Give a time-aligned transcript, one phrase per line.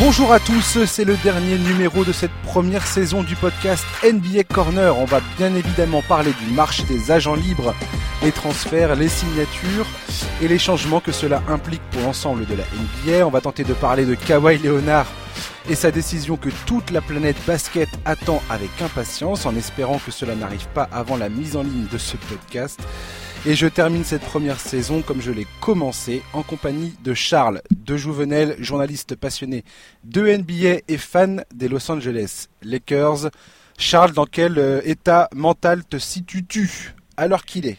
[0.00, 4.96] Bonjour à tous, c'est le dernier numéro de cette première saison du podcast NBA Corner.
[4.96, 7.74] On va bien évidemment parler du marché des agents libres,
[8.22, 9.86] les transferts, les signatures
[10.40, 13.26] et les changements que cela implique pour l'ensemble de la NBA.
[13.26, 15.08] On va tenter de parler de Kawhi Leonard
[15.68, 20.36] et sa décision que toute la planète basket attend avec impatience en espérant que cela
[20.36, 22.80] n'arrive pas avant la mise en ligne de ce podcast.
[23.46, 27.96] Et je termine cette première saison comme je l'ai commencé en compagnie de Charles de
[27.96, 29.62] Jouvenel, journaliste passionné
[30.04, 33.30] de NBA et fan des Los Angeles Lakers.
[33.78, 37.78] Charles, dans quel euh, état mental te situes-tu alors qu'il est?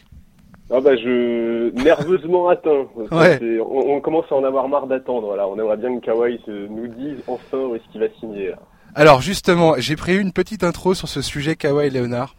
[0.72, 2.86] Ah bah je nerveusement atteint.
[2.96, 5.36] On, commence à en avoir marre d'attendre.
[5.36, 8.52] Là, on aimerait bien que Kawhi nous dise enfin où est-ce qu'il va signer.
[8.94, 12.34] Alors justement, j'ai pris une petite intro sur ce sujet Kawhi Leonard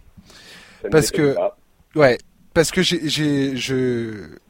[0.89, 1.35] parce que
[1.95, 2.17] ouais,
[2.53, 2.81] parce que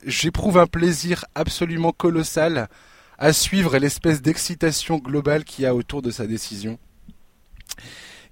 [0.06, 2.68] j'éprouve un plaisir absolument colossal
[3.18, 6.80] à suivre l'espèce d'excitation globale qu'il y a autour de sa décision.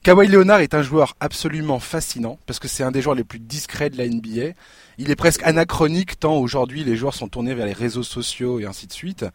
[0.02, 3.40] Kawhi Leonard est un joueur absolument fascinant parce que c'est un des joueurs les plus
[3.40, 4.56] discrets de la NBA.
[4.98, 8.66] Il est presque anachronique tant aujourd'hui les joueurs sont tournés vers les réseaux sociaux et
[8.66, 9.26] ainsi de suite.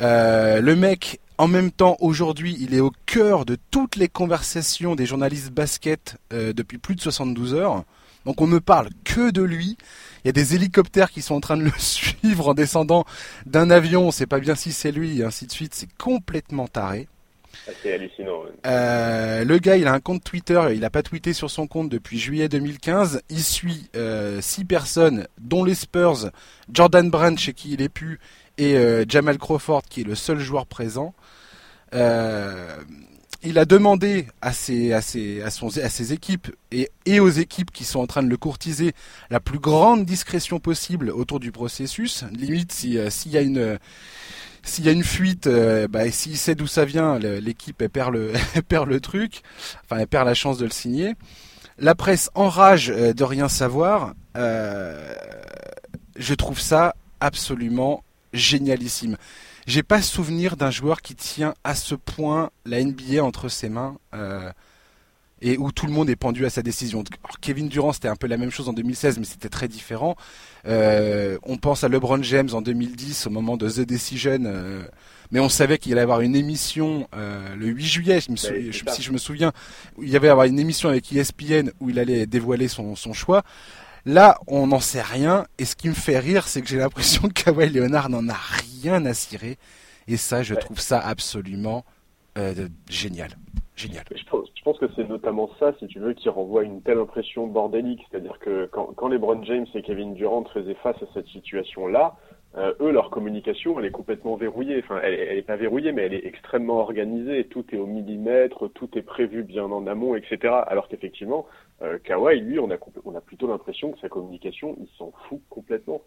[0.00, 4.94] Euh, le mec, en même temps, aujourd'hui, il est au cœur de toutes les conversations
[4.94, 7.84] des journalistes basket euh, depuis plus de 72 heures.
[8.24, 9.76] Donc on ne parle que de lui.
[10.24, 13.04] Il y a des hélicoptères qui sont en train de le suivre en descendant
[13.46, 14.08] d'un avion.
[14.08, 15.74] On sait pas bien si c'est lui et ainsi de suite.
[15.74, 17.08] C'est complètement taré.
[17.66, 18.42] Ah, c'est hallucinant.
[18.66, 20.60] Euh, le gars, il a un compte Twitter.
[20.72, 23.22] Il n'a pas tweeté sur son compte depuis juillet 2015.
[23.30, 26.30] Il suit euh, six personnes, dont les Spurs,
[26.72, 28.18] Jordan Brand chez qui il est pu,
[28.58, 31.14] et euh, Jamal Crawford qui est le seul joueur présent.
[31.94, 32.76] Euh,
[33.44, 38.22] il a demandé à ses, à ses, équipes et, aux équipes qui sont en train
[38.22, 38.92] de le courtiser
[39.30, 42.24] la plus grande discrétion possible autour du processus.
[42.32, 43.78] Limite, euh, s'il y a une
[44.64, 49.00] s'il y a une fuite, euh, bah, s'il sait d'où ça vient, l'équipe perd le
[49.00, 49.42] truc,
[49.84, 51.14] enfin elle perd la chance de le signer.
[51.78, 54.14] La presse enrage euh, de rien savoir.
[54.36, 55.12] Euh,
[56.16, 59.16] je trouve ça absolument génialissime
[59.66, 63.96] j'ai pas souvenir d'un joueur qui tient à ce point la NBA entre ses mains
[64.14, 64.50] euh,
[65.40, 67.04] et où tout le monde est pendu à sa décision.
[67.40, 70.16] Kevin Durant, c'était un peu la même chose en 2016, mais c'était très différent.
[70.66, 74.84] Euh, on pense à LeBron James en 2010 au moment de The Decision, euh,
[75.30, 79.52] mais on savait qu'il allait avoir une émission le 8 juillet, si je me souviens,
[79.96, 83.12] où il y avait avoir une émission avec ESPN où il allait dévoiler son, son
[83.12, 83.44] choix.
[84.06, 85.44] Là, on n'en sait rien.
[85.58, 88.36] Et ce qui me fait rire, c'est que j'ai l'impression que Kawhi Leonard n'en a
[88.82, 89.56] rien à cirer.
[90.08, 91.84] Et ça, je trouve ça absolument
[92.36, 93.30] euh, génial.
[93.76, 94.04] Génial.
[94.14, 96.98] Je pense, je pense que c'est notamment ça, si tu veux, qui renvoie une telle
[96.98, 98.02] impression bordélique.
[98.10, 102.14] C'est-à-dire que quand, quand LeBron James et Kevin Durant faisaient face à cette situation-là,
[102.56, 104.78] euh, eux, leur communication, elle est complètement verrouillée.
[104.78, 107.44] Enfin, elle, elle est pas verrouillée, mais elle est extrêmement organisée.
[107.44, 110.54] Tout est au millimètre, tout est prévu bien en amont, etc.
[110.66, 111.46] Alors qu'effectivement,
[111.82, 115.40] euh, Kawhi, lui, on a, on a plutôt l'impression que sa communication, il s'en fout
[115.50, 116.02] complètement.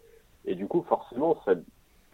[0.46, 1.52] Et du coup, forcément, ça,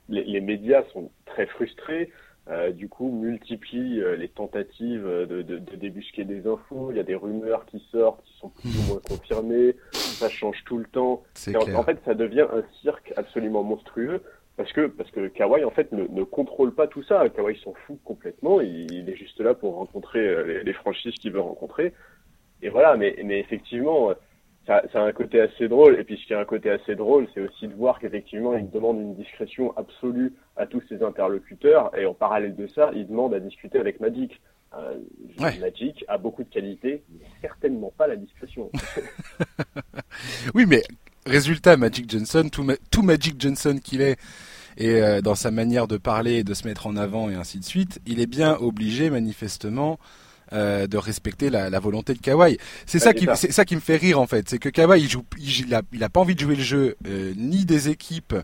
[0.09, 2.11] les, les médias sont très frustrés.
[2.51, 6.91] Euh, du coup, multiplient euh, les tentatives de, de, de, débusquer des infos.
[6.91, 9.77] Il y a des rumeurs qui sortent, qui sont plus ou moins confirmées.
[9.93, 11.23] Ça change tout le temps.
[11.55, 14.21] En, en, fait, ça devient un cirque absolument monstrueux
[14.59, 17.27] parce que parce que Kawhi en fait ne, ne contrôle pas tout ça.
[17.31, 18.61] Kawhi s'en fout complètement.
[18.61, 21.95] Il, il, est juste là pour rencontrer euh, les, les franchises qu'il veut rencontrer.
[22.61, 22.97] Et voilà.
[22.99, 24.11] Mais mais effectivement
[24.67, 25.99] ça, ça, a un côté assez drôle.
[25.99, 28.71] Et puis ce qui a un côté assez drôle, c'est aussi de voir qu'effectivement, il
[28.71, 31.97] demande une discrétion absolue à tous ses interlocuteurs.
[31.97, 34.41] Et en parallèle de ça, il demande à discuter avec Magic.
[34.77, 34.99] Euh,
[35.39, 38.71] Magic a beaucoup de qualités, mais certainement pas la discrétion.
[40.55, 40.83] oui, mais
[41.27, 44.19] résultat, Magic Johnson, tout, tout Magic Johnson qu'il est,
[44.77, 47.65] et euh, dans sa manière de parler, de se mettre en avant et ainsi de
[47.65, 49.99] suite, il est bien obligé manifestement
[50.55, 52.59] euh, de respecter la, la, volonté de Kawhi.
[52.87, 55.11] C'est ça qui, c'est ça qui me fait rire en fait, c'est que Kawhi il
[55.11, 58.35] joue, il, a, il a pas envie de jouer le jeu euh, ni des équipes,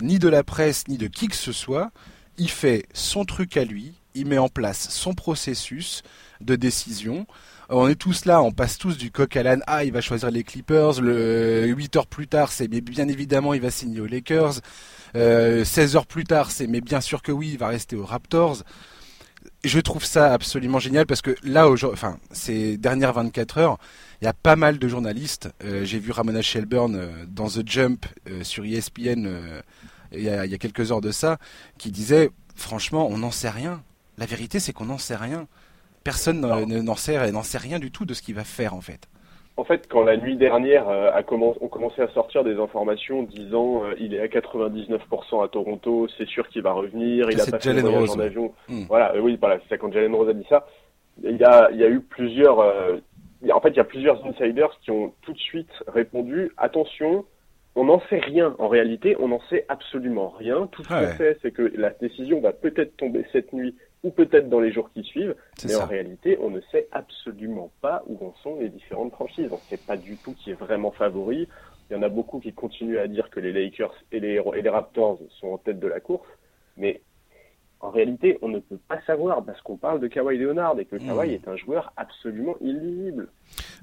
[0.00, 1.90] ni de la presse, ni de qui que ce soit.
[2.38, 6.02] Il fait son truc à lui, il met en place son processus
[6.40, 7.26] de décision.
[7.68, 9.62] On est tous là, on passe tous du coq à l'âne.
[9.66, 11.00] Ah, il va choisir les Clippers.
[11.00, 14.54] Le 8 heures plus tard, c'est mais bien évidemment, il va signer aux Lakers.
[15.14, 18.04] Euh, 16 heures plus tard, c'est mais bien sûr que oui, il va rester aux
[18.04, 18.64] Raptors
[19.64, 23.78] je trouve ça absolument génial parce que là, enfin, ces dernières 24 heures,
[24.20, 25.50] il y a pas mal de journalistes.
[25.64, 29.28] Euh, j'ai vu Ramona Shelburne euh, dans The Jump euh, sur ESPN
[30.12, 31.38] il y, a, il, y a, quelques heures de ça,
[31.78, 33.82] qui disait franchement, on n'en sait rien.
[34.18, 35.46] La vérité, c'est qu'on n'en sait rien.
[36.02, 39.08] Personne n'en sait, n'en sait rien du tout de ce qu'il va faire en fait.
[39.60, 43.84] En fait, quand la nuit dernière euh, a on commençait à sortir des informations disant
[43.84, 47.58] euh, il est à 99% à Toronto, c'est sûr qu'il va revenir, il a pas
[47.70, 48.54] le voyage en avion.
[48.68, 48.84] Hmm.
[48.88, 50.66] Voilà, oui, voilà, c'est quand Jalen Rose a dit ça.
[51.22, 54.70] Il y a, il y a eu plusieurs, en fait, il y a plusieurs insiders
[54.80, 57.26] qui ont tout de suite répondu attention,
[57.74, 58.56] on n'en sait rien.
[58.58, 60.68] En réalité, on n'en sait absolument rien.
[60.72, 64.48] Tout ce qu'on sait, c'est que la décision va peut-être tomber cette nuit ou peut-être
[64.48, 65.34] dans les jours qui suivent.
[65.64, 69.48] Mais en réalité, on ne sait absolument pas où en sont les différentes franchises.
[69.50, 71.48] On ne sait pas du tout qui est vraiment favori.
[71.90, 74.62] Il y en a beaucoup qui continuent à dire que les Lakers et les, et
[74.62, 76.28] les Raptors sont en tête de la course.
[76.76, 77.02] Mais
[77.80, 80.96] en réalité, on ne peut pas savoir parce qu'on parle de Kawhi Leonard et que
[80.96, 81.06] hmm.
[81.06, 83.28] Kawhi est un joueur absolument illisible.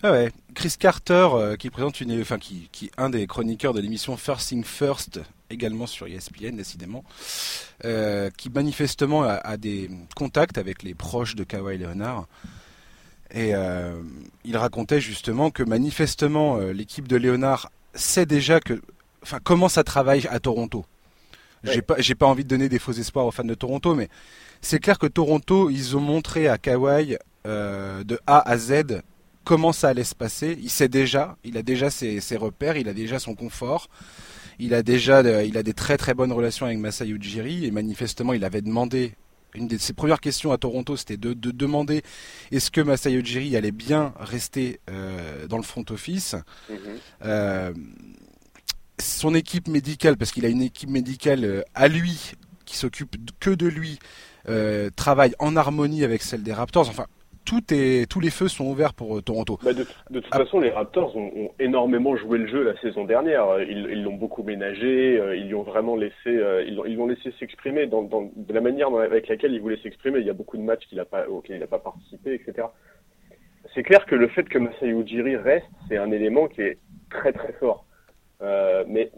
[0.04, 3.82] Ah ouais, Chris Carter euh, qui présente une, enfin qui, qui un des chroniqueurs de
[3.82, 7.04] l'émission First Thing First, également sur ESPN décidément,
[7.86, 12.28] euh, qui manifestement a, des contacts avec les proches de Kawhi Leonard.
[13.34, 14.00] Et euh,
[14.46, 18.80] il racontait justement que manifestement l'équipe de Leonard sait déjà que,
[19.24, 20.86] enfin comment ça travaille à Toronto.
[21.64, 24.10] J'ai pas, j'ai pas envie de donner des faux espoirs aux fans de Toronto, mais
[24.62, 29.02] c'est clair que Toronto, ils ont montré à Kawhi euh, de A à Z
[29.44, 30.58] comment ça allait se passer.
[30.62, 33.88] Il sait déjà, il a déjà ses, ses repères, il a déjà son confort.
[34.60, 38.34] Il a déjà, il a des très très bonnes relations avec Masai Ujiri et manifestement,
[38.34, 39.14] il avait demandé
[39.54, 42.04] une de ses premières questions à Toronto, c'était de, de, demander
[42.52, 46.36] est-ce que Masai Ujiri allait bien rester euh, dans le front office.
[46.70, 46.76] Mm-hmm.
[47.26, 47.74] euh,
[49.00, 52.34] son équipe médicale, parce qu'il a une équipe médicale euh, à lui,
[52.66, 54.00] qui s'occupe que de lui,
[54.50, 56.90] euh, travaille en harmonie avec celle des Raptors.
[56.90, 57.06] Enfin,
[57.46, 59.58] tout est, tous les feux sont ouverts pour euh, Toronto.
[59.64, 60.40] Bah de, toute ah.
[60.40, 63.62] façon, les Raptors ont, énormément joué le jeu la saison dernière.
[63.62, 68.30] Ils l'ont beaucoup ménagé, ils lui ont vraiment laissé, ils l'ont laissé s'exprimer dans, dans,
[68.36, 70.20] de la manière avec laquelle il voulait s'exprimer.
[70.20, 72.68] Il y a beaucoup de matchs qu'il a pas, auxquels il n'a pas participé, etc.
[73.74, 76.78] C'est clair que le fait que Masai Ujiri reste, c'est un élément qui est
[77.10, 77.87] très très fort.
[78.42, 79.12] Euh, mais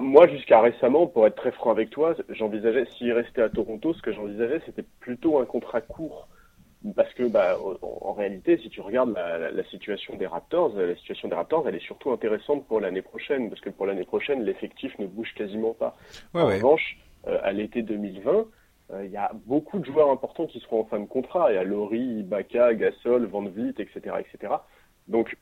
[0.00, 4.02] moi, jusqu'à récemment, pour être très franc avec toi, j'envisageais, s'il restait à Toronto, ce
[4.02, 6.28] que j'envisageais, c'était plutôt un contrat court.
[6.96, 11.28] Parce que, bah, en, réalité, si tu regardes la, la, situation des Raptors, la situation
[11.28, 14.98] des Raptors, elle est surtout intéressante pour l'année prochaine, parce que pour l'année prochaine, l'effectif
[14.98, 15.96] ne bouge quasiment pas.
[16.34, 16.98] en revanche,
[17.28, 18.46] euh, à l'été 2020,
[18.92, 21.52] euh, il y a beaucoup de joueurs importants qui seront en fin de contrat.
[21.52, 24.54] Il y a Laurie, Ibaka, Gasol, Van Vliet, etc., etc.
[25.06, 25.36] Donc,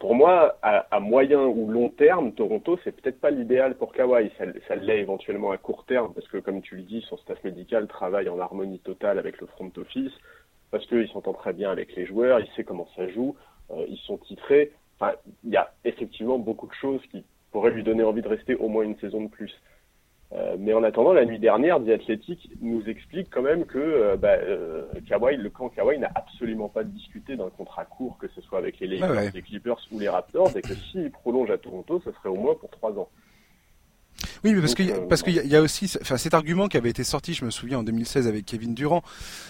[0.00, 4.30] pour moi, à, moyen ou long terme, Toronto, c'est peut-être pas l'idéal pour Kawhi.
[4.38, 7.44] Ça, ça l'est éventuellement à court terme, parce que comme tu le dis, son staff
[7.44, 10.12] médical travaille en harmonie totale avec le front office,
[10.70, 13.36] parce qu'il s'entend très bien avec les joueurs, il sait comment ça joue,
[13.72, 14.72] euh, ils sont titrés.
[14.98, 15.12] Enfin,
[15.44, 18.68] il y a effectivement beaucoup de choses qui pourraient lui donner envie de rester au
[18.68, 19.52] moins une saison de plus.
[20.32, 24.16] Euh, mais en attendant, la nuit dernière, The Athletic nous explique quand même que euh,
[24.16, 28.40] bah, euh, Kawhi, le camp Kawhi n'a absolument pas discuté d'un contrat court, que ce
[28.42, 32.00] soit avec les Lakers, les Clippers ou les Raptors, et que s'il prolonge à Toronto,
[32.04, 33.08] ce serait au moins pour trois ans.
[34.44, 37.04] Oui, mais parce qu'il parce qu'il y, a aussi, enfin, cet argument qui avait été
[37.04, 39.02] sorti, je me souviens en 2016 avec Kevin Durant,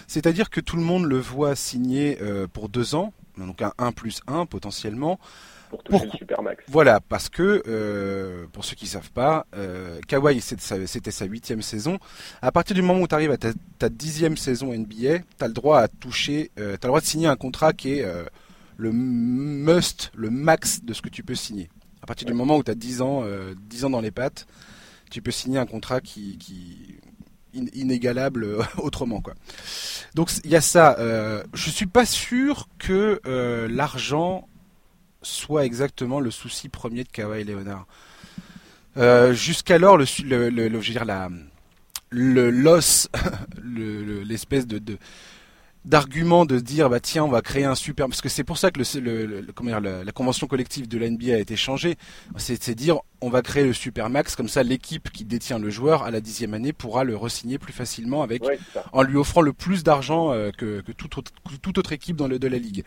[0.07, 2.17] c'est-à-dire que tout le monde le voit signer
[2.53, 5.19] pour deux ans, donc un 1 plus 1 potentiellement,
[5.71, 6.63] pour toucher le Supermax.
[6.67, 11.97] Voilà, parce que euh, pour ceux qui savent pas, euh, Kawhi c'était sa huitième saison.
[12.41, 15.53] À partir du moment où tu arrives à ta, dixième saison NBA, tu as le
[15.53, 18.25] droit à toucher, euh, as le droit de signer un contrat qui est euh,
[18.75, 21.69] le must, le max de ce que tu peux signer.
[22.03, 23.23] À partir du moment où tu as 10 ans,
[23.69, 24.47] 10 ans dans les pattes,
[25.09, 26.99] tu peux signer un contrat qui, qui
[27.53, 28.47] inégalable
[28.77, 29.35] autrement quoi.
[30.15, 30.97] Donc il y a ça.
[30.99, 33.21] Euh, je suis pas sûr que
[33.69, 34.47] l'argent
[35.21, 37.85] soit exactement le souci premier de Kawhi Leonard.
[38.97, 41.05] Euh, jusqu'alors, le, le, le, je veux
[42.09, 43.09] le l'os,
[43.63, 44.97] l'espèce de
[45.83, 48.69] d'argument de dire bah tiens on va créer un super parce que c'est pour ça
[48.69, 51.95] que le, le, comment dire, la, convention collective de la NBA a été changée.
[52.37, 56.03] C'est dire on va créer le super max comme ça l'équipe qui détient le joueur
[56.03, 58.43] à la dixième année pourra le resigner plus facilement avec
[58.93, 62.27] en lui offrant le plus d'argent euh, que, que toute, autre, toute autre équipe dans
[62.27, 62.83] le de la ligue.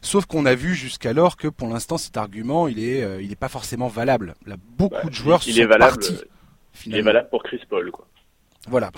[0.00, 3.36] Sauf qu'on a vu jusqu'alors que pour l'instant cet argument il est euh, il est
[3.36, 4.34] pas forcément valable.
[4.46, 6.18] Là, beaucoup bah, de joueurs il, sont est valable, partis,
[6.86, 8.06] il est valable pour Chris Paul quoi
[8.68, 8.90] voilà.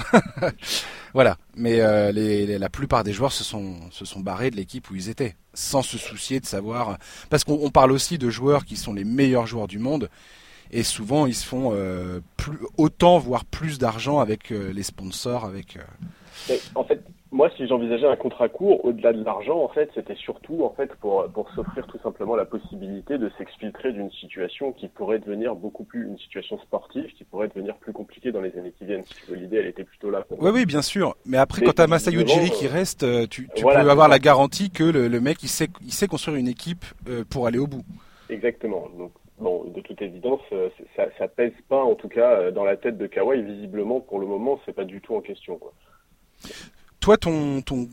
[1.14, 1.38] voilà.
[1.56, 4.94] Mais euh, les, la plupart des joueurs se sont, se sont barrés de l'équipe où
[4.94, 6.98] ils étaient, sans se soucier de savoir.
[7.30, 10.10] Parce qu'on parle aussi de joueurs qui sont les meilleurs joueurs du monde,
[10.70, 15.44] et souvent ils se font euh, plus, autant, voire plus d'argent avec euh, les sponsors.
[15.44, 15.78] Avec,
[16.74, 17.02] en fait,
[17.34, 20.94] moi, si j'envisageais un contrat court, au-delà de l'argent, en fait, c'était surtout en fait
[21.00, 25.82] pour pour s'offrir tout simplement la possibilité de s'exfiltrer d'une situation qui pourrait devenir beaucoup
[25.82, 29.02] plus une situation sportive, qui pourrait devenir plus compliquée dans les années qui viennent.
[29.02, 30.22] Si tu veux, l'idée, elle était plutôt là.
[30.22, 31.16] Pour oui, oui, bien sûr.
[31.26, 34.84] Mais après, quand t'as Masayo Ujiri qui reste, euh, tu, peux avoir la garantie que
[34.84, 37.82] le, le, mec, il sait, il sait construire une équipe euh, pour aller au bout.
[38.30, 38.88] Exactement.
[38.96, 39.10] Donc,
[39.40, 42.96] bon, de toute évidence, euh, ça, ça pèse pas, en tout cas, dans la tête
[42.96, 43.42] de Kawhi.
[43.42, 45.58] Visiblement, pour le moment, c'est pas du tout en question.
[45.58, 45.72] Quoi
[47.04, 47.86] toi, ton, ton,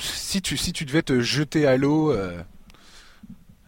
[0.00, 2.38] si, tu, si tu devais te jeter à l'eau, euh,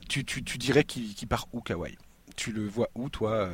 [0.08, 1.99] tu, tu, tu, dirais qu'il part où, Kawhi
[2.34, 3.50] Tu le vois où, toi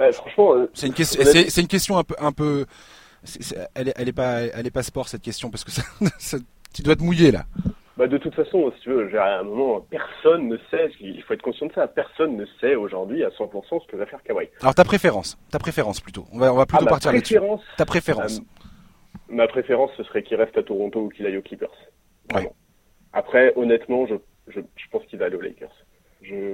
[0.00, 0.12] euh?
[0.12, 0.94] Franchement, euh, c'est une.
[0.96, 2.66] C'est une question un peu, un peu.
[3.76, 5.82] elle, est, elle est pas, elle est pas sport cette question parce que ça,
[6.74, 7.44] tu dois te mouiller là.
[7.96, 11.34] Bah de toute façon, si tu veux, à un moment, personne ne sait, il faut
[11.34, 14.48] être conscient de ça, personne ne sait aujourd'hui à 100% ce que va faire Kawhi.
[14.60, 17.38] Alors ta préférence, ta préférence plutôt, on va, on va plutôt ah, partir là-dessus.
[17.76, 18.42] Ta préférence
[19.28, 21.74] ma préférence, ce serait qu'il reste à Toronto ou qu'il aille aux Clippers.
[23.12, 24.14] Après, honnêtement, je,
[24.48, 25.72] je, pense qu'il va aller aux Lakers.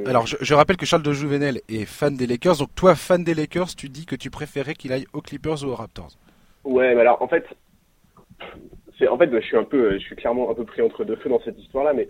[0.06, 2.58] Alors, je, rappelle que Charles de Jouvenel est fan des Lakers.
[2.58, 5.68] Donc, toi, fan des Lakers, tu dis que tu préférais qu'il aille aux Clippers ou
[5.68, 6.12] aux Raptors?
[6.64, 7.44] Ouais, mais alors, en fait,
[8.98, 11.16] c'est en fait, je suis un peu, je suis clairement un peu pris entre deux
[11.16, 11.92] feux dans cette histoire-là.
[11.94, 12.08] Mais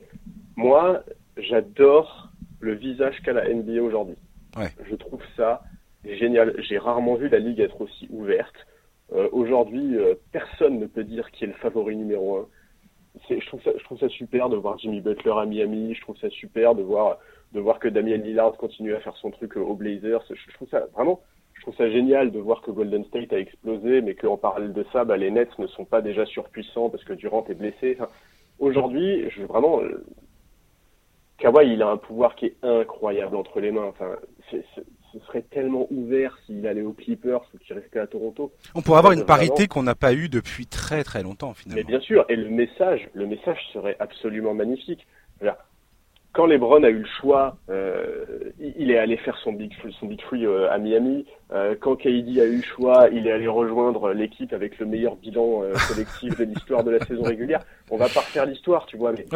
[0.56, 1.02] moi,
[1.36, 4.16] j'adore le visage qu'a la NBA aujourd'hui.
[4.88, 5.62] Je trouve ça
[6.04, 6.54] génial.
[6.58, 8.54] J'ai rarement vu la ligue être aussi ouverte.
[9.14, 12.48] Euh, aujourd'hui, euh, personne ne peut dire qui est le favori numéro un.
[13.28, 15.94] Je trouve, ça, je trouve ça super de voir Jimmy Butler à Miami.
[15.94, 17.18] Je trouve ça super de voir,
[17.52, 20.22] de voir que Damien Lillard continue à faire son truc aux Blazers.
[20.30, 21.20] Je, trouve ça vraiment,
[21.52, 24.84] je trouve ça génial de voir que Golden State a explosé, mais qu'en parallèle de
[24.92, 27.98] ça, bah, les Nets ne sont pas déjà surpuissants parce que Durant est blessé.
[28.58, 30.06] Aujourd'hui, je vraiment, euh,
[31.36, 33.86] Kawhi, il a un pouvoir qui est incroyable entre les mains.
[33.86, 34.16] Enfin,
[34.50, 34.64] c'est,
[35.12, 38.52] ce serait tellement ouvert s'il allait aux Clippers ou qu'il restait à Toronto.
[38.74, 41.82] On pourrait avoir une parité qu'on n'a pas eue depuis très très longtemps finalement.
[41.84, 45.06] Mais bien sûr, et le message, le message serait absolument magnifique
[46.32, 48.24] quand LeBron a eu le choix, euh,
[48.58, 51.26] il est allé faire son big son big free euh, à Miami.
[51.52, 55.16] Euh, quand KD a eu le choix, il est allé rejoindre l'équipe avec le meilleur
[55.16, 57.60] bilan collectif de l'histoire de la saison régulière.
[57.90, 59.26] On va pas refaire l'histoire, tu vois, mais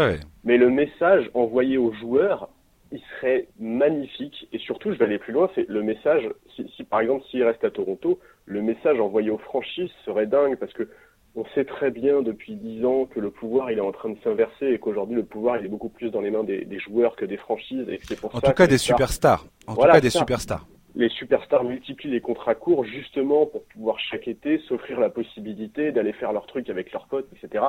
[0.44, 2.48] mais le message envoyé aux joueurs,
[2.92, 4.48] il serait magnifique.
[4.52, 6.28] Et surtout, je vais aller plus loin, c'est le message.
[6.54, 10.56] Si, si par exemple s'il reste à Toronto, le message envoyé aux franchises serait dingue
[10.56, 10.88] parce que
[11.36, 14.16] on sait très bien depuis dix ans que le pouvoir il est en train de
[14.24, 17.26] s'inverser et qu'aujourd'hui le pouvoir il est beaucoup plus dans les mains des, joueurs que
[17.26, 20.66] des franchises et c'est pour en tout cas des superstars en tout cas des superstars
[20.94, 26.14] les superstars multiplient les contrats courts justement pour pouvoir chaque été s'offrir la possibilité d'aller
[26.14, 27.64] faire leur truc avec leurs potes etc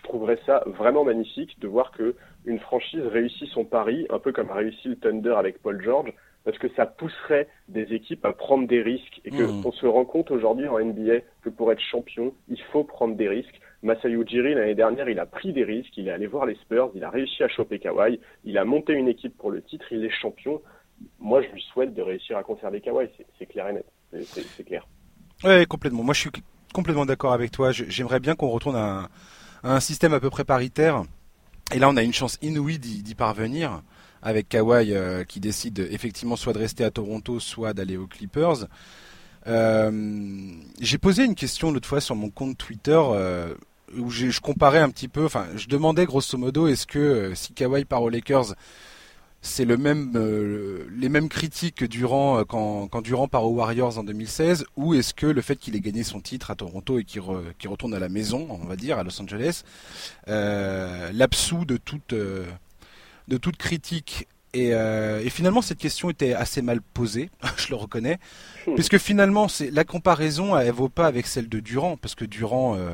[0.00, 2.14] je trouverais ça vraiment magnifique de voir que
[2.46, 6.12] une franchise réussit son pari un peu comme a réussi le Thunder avec Paul George
[6.44, 9.66] parce que ça pousserait des équipes à prendre des risques et que mmh.
[9.66, 13.28] on se rend compte aujourd'hui en NBA que pour être champion, il faut prendre des
[13.28, 13.60] risques.
[13.82, 16.90] Masai Ujiri l'année dernière, il a pris des risques, il est allé voir les Spurs,
[16.94, 20.02] il a réussi à choper Kawhi, il a monté une équipe pour le titre, il
[20.02, 20.62] est champion.
[21.18, 23.86] Moi, je lui souhaite de réussir à conserver Kawhi, c'est clair et net,
[24.24, 24.86] c'est clair.
[25.44, 26.02] Oui, complètement.
[26.02, 26.30] Moi, je suis
[26.72, 27.70] complètement d'accord avec toi.
[27.72, 29.08] J'aimerais bien qu'on retourne à un,
[29.80, 31.04] système à peu près paritaire.
[31.72, 33.82] Et là, on a une chance inouïe d'y parvenir
[34.22, 38.66] avec Kawhi euh, qui décide effectivement soit de rester à Toronto, soit d'aller aux Clippers.
[39.46, 43.54] Euh, j'ai posé une question l'autre fois sur mon compte Twitter euh,
[43.96, 47.86] où je comparais un petit peu, enfin je demandais grosso modo est-ce que si Kawhi
[47.86, 48.54] part aux Lakers
[49.42, 50.12] c'est le même,
[50.94, 55.14] les mêmes critiques que Durant quand, quand Durant part aux Warriors en 2016, ou est-ce
[55.14, 58.08] que le fait qu'il ait gagné son titre à Toronto et qu'il retourne à la
[58.08, 59.62] maison, on va dire, à Los Angeles,
[60.26, 62.14] l'absout de toute
[63.30, 64.28] de toute critique.
[64.56, 68.18] Euh, et, finalement, cette question était assez mal posée, je le reconnais,
[68.66, 68.74] hmm.
[68.74, 72.74] puisque finalement, c'est la comparaison, elle, vaut pas avec celle de Durand, parce que Durand,
[72.76, 72.90] euh,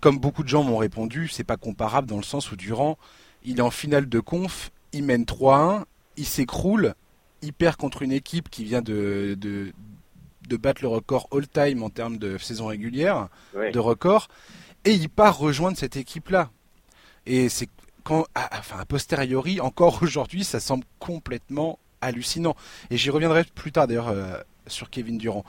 [0.00, 2.96] comme beaucoup de gens m'ont répondu, c'est pas comparable dans le sens où Durand,
[3.44, 5.84] il est en finale de conf, il mène 3-1,
[6.16, 6.94] il s'écroule,
[7.42, 9.72] il perd contre une équipe qui vient de, de,
[10.56, 14.28] battre le record all-time en termes de saison régulière, de record,
[14.84, 16.50] et il part rejoindre cette équipe-là.
[17.26, 17.68] Et c'est
[18.04, 22.56] quand, enfin, a posteriori, encore aujourd'hui, ça semble complètement hallucinant.
[22.90, 24.34] Et j'y reviendrai plus tard d'ailleurs euh,
[24.66, 25.44] sur Kevin Durant.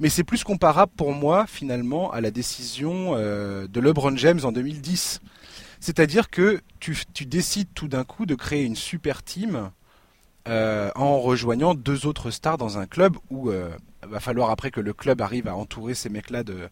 [0.00, 4.52] Mais c'est plus comparable pour moi finalement à la décision euh, de LeBron James en
[4.52, 5.20] 2010.
[5.80, 9.70] C'est-à-dire que tu, tu, décides tout d'un coup de créer une super team
[10.48, 14.80] euh, en rejoignant deux autres stars dans un club où il va falloir après que
[14.80, 16.68] le club arrive à entourer ces mecs-là de,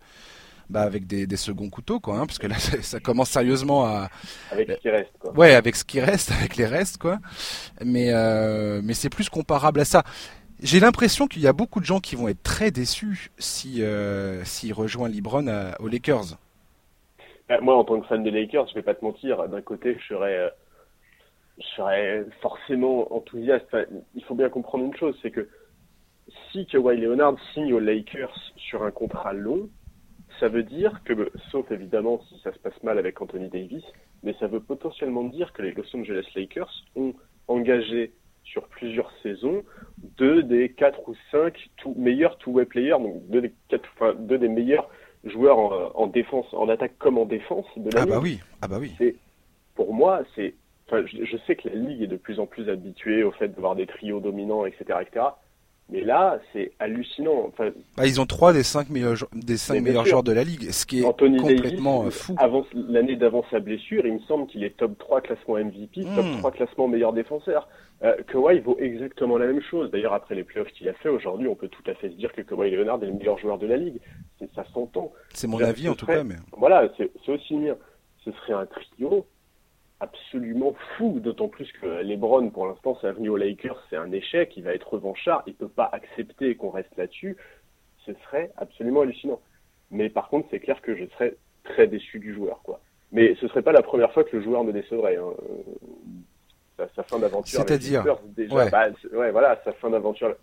[0.70, 4.08] bah, avec des, des, seconds couteaux, quoi, hein, parce que là, ça, commence sérieusement à.
[4.50, 5.32] Avec ce qui reste, quoi.
[5.32, 7.18] Ouais, avec ce qui reste, avec les restes, quoi.
[7.84, 10.04] Mais, euh, mais c'est plus comparable à ça.
[10.62, 14.42] J'ai l'impression qu'il y a beaucoup de gens qui vont être très déçus si euh,
[14.44, 16.38] s'il rejoint LeBron aux Lakers.
[17.48, 19.96] Bah, moi, en tant que fan des Lakers, je vais pas te mentir, d'un côté,
[19.98, 20.50] je serais, euh,
[21.58, 23.66] je serais forcément enthousiaste.
[24.14, 25.48] il faut bien comprendre une chose, c'est que
[26.50, 29.68] si Kawhi Leonard signe aux Lakers sur un contrat long,
[30.40, 33.84] ça veut dire que, sauf évidemment si ça se passe mal avec Anthony Davis,
[34.22, 37.14] mais ça veut potentiellement dire que les Los Angeles Lakers ont
[37.46, 39.62] engagé sur plusieurs saisons
[39.98, 44.48] deux des quatre ou cinq meilleurs two-way players, donc deux des, quatre, enfin, deux des
[44.48, 44.88] meilleurs
[45.26, 48.76] joueurs en, défense, en attaque comme en défense de la ah bah oui, ah bah
[48.80, 48.92] oui.
[49.74, 50.54] Pour moi, c'est,
[50.86, 53.48] enfin, je, je, sais que la ligue est de plus en plus habituée au fait
[53.48, 55.26] d'avoir des trios dominants, etc., etc.
[55.90, 57.44] Mais là, c'est hallucinant.
[57.48, 60.70] Enfin, bah, ils ont trois des cinq meilleurs, des cinq meilleurs joueurs de la ligue,
[60.70, 62.34] ce qui est complètement euh, fou.
[62.72, 66.50] L'année d'avant sa blessure, il me semble qu'il est top 3 classement MVP, top 3
[66.50, 66.54] hmm.
[66.54, 67.68] classement meilleur défenseur.
[68.02, 69.90] Euh, Kawhi vaut exactement la même chose.
[69.90, 72.32] D'ailleurs, après les playoffs qu'il a fait aujourd'hui, on peut tout à fait se dire
[72.32, 74.00] que Kawhi Leonard est le meilleur joueur de la ligue.
[74.54, 75.12] Ça s'entend.
[75.34, 76.24] C'est mon avis en tout cas.
[76.24, 76.36] Mais...
[76.56, 77.76] Voilà, c'est aussi mien.
[78.24, 79.26] Ce serait un trio
[80.00, 84.56] absolument fou, d'autant plus que LeBron, pour l'instant, c'est venu aux Lakers, c'est un échec,
[84.56, 87.36] il va être revanchard, il peut pas accepter qu'on reste là-dessus.
[88.04, 89.40] Ce serait absolument hallucinant.
[89.90, 92.80] Mais par contre, c'est clair que je serais très déçu du joueur, quoi.
[93.12, 95.16] Mais ce serait pas la première fois que le joueur me décevrait.
[95.16, 95.32] Hein.
[96.96, 97.60] Sa, fin d'aventure.
[97.60, 98.04] C'est-à-dire
[98.36, 98.68] ouais.
[98.68, 99.30] Bah, ouais.
[99.30, 100.34] voilà, sa fin d'aventure.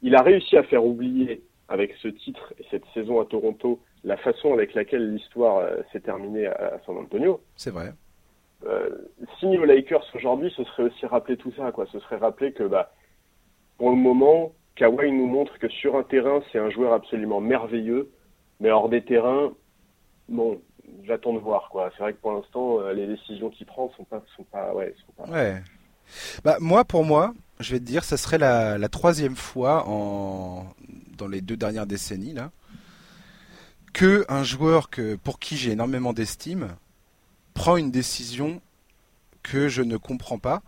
[0.00, 4.16] il a réussi à faire oublier avec ce titre et cette saison à Toronto la
[4.16, 7.42] façon avec laquelle l'histoire euh, s'est terminée à San Antonio.
[7.54, 7.92] C'est vrai
[8.64, 8.90] euh,
[9.38, 11.86] signer aux Lakers aujourd'hui, ce serait aussi rappeler tout ça, quoi.
[11.92, 12.92] Ce serait rappeler que, bah,
[13.78, 18.10] pour le moment, Kawhi nous montre que sur un terrain, c'est un joueur absolument merveilleux,
[18.60, 19.52] mais hors des terrains,
[20.28, 20.60] bon,
[21.04, 21.90] j'attends de voir, quoi.
[21.96, 24.94] C'est vrai que pour l'instant, euh, les décisions qu'il prend sont pas, sont pas, ouais.
[25.28, 25.62] Ouais.
[26.44, 30.66] Bah, moi, pour moi, je vais te dire, ça serait la, la troisième fois en,
[31.16, 32.50] dans les deux dernières décennies, là,
[33.92, 36.68] que un joueur que, pour qui j'ai énormément d'estime,
[37.56, 38.60] prend une décision
[39.42, 40.62] que je ne comprends pas.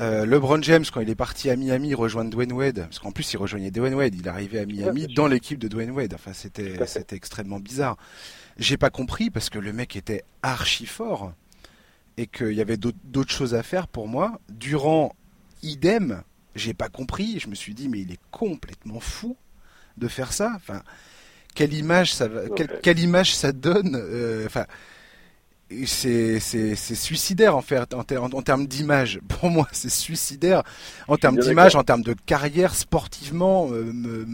[0.00, 3.32] Euh, LeBron James, quand il est parti à Miami rejoindre Dwayne Wade, parce qu'en plus
[3.32, 6.14] il rejoignait Dwayne Wade, il arrivait à Miami dans l'équipe de Dwayne Wade.
[6.14, 7.96] Enfin, c'était c'était extrêmement bizarre.
[8.56, 11.32] J'ai pas compris parce que le mec était archi fort
[12.16, 14.40] et qu'il y avait d'autres choses à faire pour moi.
[14.48, 15.14] Durant
[15.62, 16.22] idem,
[16.56, 17.38] j'ai pas compris.
[17.38, 19.36] Je me suis dit mais il est complètement fou
[19.96, 20.52] de faire ça.
[20.56, 20.82] Enfin,
[21.54, 22.28] quelle image ça
[22.82, 23.94] quelle, image ça donne.
[23.94, 24.66] Euh, enfin
[25.86, 26.38] c'est
[26.74, 29.20] suicidaire en fait en, en, termes d'image.
[29.28, 30.62] Pour moi, c'est suicidaire
[31.08, 34.24] en termes d'image, en termes de carrière, sportivement, euh,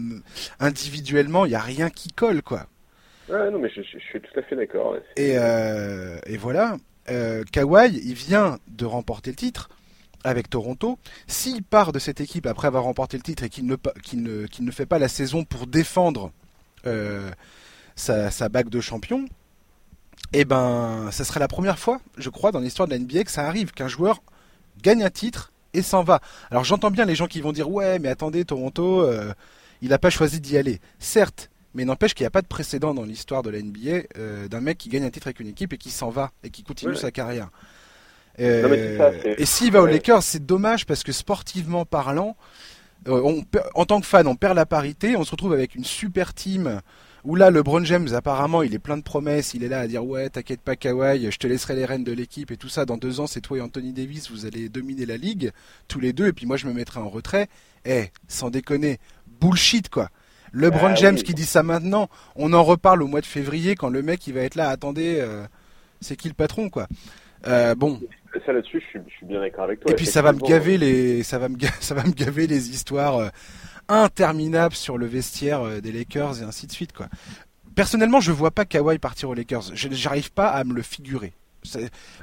[0.59, 2.67] individuellement, il n'y a rien qui colle quoi.
[3.29, 4.95] Ouais, non, mais je, suis tout à fait d'accord.
[5.15, 6.75] Et, euh, et, voilà,
[7.09, 9.69] euh, Kawhi, il vient de remporter le titre
[10.25, 10.99] avec Toronto.
[11.27, 13.77] S'il part de cette équipe après avoir remporté le titre et qu'il ne,
[14.15, 16.31] ne, ne, fait pas la saison pour défendre
[17.95, 19.25] sa, sa bague de champion,
[20.33, 23.31] eh ben, ça serait la première fois, je crois, dans l'histoire de la NBA que
[23.31, 24.21] ça arrive, qu'un joueur
[24.81, 26.21] gagne un titre et s'en va.
[26.49, 29.33] Alors j'entends bien les gens qui vont dire ouais, mais attendez, Toronto, euh,
[29.81, 30.79] il n'a pas choisi d'y aller.
[30.99, 34.47] Certes, mais n'empêche qu'il n'y a pas de précédent dans l'histoire de la NBA euh,
[34.47, 36.63] d'un mec qui gagne un titre avec une équipe et qui s'en va et qui
[36.63, 37.49] continue sa carrière.
[38.39, 42.37] Euh, et s'il va aux Lakers, c'est dommage parce que sportivement parlant,
[43.05, 43.43] on,
[43.75, 46.81] en tant que fan, on perd la parité, on se retrouve avec une super team
[47.23, 49.53] où là, LeBron James, apparemment, il est plein de promesses.
[49.53, 52.11] Il est là à dire ouais, t'inquiète pas, Kawhi, je te laisserai les rênes de
[52.11, 52.85] l'équipe et tout ça.
[52.85, 55.51] Dans deux ans, c'est toi et Anthony Davis, vous allez dominer la ligue
[55.87, 56.27] tous les deux.
[56.27, 57.47] Et puis moi, je me mettrai en retrait.
[57.85, 58.99] Eh, sans déconner,
[59.39, 60.09] bullshit quoi.
[60.53, 63.89] LeBron ah James qui dit ça maintenant, on en reparle au mois de février quand
[63.89, 64.69] le mec il va être là.
[64.69, 65.45] Attendez, euh,
[66.01, 66.87] c'est qui le patron quoi?
[67.47, 67.99] Euh, Bon.
[68.45, 69.91] Ça là-dessus, je suis, bien d'accord avec toi.
[69.91, 72.69] Et puis ça va me gaver les, ça va me, ça va me gaver les
[72.69, 73.17] histoires.
[73.17, 73.29] Euh,
[73.91, 77.07] interminable sur le vestiaire euh, des Lakers et ainsi de suite quoi.
[77.75, 79.71] Personnellement, je vois pas Kawhi partir aux Lakers.
[79.73, 81.31] Je n'arrive pas à me le figurer.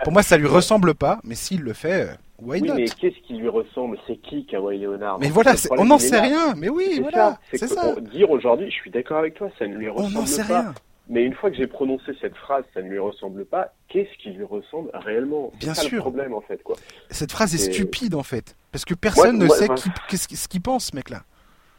[0.02, 2.74] Pour moi, ça lui ressemble pas, mais s'il le fait, euh, why oui, not?
[2.74, 3.98] mais qu'est-ce qui lui ressemble?
[4.06, 5.18] C'est qui Kawhi Leonard?
[5.20, 6.54] Mais voilà, on n'en sait rien.
[6.56, 7.94] Mais oui, voilà, c'est ça.
[8.00, 10.74] Dire aujourd'hui, je suis d'accord avec toi, ça ne lui ressemble on n'en sait Rien.
[11.10, 13.72] Mais une fois que j'ai prononcé cette phrase, ça ne lui ressemble pas.
[13.88, 15.52] Qu'est-ce qui lui ressemble réellement?
[15.58, 15.96] Bien sûr.
[15.96, 16.76] le problème en fait quoi.
[17.10, 19.68] Cette phrase est, stupide en fait, parce que personne ne sait
[20.16, 21.22] ce qu'il pense, mec là.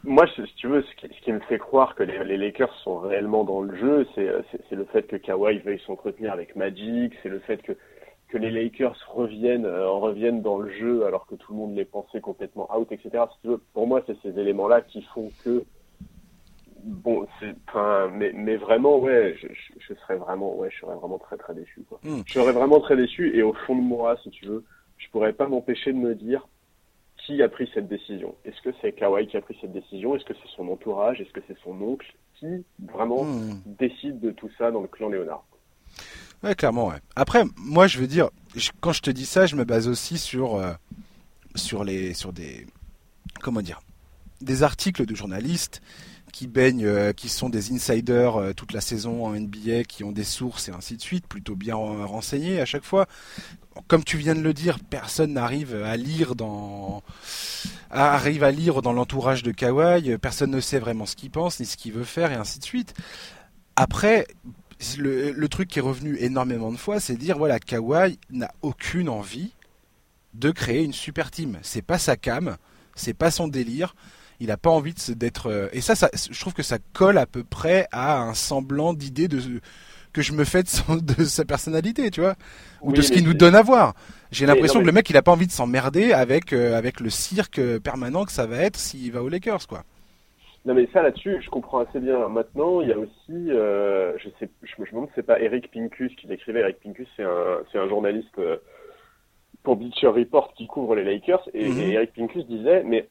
[0.04, 3.60] Moi, si tu veux, ce qui, me fait croire que les, Lakers sont réellement dans
[3.60, 7.72] le jeu, c'est le fait que Kawhi veuille s'entretenir avec Magic, c'est le fait que,
[8.28, 11.84] que les Lakers reviennent, euh, reviennent dans le jeu alors que tout le monde les
[11.84, 13.24] pensait complètement out, etc.
[13.32, 15.64] Si tu veux, pour moi, c'est ces éléments-là qui font que
[16.82, 17.54] bon, c'est,
[18.12, 21.82] mais, mais vraiment, ouais, je, je, serais vraiment, ouais, je serais vraiment très très déçu,
[21.88, 22.00] quoi.
[22.02, 22.22] Hmm.
[22.26, 24.64] Je serais vraiment très déçu et au fond de moi, si tu veux,
[24.98, 26.46] je pourrais pas m'empêcher de me dire,
[27.24, 28.34] qui a pris cette décision?
[28.44, 30.16] Est-ce que c'est Kawhi qui a pris cette décision?
[30.16, 31.20] Est-ce que c'est son entourage?
[31.20, 32.06] Est-ce que c'est son oncle?
[32.38, 33.60] Qui vraiment hmm.
[33.66, 35.44] décide de tout ça dans le clan Léonard?
[36.42, 36.96] Ouais, clairement, ouais.
[37.16, 38.30] Après, moi, je veux dire,
[38.80, 40.72] quand je te dis ça, je me base aussi sur, euh,
[41.54, 42.66] sur, les, sur des.
[43.42, 43.80] Comment dire
[44.40, 45.82] Des articles de journalistes
[46.30, 50.12] qui baignent, euh, qui sont des insiders euh, toute la saison en NBA, qui ont
[50.12, 53.06] des sources et ainsi de suite, plutôt bien renseignés à chaque fois.
[53.86, 57.02] Comme tu viens de le dire, personne n'arrive à lire dans
[57.90, 61.66] arrive à lire dans l'entourage de Kawhi, personne ne sait vraiment ce qu'il pense ni
[61.66, 62.94] ce qu'il veut faire et ainsi de suite.
[63.76, 64.26] Après,
[64.98, 69.52] le, truc qui est revenu énormément de fois, c'est dire voilà, Kawhi n'a aucune envie
[70.34, 71.58] de créer une super team.
[71.62, 72.56] C'est pas sa cam,
[72.94, 73.94] c'est pas son délire.
[74.40, 75.50] Il n'a pas envie d'être.
[75.50, 78.94] Euh, et ça, ça, je trouve que ça colle à peu près à un semblant
[78.94, 79.38] d'idée de
[80.12, 82.34] que je me fais de, sa personnalité, tu vois,
[82.82, 83.94] ou de ce qu'il nous donne à voir.
[84.32, 87.10] J'ai l'impression que le mec, il a pas envie de s'emmerder avec euh, avec le
[87.10, 89.82] cirque permanent que ça va être s'il va aux Lakers, quoi.
[90.66, 92.28] Non mais ça là-dessus, je comprends assez bien.
[92.28, 96.14] Maintenant, il y a aussi, euh, je sais, je, me demande c'est pas Eric Pincus
[96.16, 96.60] qui l'écrivait.
[96.60, 98.58] Eric Pincus, c'est un, c'est un journaliste euh,
[99.62, 101.48] pour Bleacher Report qui couvre les Lakers.
[101.54, 101.80] Et, mhm.
[101.80, 103.08] et Eric Pincus disait, mais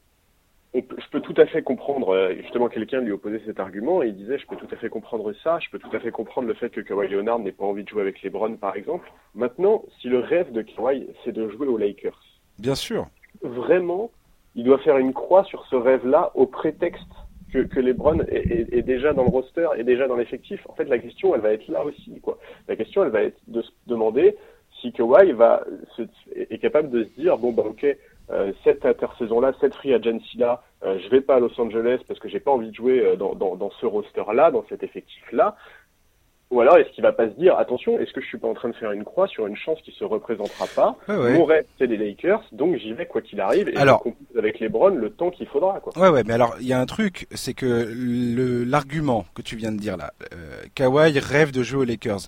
[0.74, 4.16] je peux tout à fait comprendre, euh, justement quelqu'un lui opposait cet argument et il
[4.16, 6.54] disait je peux tout à fait comprendre ça, je peux tout à fait comprendre le
[6.54, 9.10] fait que Kawhi Leonard n'ait pas envie de jouer avec les Browns par exemple.
[9.34, 12.20] Maintenant, si le rêve de Kawhi c'est de jouer aux Lakers.
[12.58, 13.08] Bien sûr.
[13.42, 14.10] Vraiment,
[14.54, 17.02] il doit faire une croix sur ce rêve-là au prétexte
[17.52, 20.64] que, que LeBron est, est, déjà dans le roster, est déjà dans l'effectif.
[20.68, 22.20] En fait, la question, elle va être là aussi.
[22.20, 22.38] Quoi.
[22.68, 24.36] La question, elle va être de se demander
[24.80, 25.64] si Kawhi va
[25.96, 26.02] se,
[26.34, 27.84] est capable de se dire bon bah ok
[28.64, 32.40] cette intersaison-là, cette free agency-là, euh, je vais pas à Los Angeles parce que j'ai
[32.40, 35.56] pas envie de jouer euh, dans, dans, dans ce roster-là, dans cet effectif-là.
[36.50, 38.54] Ou alors, est-ce qu'il va pas se dire, attention, est-ce que je suis pas en
[38.54, 40.96] train de faire une croix sur une chance qui se représentera pas?
[41.06, 44.02] Mon rêve, c'est les Lakers, donc j'y vais quoi qu'il arrive, et alors,
[44.34, 45.78] je avec les Browns le temps qu'il faudra.
[45.78, 45.96] Quoi.
[45.96, 47.86] Ouais, ouais, mais alors, il y a un truc, c'est que
[48.68, 52.22] l'argument que tu viens de dire là, euh, Kawhi rêve de jouer aux Lakers.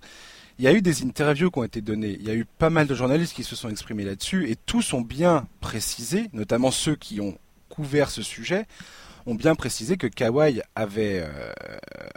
[0.63, 2.71] Il y a eu des interviews qui ont été données, il y a eu pas
[2.71, 6.95] mal de journalistes qui se sont exprimés là-dessus, et tous ont bien précisé, notamment ceux
[6.95, 7.37] qui ont
[7.69, 8.67] couvert ce sujet,
[9.27, 11.53] ont bien précisé que Kawhi avait, euh,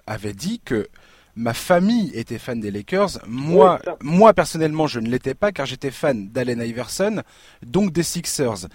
[0.05, 0.87] avait dit que
[1.35, 3.17] ma famille était fan des Lakers.
[3.25, 7.23] Moi, moi personnellement, je ne l'étais pas car j'étais fan d'Allen Iverson,
[7.65, 8.67] donc des Sixers.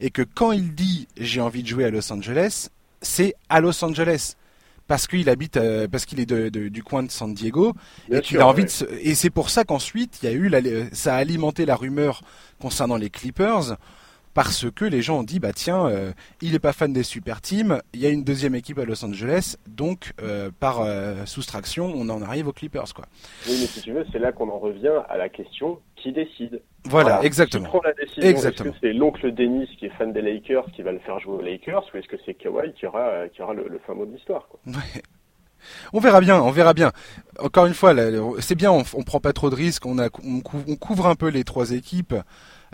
[0.00, 2.68] Et que quand il dit j'ai envie de jouer à Los Angeles,
[3.02, 4.36] c'est à Los Angeles
[4.88, 7.74] parce qu'il habite, euh, parce qu'il est du coin de San Diego
[8.10, 8.70] et qu'il a envie de.
[9.00, 10.50] Et c'est pour ça qu'ensuite, il y a eu,
[10.92, 12.22] ça a alimenté la rumeur
[12.58, 13.76] concernant les Clippers
[14.38, 17.40] parce que les gens ont dit bah tiens, euh, il est pas fan des super
[17.40, 21.92] teams, il y a une deuxième équipe à Los Angeles, donc euh, par euh, soustraction,
[21.92, 23.06] on en arrive aux Clippers quoi.
[23.48, 26.62] Oui, mais si tu veux, c'est là qu'on en revient à la question qui décide.
[26.84, 27.64] Voilà, exactement.
[27.64, 30.82] Qui prend la décision Est-ce que c'est l'oncle Dennis qui est fan des Lakers qui
[30.82, 33.54] va le faire jouer aux Lakers, ou est-ce que c'est Kawhi qui aura qui aura
[33.54, 34.48] le, le fin mot de l'histoire
[35.92, 36.92] On verra bien, on verra bien.
[37.38, 37.94] Encore une fois,
[38.40, 41.28] c'est bien, on, on prend pas trop de risques, on, a, on couvre un peu
[41.28, 42.14] les trois équipes.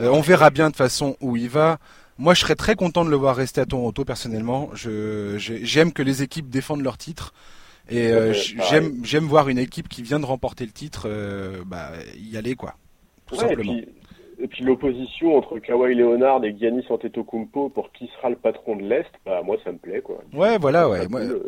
[0.00, 1.78] Euh, on verra bien de façon où il va.
[2.18, 4.70] Moi, je serais très content de le voir rester à Toronto personnellement.
[4.74, 7.32] Je, j'aime que les équipes défendent leur titre.
[7.88, 8.32] Et euh,
[8.70, 12.54] j'aime, j'aime voir une équipe qui vient de remporter le titre euh, bah, y aller,
[12.54, 12.76] quoi.
[13.26, 13.74] Tout simplement.
[13.74, 13.94] Et puis
[14.60, 19.42] l'opposition entre Kawhi Leonard et Giannis Antetokounmpo pour qui sera le patron de l'Est, bah
[19.44, 20.22] moi ça me plaît quoi.
[20.32, 21.06] Ouais, voilà, ouais.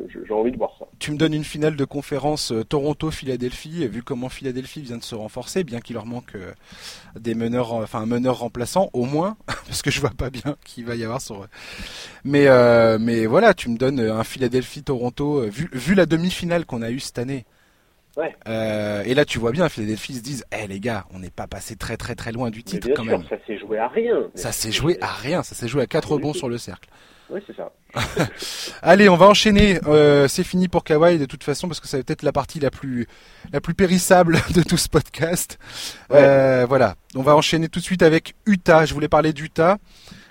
[0.09, 0.87] J'ai envie de voir ça.
[0.98, 5.14] Tu me donnes une finale de conférence euh, Toronto-Philadelphie, vu comment Philadelphie vient de se
[5.14, 6.52] renforcer, bien qu'il leur manque euh,
[7.18, 10.85] des meneurs, enfin un meneur remplaçant au moins, parce que je vois pas bien qu'il
[10.85, 11.46] va y avoir sur.
[12.24, 16.90] Mais euh, mais voilà, tu me donnes un Philadelphie-Toronto, vu, vu la demi-finale qu'on a
[16.90, 17.44] eue cette année.
[18.48, 21.46] Euh, et là, tu vois bien, Philadelphie se disent, eh les gars, on n'est pas
[21.46, 23.24] passé très très très loin du titre quand même.
[23.29, 24.31] Ça s'est joué à rien.
[24.35, 25.42] Ça s'est joué à rien.
[25.42, 26.88] Ça s'est joué à quatre rebonds sur le cercle.
[27.29, 27.72] Oui, c'est ça.
[28.83, 29.81] Allez, on va enchaîner.
[29.87, 32.61] Euh, c'est fini pour Kawhi de toute façon parce que ça va être la partie
[32.61, 33.09] la plus
[33.52, 35.59] la plus périssable de tout ce podcast.
[36.12, 38.87] Euh, voilà, on va enchaîner tout de suite avec Utah.
[38.87, 39.79] Je voulais parler d'Utah.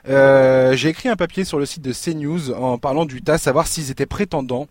[0.08, 3.92] Euh, J'ai écrit un papier sur le site de CNews en parlant d'Utah, savoir s'ils
[3.92, 4.68] étaient prétendants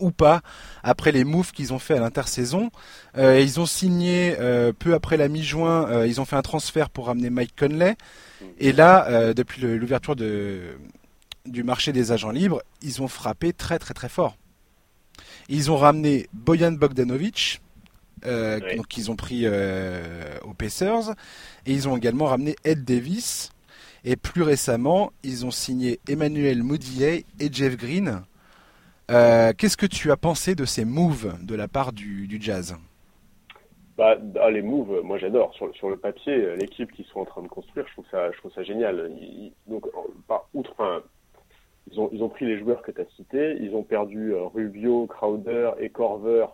[0.00, 0.42] ou pas
[0.82, 2.70] après les moves qu'ils ont fait à l'intersaison.
[3.16, 6.90] Euh, ils ont signé euh, peu après la mi-juin, euh, ils ont fait un transfert
[6.90, 7.96] pour ramener Mike Conley.
[8.58, 14.08] Et là, depuis l'ouverture du marché des agents libres, ils ont frappé très très très
[14.08, 14.36] fort.
[15.48, 17.60] Ils ont ramené Boyan Bogdanovic,
[18.24, 21.14] donc qu'ils ont pris aux Pacers,
[21.66, 23.50] et ils ont également ramené Ed Davis.
[24.04, 28.22] Et plus récemment, ils ont signé Emmanuel Moutier et Jeff Green,
[29.12, 32.76] euh, qu'est-ce que tu as pensé de ces moves de la part du, jazz?
[33.96, 35.54] Bah, ah, les moves, moi j'adore.
[35.54, 38.38] Sur, sur, le papier, l'équipe qu'ils sont en train de construire, je trouve ça, je
[38.38, 39.10] trouve ça génial.
[39.66, 39.84] donc,
[40.26, 41.02] par outre,
[41.90, 44.44] ils ont, ils ont pris les joueurs que tu as cités, ils ont perdu euh,
[44.46, 46.46] Rubio, Crowder et Corver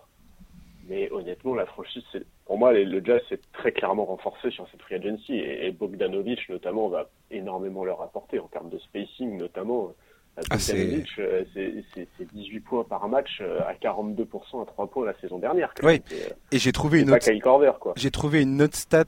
[0.88, 2.02] Mais honnêtement, la franchise,
[2.46, 6.88] pour moi, le Jazz s'est très clairement renforcé sur cette free agency et, Bogdanovic notamment
[6.88, 9.92] va énormément leur apporter en termes de spacing notamment.
[10.50, 15.38] Ah, euh, c'est 18 points par match euh, à 42% à 3 points la saison
[15.38, 15.72] dernière.
[15.82, 16.02] Oui.
[16.12, 16.16] Euh,
[16.52, 17.26] et j'ai trouvé une autre.
[17.96, 19.04] J'ai trouvé une autre stat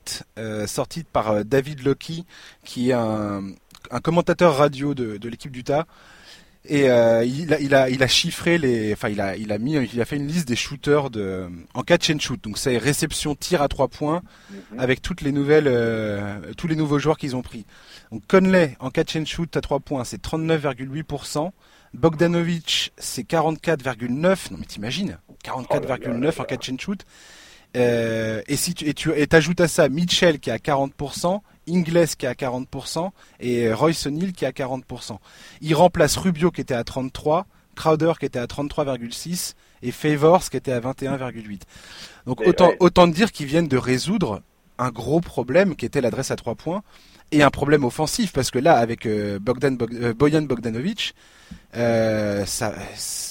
[0.66, 2.24] sortie par David Loki,
[2.64, 3.42] qui est un,
[3.90, 5.86] un commentateur radio de, de l'équipe d'Utah
[6.66, 9.58] et euh, il, a, il, a, il a chiffré les, enfin il a, il a
[9.58, 12.42] mis, il a fait une liste des shooters de, en catch and shoot.
[12.42, 14.78] Donc c'est réception, tir à trois points, mhm.
[14.78, 17.64] avec toutes les nouvelles, euh, tous les nouveaux joueurs qu'ils ont pris.
[18.12, 21.50] Donc Conley en catch and shoot à trois points, c'est 39,8%.
[21.94, 24.52] Bogdanovic, c'est 44,9.
[24.52, 27.06] Non mais t'imagines, 44,9 en catch and shoot.
[27.76, 32.08] Euh, et si tu et tu ajoutes à ça Mitchell qui est à 40%, Ingles
[32.18, 35.18] qui est à 40% et Royce O'Neill qui est à 40%.
[35.60, 40.56] Il remplace Rubio qui était à 33, Crowder qui était à 33,6 et Favors qui
[40.56, 41.60] était à 21,8.
[42.26, 44.42] Donc autant autant dire qu'ils viennent de résoudre
[44.78, 46.82] un gros problème qui était l'adresse à 3 points
[47.32, 51.14] et un problème offensif parce que là avec euh, Bogdan euh, Boyan Bogdanovic
[51.76, 52.74] euh, ça,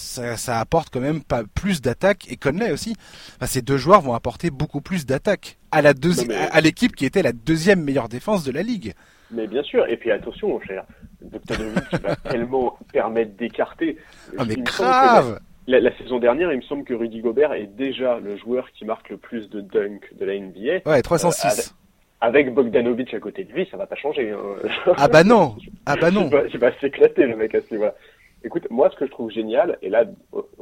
[0.10, 2.96] ça, apporte quand même pas plus d'attaques et Conley aussi.
[3.42, 7.22] ces deux joueurs vont apporter beaucoup plus d'attaques à la deuxième, à l'équipe qui était
[7.22, 8.94] la deuxième meilleure défense de la ligue.
[9.32, 10.86] Mais bien sûr, et puis attention, mon cher,
[11.22, 13.98] Bogdanovic va tellement permettre d'écarter.
[14.38, 15.40] Ah mais grave.
[15.68, 19.10] La, saison dernière, il me semble que Rudy Gobert est déjà le joueur qui marque
[19.10, 20.90] le plus de dunk de la NBA.
[20.90, 21.76] Ouais, 306
[22.22, 24.32] avec Bogdanovic à côté de lui, ça va pas changer.
[24.32, 24.70] Hein.
[24.98, 26.30] Ah bah non, ah bah non.
[26.52, 27.96] Il va, s'éclater le mec à ce niveau-là.
[28.44, 30.06] Écoute, moi ce que je trouve génial, et là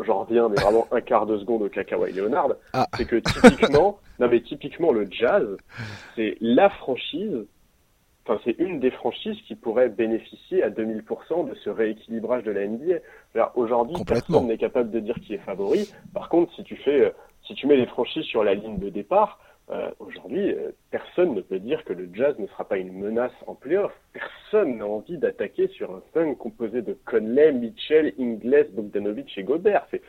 [0.04, 2.88] j'en reviens mais vraiment un quart de seconde au Kakawa Leonard, ah.
[2.96, 5.46] c'est que typiquement, non mais typiquement le jazz,
[6.16, 7.46] c'est la franchise,
[8.26, 12.68] enfin c'est une des franchises qui pourrait bénéficier à 2000% de ce rééquilibrage de la
[12.68, 12.96] NBA.
[13.56, 15.88] Aujourd'hui, personne n'est capable de dire qui est favori.
[16.14, 17.10] Par contre, si tu fais, euh,
[17.46, 21.42] si tu mets les franchises sur la ligne de départ, euh, aujourd'hui, euh, personne ne
[21.42, 23.92] peut dire que le Jazz ne sera pas une menace en playoff.
[24.14, 29.86] Personne n'a envie d'attaquer sur un 5 composé de Conley, Mitchell, Ingles, Bogdanovic et Gobert.
[29.92, 30.02] C'est,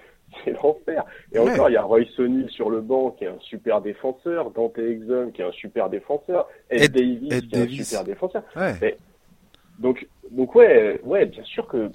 [0.62, 1.07] l'enfer.
[1.33, 4.51] Et encore, il y a Roy O'Neal sur le banc qui est un super défenseur,
[4.51, 8.42] Dante Exum qui est un super défenseur, Ed, Davis qui est un super défenseur.
[9.79, 11.90] donc, donc ouais, ouais, bien sûr que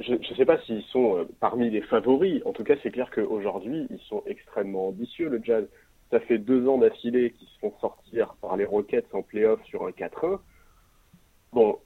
[0.00, 2.42] je ne sais pas s'ils sont euh, parmi les favoris.
[2.44, 5.64] En tout cas, c'est clair qu'aujourd'hui, ils sont extrêmement ambitieux, le Jazz
[6.12, 9.86] ça fait deux ans d'affilée qu'ils se font sortir par les Rockets en playoff sur
[9.86, 10.38] un 4-1.
[11.52, 11.78] Bon,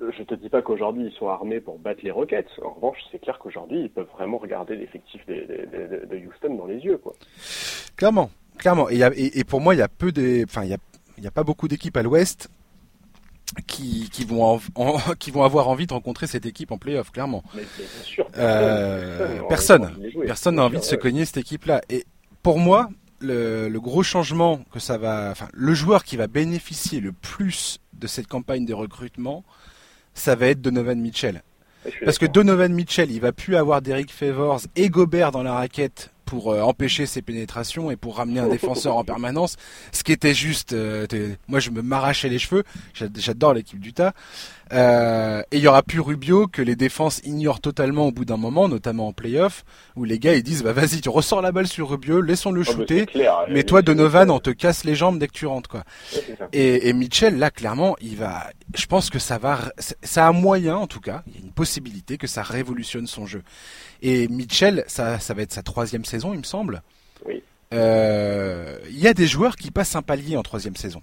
[0.00, 2.46] je te dis pas qu'aujourd'hui ils sont armés pour battre les Rockets.
[2.62, 6.96] En revanche, c'est clair qu'aujourd'hui ils peuvent vraiment regarder l'effectif de, Houston dans les yeux,
[6.96, 7.12] quoi.
[7.96, 8.88] Clairement, clairement.
[8.88, 10.70] Et, pour moi, il y a peu des, enfin, il
[11.22, 12.48] y a, pas beaucoup d'équipes à l'Ouest
[13.66, 14.60] qui, vont
[15.18, 17.42] qui vont avoir envie de rencontrer cette équipe en playoff, clairement.
[17.54, 18.30] Mais, bien sûr,
[19.48, 19.92] personne,
[20.26, 21.82] personne, n'a envie de se cogner cette équipe-là.
[21.90, 22.04] Et
[22.42, 22.88] pour moi,
[23.24, 28.06] le, gros changement que ça va, enfin, le joueur qui va bénéficier le plus de
[28.06, 29.44] cette campagne de recrutement,
[30.14, 31.42] ça va être Donovan Mitchell.
[32.04, 36.13] Parce que Donovan Mitchell, il va plus avoir Derek Favors et Gobert dans la raquette
[36.24, 39.56] pour euh, empêcher ses pénétrations et pour ramener un défenseur en permanence.
[39.92, 41.06] Ce qui était juste, euh,
[41.48, 42.64] moi je me m'arrachais les cheveux.
[42.94, 44.12] J'adore l'équipe d'Utah.
[44.72, 48.38] Euh, et il y aura plus Rubio que les défenses ignorent totalement au bout d'un
[48.38, 51.66] moment, notamment en playoff, où les gars ils disent bah vas-y tu ressors la balle
[51.66, 53.06] sur Rubio, laissons-le ah, shooter,
[53.50, 55.84] mais, toi Donovan on te casse les jambes dès que tu rentres quoi.
[56.52, 59.58] et, et, Mitchell là clairement il va, je pense que ça va,
[60.02, 63.26] ça a moyen en tout cas, il y a une possibilité que ça révolutionne son
[63.26, 63.42] jeu.
[64.04, 66.82] Et Mitchell ça, ça va être sa troisième saison il me semble.
[67.26, 67.42] Oui.
[67.72, 71.02] Euh, il y a des joueurs qui passent un palier en troisième saison.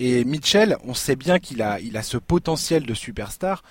[0.00, 3.62] Et Mitchell, on sait bien qu'il a, il a ce potentiel de superstar.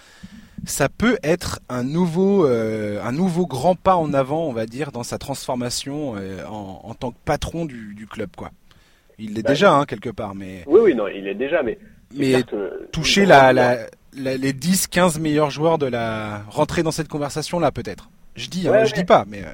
[0.66, 4.92] Ça peut être un nouveau, euh, un nouveau grand pas en avant, on va dire,
[4.92, 8.52] dans sa transformation euh, en, tant que patron du, du club, quoi.
[9.20, 10.64] Il l'est bah, déjà, hein, quelque part, mais.
[10.68, 11.78] Oui, oui, non, il est déjà, mais.
[12.14, 12.44] Mais
[12.92, 17.72] toucher la, la, les 10, 15 meilleurs joueurs de la, rentrer dans cette conversation là,
[17.72, 18.10] peut-être.
[18.38, 19.42] Je dis, hein, je dis pas, mais.
[19.42, 19.52] Euh,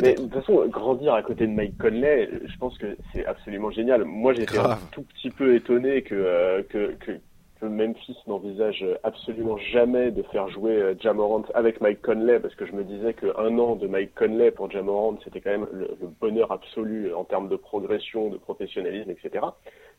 [0.00, 3.70] mais de toute façon, grandir à côté de Mike Conley, je pense que c'est absolument
[3.72, 4.04] génial.
[4.04, 7.12] Moi, j'étais un tout petit peu étonné que, euh, que, que,
[7.60, 12.64] que, Memphis n'envisage absolument jamais de faire jouer euh, Jamorant avec Mike Conley, parce que
[12.64, 15.88] je me disais qu'un an de Mike Conley pour Jamorant, c'était quand même le,
[16.20, 19.46] bonheur absolu en termes de progression, de professionnalisme, etc.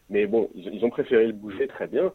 [0.10, 2.14] Mais bon, ils, ils ont préféré le bouger très bien.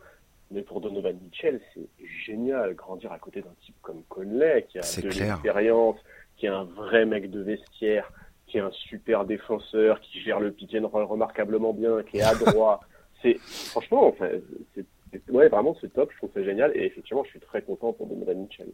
[0.50, 1.88] Mais pour Donovan Mitchell, c'est
[2.26, 5.96] génial, grandir à côté d'un type comme Conley, qui a de l'expérience,
[6.36, 8.12] qui est un vrai mec de vestiaire,
[8.46, 12.22] qui est un super défenseur, qui gère le pick and roll remarquablement bien, qui est
[12.22, 12.80] adroit.
[13.22, 14.28] c'est franchement, enfin,
[14.74, 14.84] c'est,
[15.30, 16.10] ouais, vraiment c'est top.
[16.12, 18.68] Je trouve ça génial et effectivement, je suis très content pour Donovan Mitchell.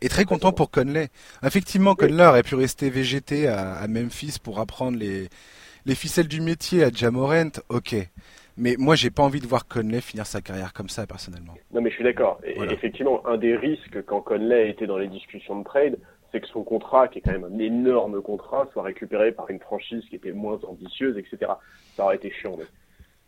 [0.00, 1.08] et très content pour Conley.
[1.42, 5.28] Effectivement, Conley aurait pu rester VGT à, Memphis pour apprendre les,
[5.86, 7.94] les ficelles du métier à Jamorent, ok.
[8.56, 11.54] Mais moi, j'ai pas envie de voir Conley finir sa carrière comme ça, personnellement.
[11.72, 12.40] Non, mais je suis d'accord.
[12.44, 15.98] Effectivement, un des risques quand Conley était dans les discussions de trade,
[16.30, 19.60] c'est que son contrat, qui est quand même un énorme contrat, soit récupéré par une
[19.60, 21.52] franchise qui était moins ambitieuse, etc.
[21.96, 22.56] Ça aurait été chiant.
[22.58, 22.64] Mais...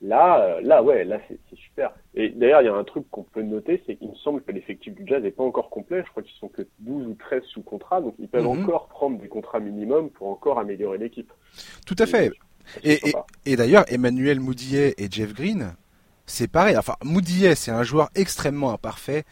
[0.02, 1.92] Là, euh, là, ouais, là, c'est super.
[2.14, 4.52] Et d'ailleurs, il y a un truc qu'on peut noter, c'est qu'il me semble que
[4.52, 6.02] l'effectif du Jazz n'est pas encore complet.
[6.04, 8.62] Je crois qu'ils sont que 12 ou 13 sous contrat, donc ils peuvent mhm.
[8.62, 11.32] encore prendre des contrats minimum pour encore améliorer l'équipe.
[11.86, 12.30] Tout à fait.
[12.83, 13.00] Et,
[13.44, 15.74] et, d'ailleurs, Emmanuel Moudillet et Jeff Green,
[16.26, 16.76] c'est pareil.
[16.76, 19.24] Enfin, Moudillet, c'est un joueur extrêmement imparfait.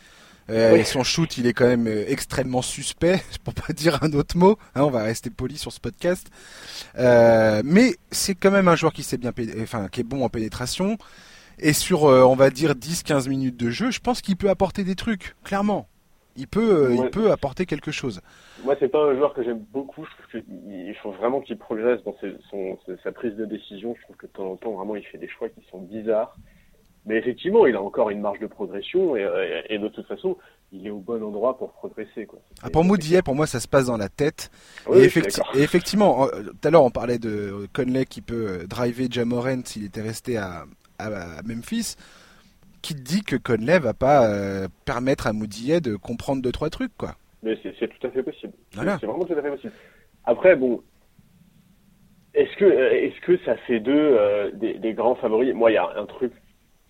[0.51, 4.37] Euh, Son shoot, il est quand même euh, extrêmement suspect, pour pas dire un autre
[4.37, 4.59] mot.
[4.75, 6.29] Hein, on va rester poli sur ce podcast.
[6.99, 10.29] Euh, mais c'est quand même un joueur qui sait bien, enfin, qui est bon en
[10.29, 10.99] pénétration.
[11.59, 14.85] Et sur, euh, on va dire 10-15 minutes de jeu, je pense qu'il peut apporter
[14.85, 15.89] des trucs, clairement.
[16.37, 18.21] Il peut, euh, il peut apporter quelque chose.
[18.65, 20.05] Moi, c'est pas un joueur que j'aime beaucoup.
[20.05, 22.17] Je trouve qu'il faut vraiment qu'il progresse dans
[22.51, 23.95] son, sa prise de décision.
[23.99, 26.37] Je trouve que de temps en temps, vraiment, il fait des choix qui sont bizarres.
[27.07, 29.29] Mais effectivement, il a encore une marge de progression et,
[29.69, 30.39] et, de toute façon,
[30.73, 32.25] il est au bon endroit pour progresser.
[32.25, 32.41] Quoi.
[32.63, 34.51] Ah, pour Moody, pour moi, ça se passe dans la tête.
[34.93, 35.05] et,
[35.55, 40.01] effectivement, tout à l'heure, on parlait de Conley qui peut euh, driver Jamorant s'il était
[40.01, 40.65] resté à,
[40.99, 41.97] à, Memphis.
[42.85, 46.69] Qui te dit que Conley va pas euh, permettre à Moody de comprendre deux trois
[46.69, 48.53] trucs, quoi Mais c'est tout à fait possible.
[48.75, 49.73] C'est vraiment tout à fait possible.
[50.27, 50.83] Après, bon,
[52.35, 55.55] est-ce que, est-ce que ça fait d'eux euh, des, des, grands favoris?
[55.55, 56.35] Moi, il y a un truc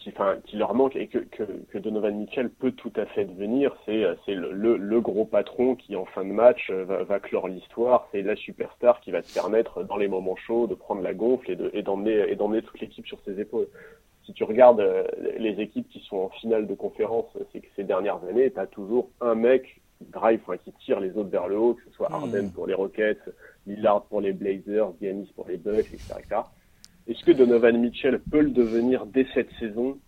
[0.00, 3.24] qui, enfin, qui leur manque et que, que, que, Donovan Mitchell peut tout à fait
[3.24, 7.20] devenir, c'est c'est le, le, gros patron qui en fin de match euh, va, va
[7.20, 11.02] clore l'histoire, c'est la superstar qui va te permettre dans les moments chauds de prendre
[11.02, 13.68] la gonfle et de et d'emmener et d'emmener toute l'équipe sur ses épaules.
[14.26, 15.04] Si tu regardes euh,
[15.38, 18.66] les équipes qui sont en finale de conférence c'est que ces dernières années, tu as
[18.66, 21.90] toujours un mec qui drive, enfin, qui tire les autres vers le haut, que ce
[21.90, 22.52] soit Harden hmm.
[22.52, 23.20] pour les Rockets,
[23.66, 26.14] Lillard pour les Blazers, Giannis pour les Bucks, etc.
[26.18, 26.40] etc.
[27.06, 29.98] Est-ce que Donovan Mitchell peut le devenir dès cette saison?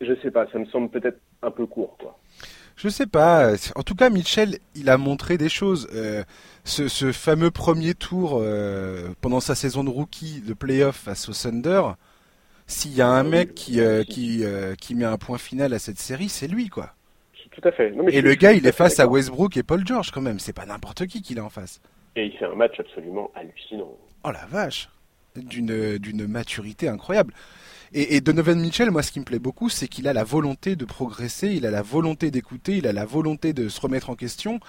[0.00, 2.18] Je sais pas, ça me semble peut-être un peu court, quoi.
[2.76, 3.52] Je sais pas.
[3.76, 5.86] En tout cas, Mitchell, il a montré des choses.
[5.94, 6.24] Euh,
[6.64, 11.82] ce, fameux premier tour euh, pendant sa saison de rookie, de playoff face au Thunder,
[12.70, 14.44] s'il y a un mec qui, euh, qui,
[14.80, 16.94] qui met un point final à cette série, c'est lui, quoi.
[17.50, 17.92] Tout à fait.
[18.12, 20.38] Et le gars, il est face à Westbrook et Paul George, quand même.
[20.38, 21.80] C'est pas n'importe qui qu'il est en face.
[22.16, 23.96] Et il fait un match absolument hallucinant.
[24.24, 24.88] Oh la vache
[25.36, 27.34] d'une d'une maturité incroyable.
[27.92, 30.76] Et, et, Donovan Mitchell, moi, ce qui me plaît beaucoup, c'est qu'il a la volonté
[30.76, 34.14] de progresser, il a la volonté d'écouter, il a la volonté de se remettre en
[34.14, 34.60] question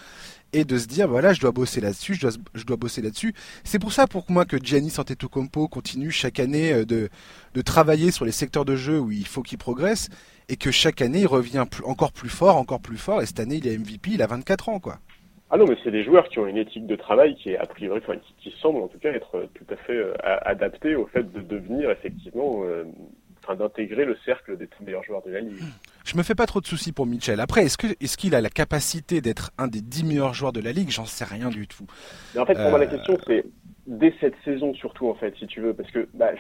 [0.53, 3.33] et de se dire voilà, je dois bosser là-dessus, je dois, je dois bosser là-dessus.
[3.63, 7.09] C'est pour ça, pour moi, que Giannis Antetokounmpo continue chaque année euh, de,
[7.53, 10.09] de travailler sur les secteurs de jeu où il faut qu'il progresse
[10.49, 13.21] et que chaque année il revient encore plus fort, encore plus fort.
[13.21, 14.97] Et cette année, il est MVP, il a 24 ans, quoi.
[15.53, 17.65] Ah non, mais c'est des joueurs qui ont une éthique de travail qui est a
[17.65, 21.29] priori, enfin, qui, semble en tout cas être tout à fait euh, adaptée au fait
[21.29, 22.85] de devenir effectivement, euh,
[23.55, 25.59] d'intégrer le cercle des meilleurs joueurs de la ligue.
[26.05, 27.39] Je me fais pas trop de soucis pour Mitchell.
[27.39, 30.89] Après, est-ce qu'il a la capacité d'être un des dix meilleurs joueurs de la ligue?
[30.89, 31.85] J'en sais rien du tout.
[32.33, 33.45] Mais en fait, pour moi, la euh, question c'est
[33.87, 36.31] dès cette saison surtout en fait, si tu veux, parce que bah,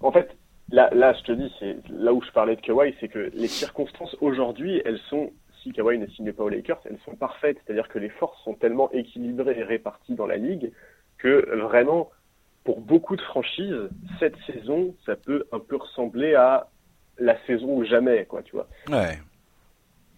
[0.00, 0.36] en fait.
[0.72, 3.46] Là, là, je te dis, c'est là où je parlais de Kawhi, c'est que les
[3.46, 5.30] circonstances aujourd'hui, elles sont
[5.62, 7.58] si Kawhi ne signe pas aux Lakers, elles sont parfaites.
[7.64, 10.72] C'est-à-dire que les forces sont tellement équilibrées et réparties dans la ligue
[11.18, 12.10] que vraiment,
[12.64, 16.68] pour beaucoup de franchises, cette saison, ça peut un peu ressembler à
[17.18, 18.68] la saison ou jamais, quoi, tu vois.
[18.88, 19.18] Ouais.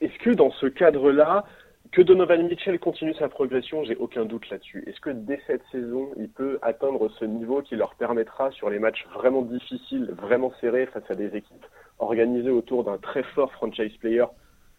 [0.00, 1.44] Est-ce que dans ce cadre-là,
[1.90, 4.84] que Donovan Mitchell continue sa progression, j'ai aucun doute là-dessus.
[4.86, 8.78] Est-ce que dès cette saison, il peut atteindre ce niveau qui leur permettra, sur les
[8.78, 11.66] matchs vraiment difficiles, vraiment serrés face à des équipes
[11.98, 14.26] organisées autour d'un très fort franchise player,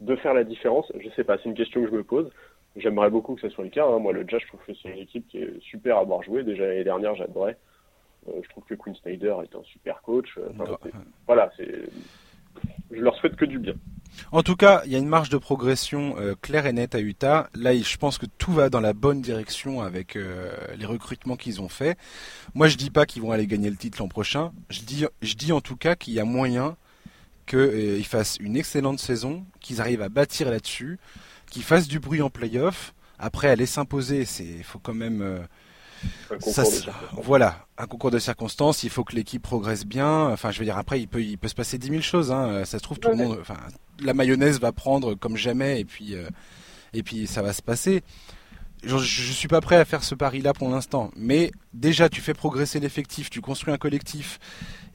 [0.02, 0.92] de faire la différence?
[1.00, 2.30] Je sais pas, c'est une question que je me pose.
[2.76, 3.86] J'aimerais beaucoup que ce soit le cas.
[3.86, 4.00] Hein.
[4.00, 6.44] Moi, le Jazz, je trouve que c'est une équipe qui est super à avoir joué.
[6.44, 7.58] Déjà l'année dernière, j'adorais.
[8.30, 10.30] Euh, je trouve que Quinn Snyder est un super coach.
[10.38, 10.50] Euh,
[11.28, 11.90] voilà, c'est.
[12.92, 13.76] Je leur souhaite que du bien.
[14.32, 17.00] En tout cas, il y a une marge de progression euh, claire et nette à
[17.00, 17.50] Utah.
[17.54, 21.70] Là, je pense que tout va dans la bonne direction avec les recrutements qu'ils ont
[21.70, 21.98] faits.
[22.56, 24.52] Moi, je dis pas qu'ils vont aller gagner le titre l'an prochain.
[24.70, 26.76] Je dis, je dis en tout cas qu'il y a moyen
[27.50, 31.00] qu'ils euh, fassent une excellente saison, qu'ils arrivent à bâtir là-dessus,
[31.50, 32.94] qu'ils fassent du bruit en playoff.
[33.18, 35.48] Après, aller s'imposer, c'est, il faut quand même.
[36.40, 36.64] Ça,
[37.14, 38.84] voilà, un concours de circonstances.
[38.84, 40.30] Il faut que l'équipe progresse bien.
[40.30, 42.32] Enfin, je veux dire, après, il peut, il peut se passer dix mille choses.
[42.32, 42.64] Hein.
[42.66, 43.58] Ça se trouve, tout le monde, enfin,
[44.02, 46.30] la mayonnaise va prendre comme jamais, et puis, euh,
[46.94, 48.04] et puis, ça va se passer.
[48.84, 52.34] Je, je suis pas prêt à faire ce pari-là pour l'instant, mais déjà, tu fais
[52.34, 54.40] progresser l'effectif, tu construis un collectif,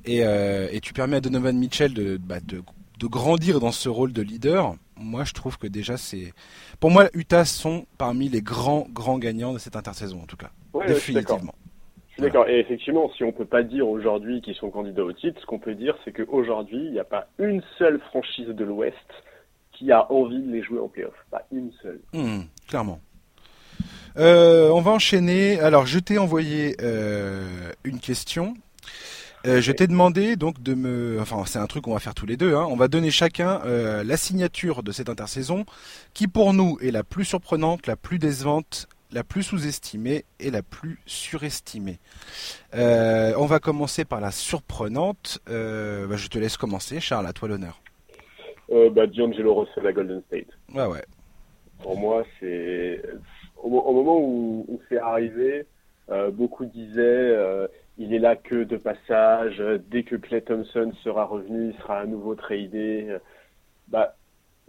[0.06, 2.62] et, euh, et, tu permets à Donovan Mitchell de, bah, de,
[2.98, 6.32] de, grandir dans ce rôle de leader, moi je trouve que déjà c'est.
[6.80, 10.50] Pour moi, Utah sont parmi les grands, grands gagnants de cette intersaison en tout cas.
[10.86, 11.54] Définitivement.
[12.08, 12.48] Je suis d'accord.
[12.48, 15.58] Et effectivement, si on peut pas dire aujourd'hui qu'ils sont candidats au titre, ce qu'on
[15.58, 18.94] peut dire, c'est qu'aujourd'hui, il n'y a pas une seule franchise de l'Ouest
[19.72, 21.14] qui a envie de les jouer en playoff.
[21.30, 22.00] Pas une seule.
[22.12, 23.00] Hmm, clairement.
[24.16, 25.58] Euh, on va enchaîner.
[25.58, 28.54] Alors, je t'ai envoyé euh, une question.
[29.46, 32.26] Euh, je t'ai demandé donc de me, enfin c'est un truc qu'on va faire tous
[32.26, 32.54] les deux.
[32.54, 32.66] Hein.
[32.70, 35.64] On va donner chacun la signature de cette intersaison,
[36.14, 40.62] qui pour nous est la plus surprenante, la plus décevante, la plus sous-estimée et la
[40.62, 41.98] plus surestimée.
[42.72, 45.40] on va commencer par la surprenante.
[45.46, 47.26] Bah, je te laisse commencer, Charles.
[47.26, 47.80] À toi l'honneur.
[48.70, 50.48] bah, D'Angelo Russell à Golden State.
[50.74, 51.04] Ouais ouais.
[51.82, 53.02] Pour moi, c'est
[53.64, 55.66] au, moment où, c'est arrivé,
[56.10, 57.66] euh, beaucoup disaient euh,
[57.98, 59.62] il est là que de passage.
[59.88, 63.16] Dès que Clay Thompson sera revenu, il sera à nouveau tradé.
[63.88, 64.14] Bah,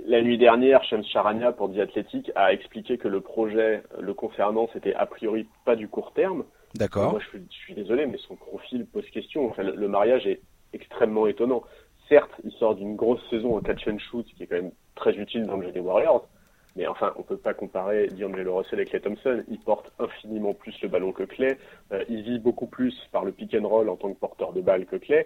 [0.03, 4.69] la nuit dernière, Shams Charania pour The Athletic a expliqué que le projet le concernant,
[4.73, 6.43] c'était a priori pas du court terme.
[6.75, 7.11] D'accord.
[7.11, 9.49] Moi, je suis, désolé, mais son profil pose question.
[9.49, 10.41] Enfin, le, mariage est
[10.73, 11.63] extrêmement étonnant.
[12.09, 15.15] Certes, il sort d'une grosse saison en catch and shoot, qui est quand même très
[15.15, 16.27] utile dans le jeu des Warriors.
[16.75, 19.43] Mais enfin, on peut pas comparer D'Angelo Russell et Clay Thompson.
[19.49, 21.57] Il porte infiniment plus le ballon que Clay.
[21.91, 24.61] Euh, il vit beaucoup plus par le pick and roll en tant que porteur de
[24.61, 25.25] balle que Clay.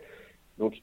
[0.60, 0.82] Donc,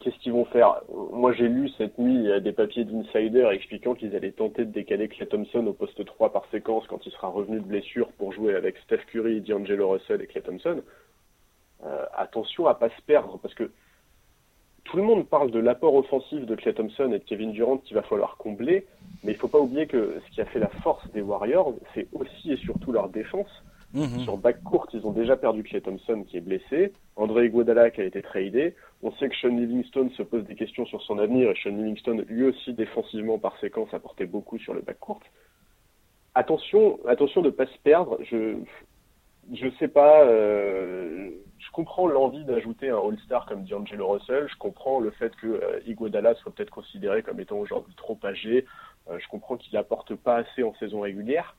[0.00, 0.80] qu'est-ce qu'ils vont faire?
[1.12, 5.26] Moi, j'ai lu cette nuit des papiers d'insider expliquant qu'ils allaient tenter de décaler Clay
[5.26, 8.76] Thompson au poste 3 par séquence quand il sera revenu de blessure pour jouer avec
[8.78, 10.82] Steph Curry, D'Angelo Russell et Clay Thompson.
[11.84, 13.70] Euh, attention à pas se perdre parce que
[14.94, 17.96] tout le monde parle de l'apport offensif de Clay Thompson et de Kevin Durant qu'il
[17.96, 18.86] va falloir combler,
[19.24, 21.74] mais il ne faut pas oublier que ce qui a fait la force des Warriors,
[21.94, 23.48] c'est aussi et surtout leur défense.
[23.92, 24.20] Mhm.
[24.20, 28.02] Sur back court, ils ont déjà perdu Clay Thompson qui est blessé, André Iguodala qui
[28.02, 28.76] a été tradé.
[29.02, 32.24] On sait que Sean Livingstone se pose des questions sur son avenir et Sean Livingstone,
[32.28, 35.18] lui aussi défensivement par séquence, apportait beaucoup sur le back court.
[36.36, 38.18] Attention, attention de ne pas se perdre.
[38.22, 38.54] Je,
[39.52, 40.24] je sais pas.
[40.24, 41.30] Euh,
[41.64, 44.46] je comprends l'envie d'ajouter un All-Star comme D'Angelo Russell.
[44.50, 48.66] Je comprends le fait que euh, soit peut-être considéré comme étant aujourd'hui trop âgé.
[49.10, 51.56] Euh, je comprends qu'il apporte pas assez en saison régulière.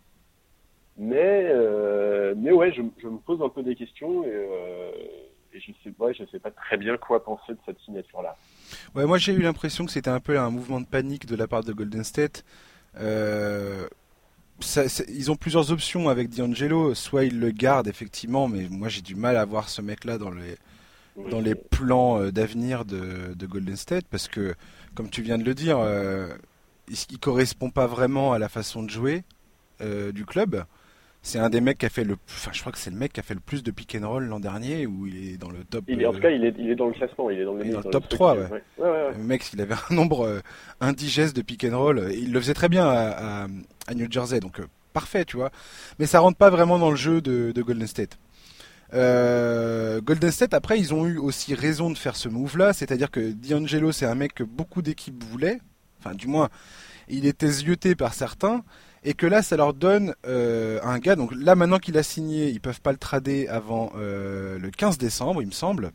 [0.98, 4.48] Mais, euh, mais ouais, je, me pose un peu des questions et,
[5.54, 8.36] je sais sais pas très bien quoi penser de cette signature-là.
[8.94, 11.48] Ouais, moi j'ai eu l'impression que c'était un peu un mouvement de panique de la
[11.48, 12.44] part de Golden State.
[15.10, 16.94] Ils ont plusieurs options avec D'Angelo.
[16.96, 20.32] Soit ils le gardent effectivement, mais moi j'ai du mal à voir ce mec-là dans
[20.32, 20.58] les
[21.30, 24.54] dans les plans euh, d'avenir de, de, Golden State parce que,
[24.96, 26.28] comme tu viens de le dire, euh,
[26.90, 29.24] il, il, correspond pas vraiment à la façon de jouer
[29.82, 30.66] euh, du club.
[31.26, 33.12] C'est un des mecs qui a fait le, enfin je crois que c'est le mec
[33.12, 35.50] qui a fait le plus de pick and roll l'an dernier où il est dans
[35.50, 35.84] le top.
[35.88, 37.56] Il est, en tout cas, il est, il est dans le classement, il est dans
[37.56, 38.36] le, dans le top 3.
[38.36, 38.62] Ouais.
[38.78, 40.42] Le mec, il avait un nombre
[40.82, 42.12] indigeste de pick and roll.
[42.14, 43.48] Il le faisait très bien à,
[43.88, 45.52] à New Jersey, donc euh, parfait, tu vois.
[46.00, 48.18] Mais ça rentre pas vraiment dans le jeu de, Golden State.
[48.94, 53.32] Euh, Golden State, après, ils ont eu aussi raison de faire ce move-là, c'est-à-dire que
[53.32, 55.60] D'Angelo, c'est un mec que beaucoup d'équipes voulaient,
[56.00, 56.50] enfin, du moins,
[57.08, 58.64] il était zioté par certains,
[59.06, 61.16] et que là, ça leur donne euh, un gars.
[61.16, 65.42] Donc là, maintenant qu'il a signé, ils peuvent pas le trader avant le 15 décembre,
[65.42, 65.92] il me semble.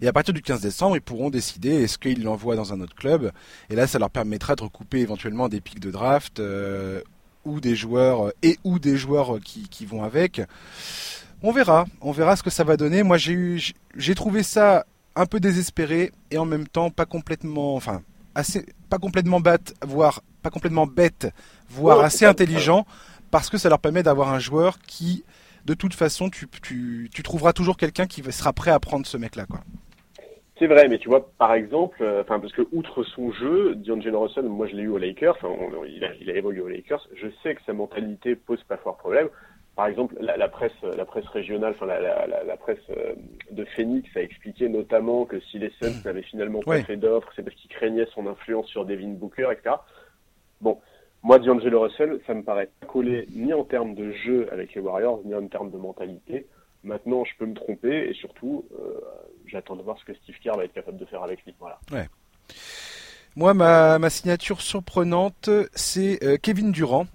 [0.00, 2.94] Et à partir du 15 décembre, ils pourront décider est-ce qu'ils l'envoient dans un autre
[2.94, 3.32] club?
[3.68, 7.02] Et là, ça leur permettra de recouper éventuellement des pics de draft euh,
[7.44, 10.40] ou des joueurs euh, et ou des joueurs qui, qui vont avec.
[11.42, 13.02] On verra, on verra ce que ça va donner.
[13.02, 14.86] Moi, j'ai eu, j'ai trouvé ça
[15.16, 18.02] un peu désespéré et en même temps pas complètement, enfin,
[18.36, 21.28] assez, pas complètement bête, voire pas complètement bête,
[21.68, 22.86] voire assez intelligent,
[23.30, 25.24] parce que ça leur permet d'avoir un joueur qui,
[25.64, 29.16] de toute façon, tu, tu, tu trouveras toujours quelqu'un qui sera prêt à prendre ce
[29.16, 29.60] mec-là, quoi.
[30.58, 34.46] C'est vrai, mais tu vois, par exemple, euh, parce que outre son jeu, D'Angelo Russell,
[34.46, 35.54] moi je l'ai eu aux Lakers, enfin,
[35.86, 37.06] il, a, il, a, évolué aux Lakers.
[37.14, 39.28] Je sais que sa mentalité pose pas fort problème.
[39.76, 43.14] Par exemple, la, presse, la presse régionale, enfin la, la, la, presse euh,
[43.52, 47.44] de Phoenix a expliqué notamment que si les Suns n'avaient finalement pas fait d'offres, c'est
[47.44, 49.76] parce qu'ils craignaient son influence sur Devin Booker, etc.
[50.60, 50.80] Bon,
[51.22, 54.80] moi, D'Angelo Russell, ça me paraît pas collé ni en termes de jeu avec les
[54.80, 56.46] Warriors, ni en termes de mentalité.
[56.84, 59.00] Maintenant, je peux me tromper et surtout, euh,
[59.46, 61.54] j'attends de voir ce que Steve Kerr va être capable de faire avec lui.
[61.58, 61.78] Voilà.
[61.92, 62.08] Ouais.
[63.34, 67.06] Moi, ma, ma signature surprenante, c'est euh, Kevin Durant.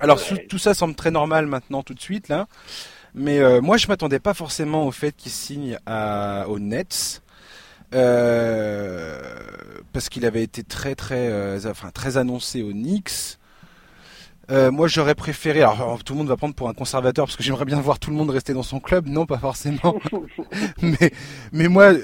[0.00, 2.48] Alors tout ça semble très normal maintenant tout de suite là,
[3.14, 7.21] mais euh, moi je m'attendais pas forcément au fait qu'il signe à, aux Nets.
[7.94, 9.20] Euh,
[9.92, 13.38] parce qu'il avait été très très enfin très annoncé aux Knicks.
[14.50, 15.62] Euh, moi, j'aurais préféré.
[15.62, 18.10] Alors, tout le monde va prendre pour un conservateur parce que j'aimerais bien voir tout
[18.10, 19.06] le monde rester dans son club.
[19.06, 19.98] Non, pas forcément.
[20.82, 21.12] mais,
[21.52, 21.94] mais moi,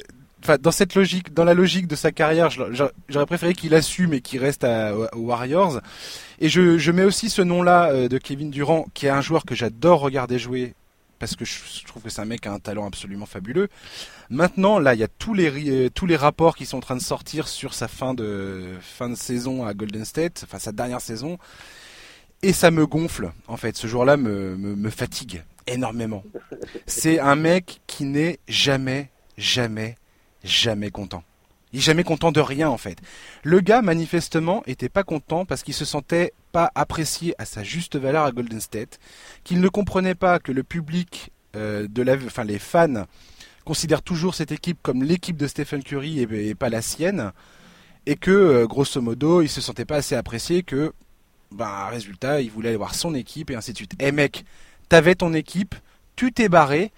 [0.60, 2.48] dans cette logique, dans la logique de sa carrière,
[3.08, 5.80] j'aurais préféré qu'il assume et qu'il reste à, aux Warriors.
[6.40, 9.44] Et je, je mets aussi ce nom-là euh, de Kevin Durant, qui est un joueur
[9.44, 10.74] que j'adore regarder jouer
[11.18, 13.68] parce que je trouve que c'est un mec qui a un talent absolument fabuleux.
[14.30, 17.48] Maintenant, là, il y a tous les euh, rapports qui sont en train de sortir
[17.48, 18.78] sur sa fin de
[19.14, 21.38] saison à Golden State, enfin sa dernière saison,
[22.42, 23.32] et ça me gonfle.
[23.46, 26.24] En fait, ce jour-là me fatigue énormément.
[26.86, 29.96] C'est un mec qui n'est jamais, jamais,
[30.42, 31.22] jamais content.
[31.72, 32.98] Il est jamais content de rien en fait.
[33.42, 37.96] Le gars manifestement était pas content parce qu'il se sentait pas apprécié à sa juste
[37.96, 38.98] valeur à Golden State,
[39.44, 43.04] qu'il ne comprenait pas que le public euh, de la, enfin les fans
[43.64, 47.32] considèrent toujours cette équipe comme l'équipe de Stephen Curry et, pas la sienne,
[48.06, 50.92] et que euh, grosso modo il se sentait pas assez apprécié que,
[51.50, 53.94] bah résultat il voulait aller voir son équipe et ainsi de suite.
[53.98, 54.44] Eh mec,
[54.88, 55.74] t'avais ton équipe,
[56.16, 56.92] tu t'es barré,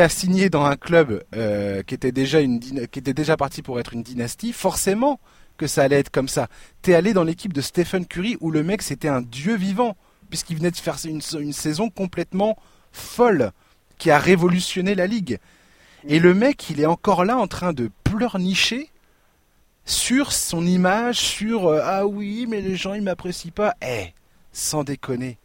[0.00, 5.20] assigné dans un club euh, qui était déjà parti pour être une dynastie, forcément
[5.56, 6.48] que ça allait être comme ça.
[6.82, 9.96] T'es allé dans l'équipe de Stephen Curry où le mec c'était un dieu vivant
[10.28, 12.58] puisqu'il venait de faire une, une, saison complètement
[12.92, 13.52] folle
[13.96, 15.38] qui a révolutionné la ligue.
[16.08, 18.90] Et le mec, il est encore là en train de pleurnicher
[19.84, 23.74] sur son image, sur euh, ah oui, mais les gens ils m'apprécient pas.
[23.82, 24.12] Eh,
[24.52, 25.38] sans déconner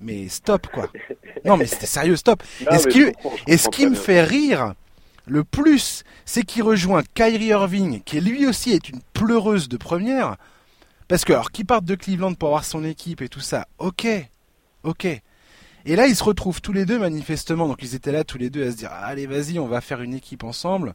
[0.00, 0.90] mais stop quoi.
[1.44, 2.42] Non mais c'était sérieux, stop.
[2.70, 3.04] et ce qui,
[3.46, 4.74] et ce qui me fait rire
[5.26, 10.36] le plus, c'est qu'il rejoint Kyrie Irving, qui lui aussi est une pleureuse de première.
[11.08, 14.06] Parce que, alors, qui part de Cleveland pour avoir son équipe et tout ça, ok,
[14.82, 15.04] ok.
[15.04, 17.68] Et là, ils se retrouvent tous les deux manifestement.
[17.68, 20.00] Donc, ils étaient là tous les deux à se dire, allez, vas-y, on va faire
[20.00, 20.94] une équipe ensemble.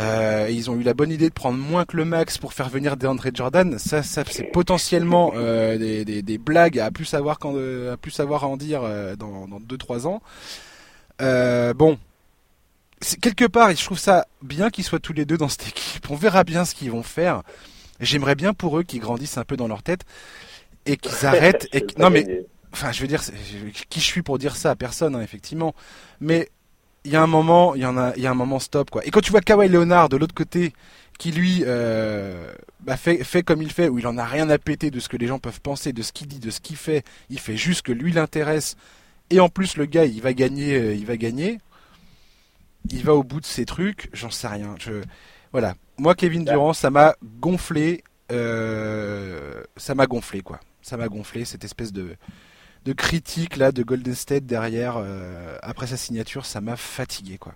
[0.00, 2.68] Euh, ils ont eu la bonne idée de prendre moins que le max pour faire
[2.68, 3.78] venir DeAndre Jordan.
[3.78, 8.10] Ça, ça c'est potentiellement euh, des, des, des, blagues à plus savoir quand, à plus
[8.10, 10.20] savoir à en dire euh, dans, dans 2-3 ans.
[11.22, 11.98] Euh, bon,
[13.20, 16.10] quelque part, je trouve ça bien qu'ils soient tous les deux dans cette équipe.
[16.10, 17.42] On verra bien ce qu'ils vont faire.
[18.00, 20.02] J'aimerais bien pour eux qu'ils grandissent un peu dans leur tête
[20.86, 21.68] et qu'ils arrêtent.
[21.72, 23.22] et non mais, enfin, je veux dire,
[23.88, 25.74] qui je suis pour dire ça à personne, hein, effectivement.
[26.20, 26.50] Mais
[27.04, 28.90] il y a un moment, il y en a, il y a un moment stop
[28.90, 29.06] quoi.
[29.06, 30.72] Et quand tu vois Kawhi Leonard de l'autre côté,
[31.18, 34.58] qui lui euh, bah fait, fait comme il fait, où il en a rien à
[34.58, 36.76] péter de ce que les gens peuvent penser, de ce qu'il dit, de ce qu'il
[36.76, 38.76] fait, il fait juste que lui l'intéresse.
[39.30, 41.60] Et en plus le gars, il va gagner, euh, il va gagner.
[42.90, 44.74] Il va au bout de ses trucs, j'en sais rien.
[44.78, 45.02] Je,
[45.52, 45.74] voilà.
[45.96, 48.04] Moi, Kevin Durant, ça m'a gonflé.
[48.32, 50.58] Euh, ça m'a gonflé quoi.
[50.82, 52.16] Ça m'a gonflé cette espèce de
[52.84, 57.54] de critiques là de Golden State derrière euh, après sa signature, ça m'a fatigué quoi.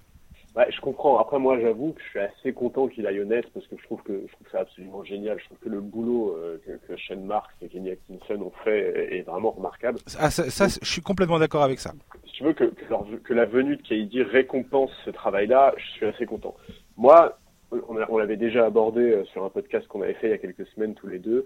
[0.57, 1.19] Ouais, je comprends.
[1.19, 4.03] Après moi, j'avoue que je suis assez content qu'il aille honnête parce que je trouve
[4.03, 5.39] que je trouve c'est absolument génial.
[5.39, 9.19] Je trouve que le boulot euh, que, que Shane Marks et Kenny Atkinson ont fait
[9.19, 10.01] est vraiment remarquable.
[10.19, 11.93] Ah, ça, ça je suis complètement d'accord avec ça.
[12.27, 16.07] Si tu veux que, que, que la venue de KD récompense ce travail-là, je suis
[16.07, 16.57] assez content.
[16.97, 17.39] Moi,
[17.71, 20.39] on, on l'avait déjà abordé euh, sur un podcast qu'on avait fait il y a
[20.39, 21.45] quelques semaines tous les deux.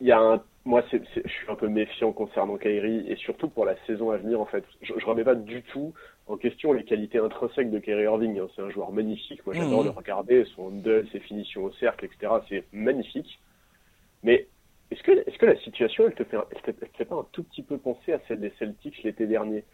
[0.00, 3.64] Il y a un moi, je suis un peu méfiant concernant Kyrie et surtout pour
[3.64, 4.62] la saison à venir en fait.
[4.82, 5.94] Je, je remets pas du tout
[6.26, 8.38] en question les qualités intrinsèques de Kyrie Irving.
[8.38, 8.48] Hein.
[8.54, 9.44] C'est un joueur magnifique.
[9.46, 9.86] Moi, j'adore mmh.
[9.86, 12.34] le regarder, son duel, ses finitions au cercle, etc.
[12.50, 13.40] C'est magnifique.
[14.22, 14.46] Mais
[14.90, 17.44] est-ce que, est-ce que la situation, elle te fait, elle te, fait pas un tout
[17.44, 19.64] petit peu penser à celle des Celtics l'été dernier?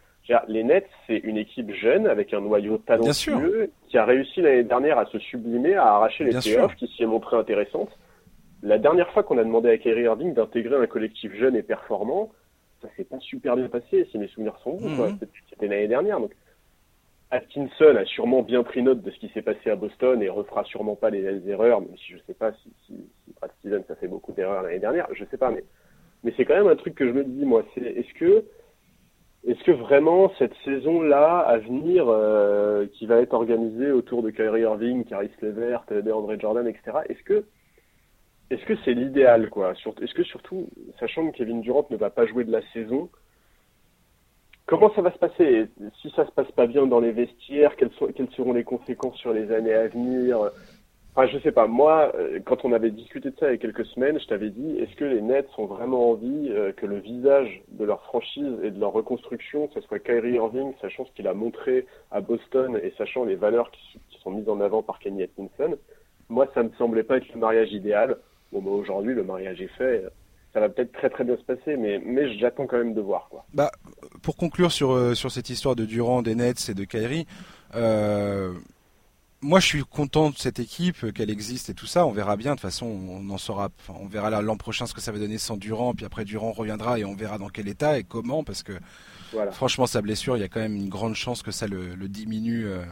[0.47, 4.99] Les Nets, c'est une équipe jeune avec un noyau talentueux qui a réussi l'année dernière
[4.99, 7.91] à se sublimer, à arracher les playoffs, qui s'y est montré intéressante.
[8.65, 12.33] La dernière fois qu'on a demandé à Kyrie Irving d'intégrer un collectif jeune et performant,
[12.81, 15.11] ça s'est pas super bien passé, si mes souvenirs sont bons.
[15.11, 15.19] Mhm.
[15.51, 16.19] C'était l'année dernière.
[16.19, 16.33] Donc,
[17.31, 20.65] Atkinson a sûrement bien pris note de ce qui s'est passé à Boston et refera
[20.65, 22.95] sûrement pas les, erreurs, même si je sais pas si, si,
[23.25, 25.65] si Brad Stevens a fait beaucoup d'erreurs l'année dernière, je sais pas, mais,
[26.23, 28.45] mais c'est quand même un truc que je me dis, moi, c'est est-ce que
[29.47, 34.62] est-ce que vraiment cette saison-là à venir, euh, qui va être organisée autour de Kyrie
[34.62, 37.45] Irving, Caris Levert, DeAndre Jordan, etc., est-ce que
[38.51, 39.73] est-ce que c'est l'idéal, quoi?
[39.73, 40.69] Est-ce que surtout,
[41.01, 43.09] sachant que Kevin Durant ne va pas jouer de la saison,
[44.67, 45.67] comment ça va se passer?
[46.03, 47.91] Si ça se passe pas bien dans les vestiaires, quelles,
[48.37, 50.51] seront les conséquences sur les années à venir?
[51.17, 51.69] Enfin, je sais pas.
[51.69, 54.51] Moi, euh, quand on avait discuté de ça il y a quelques semaines, je t'avais
[54.51, 58.59] dit, est-ce que les Nets ont vraiment envie euh, que le visage de leur franchise
[58.65, 62.81] et de leur reconstruction, ce soit Kyrie Irving, sachant ce qu'il a montré à Boston
[62.83, 65.79] et sachant les valeurs qui, qui sont mises en avant par Kenny Atkinson
[66.29, 68.17] Moi, ça me semblait pas être le mariage idéal.
[68.55, 70.05] Bon, bah, aujourd'hui, le mariage est fait.
[70.53, 73.27] Ça va peut-être très très bien se passer, mais, mais j'attends quand même de voir.
[73.29, 73.45] Quoi.
[73.53, 73.73] Bah,
[74.23, 77.27] pour conclure sur, euh, sur cette histoire de Durand, des Nets et de Kyrie,
[77.75, 78.53] euh,
[79.41, 82.07] moi je suis content de cette équipe, qu'elle existe et tout ça.
[82.07, 82.53] On verra bien.
[82.53, 83.71] De toute façon, on en saura.
[84.01, 85.93] on verra l'an prochain ce que ça va donner sans Durand.
[85.93, 88.45] Puis après, Durand reviendra et on verra dans quel état et comment.
[88.45, 88.75] Parce que
[89.51, 92.67] franchement, sa blessure, il y a quand même une grande chance que ça le, diminue.
[92.67, 92.85] Euh,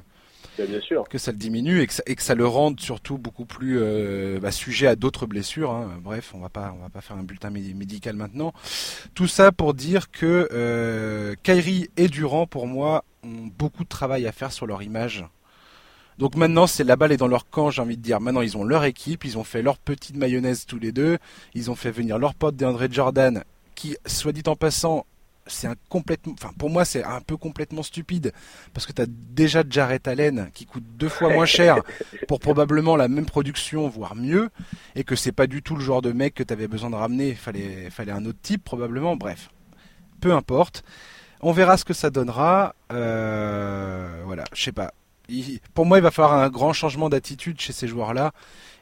[1.09, 4.87] que ça le diminue et que ça, le rende surtout beaucoup plus euh, bah, sujet
[4.87, 5.71] à d'autres blessures.
[5.71, 5.99] hein.
[6.03, 8.53] Bref, on va pas on va pas faire un bulletin mé- médical maintenant.
[9.15, 14.27] Tout ça pour dire que euh, Kyrie et Durant pour moi ont beaucoup de travail
[14.27, 15.25] à faire sur leur image.
[16.19, 18.21] Donc maintenant, c'est la balle est dans leur camp, j'ai envie de dire.
[18.21, 21.19] Maintenant, ils ont leur équipe, ils ont fait leur petite mayonnaise tous les deux,
[21.55, 23.43] ils ont fait venir leur pote DeAndre Jordan,
[23.75, 25.07] qui, soit dit en passant,
[25.47, 28.33] c'est un complètement, enfin pour moi c'est un peu complètement stupide
[28.73, 31.77] parce que t'as déjà Jarrett Allen qui coûte deux fois moins cher
[32.29, 34.51] pour probablement la même production voire mieux
[34.95, 37.35] et que c'est pas du tout le genre de mec que t'avais besoin de ramener,
[37.35, 39.17] fallait fallait un autre type probablement.
[39.17, 39.51] Bref,
[40.21, 40.85] peu importe.
[41.41, 42.75] On verra ce que ça donnera.
[42.93, 44.93] Euh, voilà, je sais pas.
[45.75, 48.33] Pour moi, il va falloir un grand changement d'attitude chez ces joueurs-là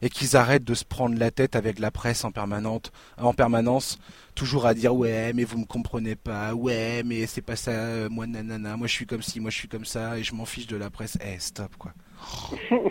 [0.02, 3.98] et qu'ils arrêtent de se prendre la tête avec la presse en permanente, en permanence,
[4.34, 8.26] toujours à dire ouais, mais vous me comprenez pas, ouais, mais c'est pas ça, moi
[8.26, 10.66] nanana, moi je suis comme ci, moi je suis comme ça et je m'en fiche
[10.66, 11.18] de la presse.
[11.22, 11.92] Eh, stop quoi.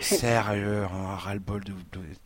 [0.00, 1.72] Sérieux, hein, ras-le-bol de,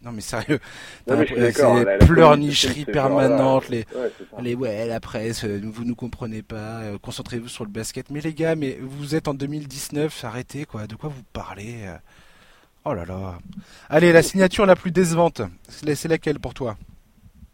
[0.02, 0.60] Non mais sérieux.
[1.06, 6.42] C'est les c'est permanentes, genre, les Ouais, les ouais, la presse, euh, vous nous comprenez
[6.42, 8.10] pas, euh, concentrez-vous sur le basket.
[8.10, 11.96] Mais les gars, mais vous êtes en 2019, arrêtez quoi, de quoi vous parlez euh
[12.86, 13.38] Oh là là.
[13.88, 16.76] Allez, la signature la plus décevante, c'est c'est laquelle pour toi?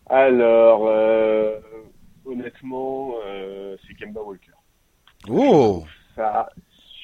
[0.08, 1.60] Alors, euh,
[2.24, 4.50] honnêtement, euh, c'est Kemba Walker.
[5.28, 5.84] Oh
[6.16, 6.48] Ça,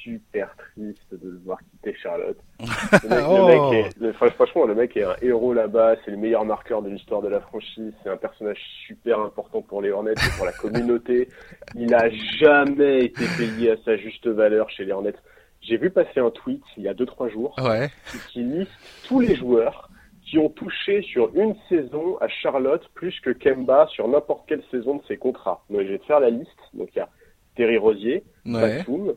[0.07, 2.39] super triste de le voir quitter Charlotte.
[3.03, 3.37] Le mec, Oh.
[3.49, 5.97] le mec est, le- franchement, le mec est un héros là-bas.
[6.05, 7.93] C'est le meilleur marqueur de l'histoire de la franchise.
[8.03, 11.29] C'est un personnage super important pour les Hornets et pour la communauté.
[11.75, 15.15] Il a jamais été payé à sa juste valeur chez les Hornets.
[15.61, 17.89] J'ai vu passer un tweet il y a 2-3 jours Ouais.
[18.31, 18.71] qui liste
[19.09, 19.91] tous les joueurs
[20.25, 24.97] qui ont touché sur une saison à Charlotte plus que Kemba sur n'importe quelle saison
[24.97, 25.65] de ses contrats.
[25.71, 26.51] Donc je vais te faire la liste.
[26.75, 27.09] Donc il y a
[27.57, 28.79] Terry Rosier, Ouais.
[28.79, 29.15] Batum,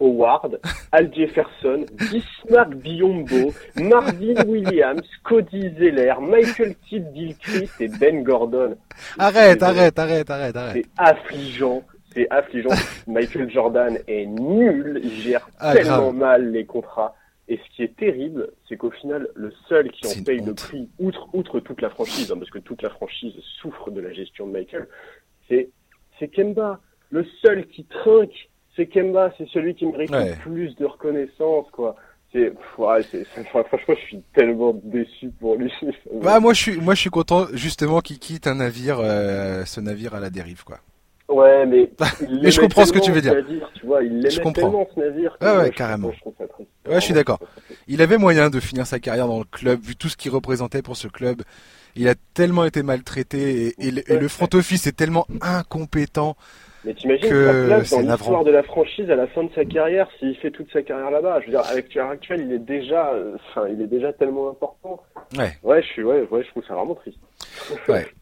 [0.00, 0.60] Howard,
[0.92, 8.76] Al Jefferson, Bismarck Biombo, Marvin Williams, Cody Zeller, Michael Kidd Gilchrist et Ben Gordon.
[9.18, 10.74] Arrête, arrête, arrête, arrête, arrête.
[10.84, 11.82] C'est affligeant.
[12.14, 12.70] C'est affligeant.
[13.06, 15.00] Michael Jordan est nul.
[15.02, 16.14] Il gère Ah, tellement grave.
[16.14, 17.14] mal les contrats.
[17.50, 20.88] Et ce qui est terrible, c'est qu'au final, le seul qui en paye le prix,
[20.98, 24.46] outre, outre toute la franchise, hein, parce que toute la franchise souffre de la gestion
[24.46, 24.86] de Michael,
[25.48, 25.70] c'est
[26.34, 26.80] Kemba.
[27.10, 29.30] Le seul qui trinque, c'est Kemba.
[29.36, 30.30] C'est celui qui mérite Ouais.
[30.30, 31.94] le plus de reconnaissance, quoi.
[32.32, 33.02] C'est, ouais,
[33.46, 35.70] franchement, je suis tellement déçu pour lui.
[36.22, 39.80] Bah, moi je suis moi je suis content justement qu'il quitte un navire euh, ce
[39.80, 40.78] navire à la dérive quoi.
[41.28, 41.90] Ouais, mais.
[42.42, 43.34] Mais je comprends ce que tu veux dire.
[43.34, 44.86] navire, tu vois, il Je comprends.
[44.94, 45.36] ce navire.
[45.38, 46.10] que Ouais, je- carrément.
[46.12, 46.90] Je.
[46.90, 47.38] Ouais, je suis d'accord.
[47.86, 50.80] Il avait moyen de finir sa carrière dans le club, vu tout ce qu'il représentait
[50.82, 51.42] pour ce club.
[51.96, 56.36] Il a tellement été maltraité et, et le, et le front office est tellement incompétent.
[56.84, 60.36] Mais t'imagines que c'est l'histoire de la franchise à la fin de sa carrière, s'il
[60.36, 61.40] fait toute sa carrière là-bas.
[61.40, 64.50] Je veux dire, avec l'heure actuelle, il est déjà, euh, enfin, il est déjà tellement
[64.50, 65.02] important.
[65.36, 65.58] Ouais.
[65.62, 67.18] Ouais, je suis, ouais, ouais, je trouve ça vraiment triste.
[67.88, 68.06] Ouais.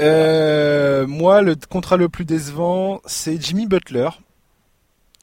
[0.00, 4.08] Euh, moi, le contrat le plus décevant, c'est Jimmy Butler.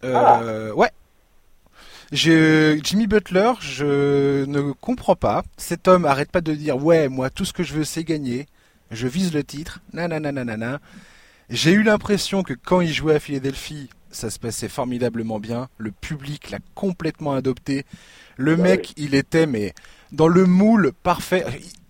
[0.04, 0.92] Euh, Ouais.
[2.12, 5.44] Je, Jimmy Butler, je ne comprends pas.
[5.58, 8.48] Cet homme arrête pas de dire ouais, moi tout ce que je veux c'est gagner.
[8.90, 9.80] Je vise le titre.
[9.94, 10.80] Nanana, nanana.
[11.50, 15.68] J'ai eu l'impression que quand il jouait à Philadelphie, ça se passait formidablement bien.
[15.78, 17.86] Le public l'a complètement adopté.
[18.38, 19.74] Le Bah mec, il était mais
[20.12, 21.46] dans le moule parfait.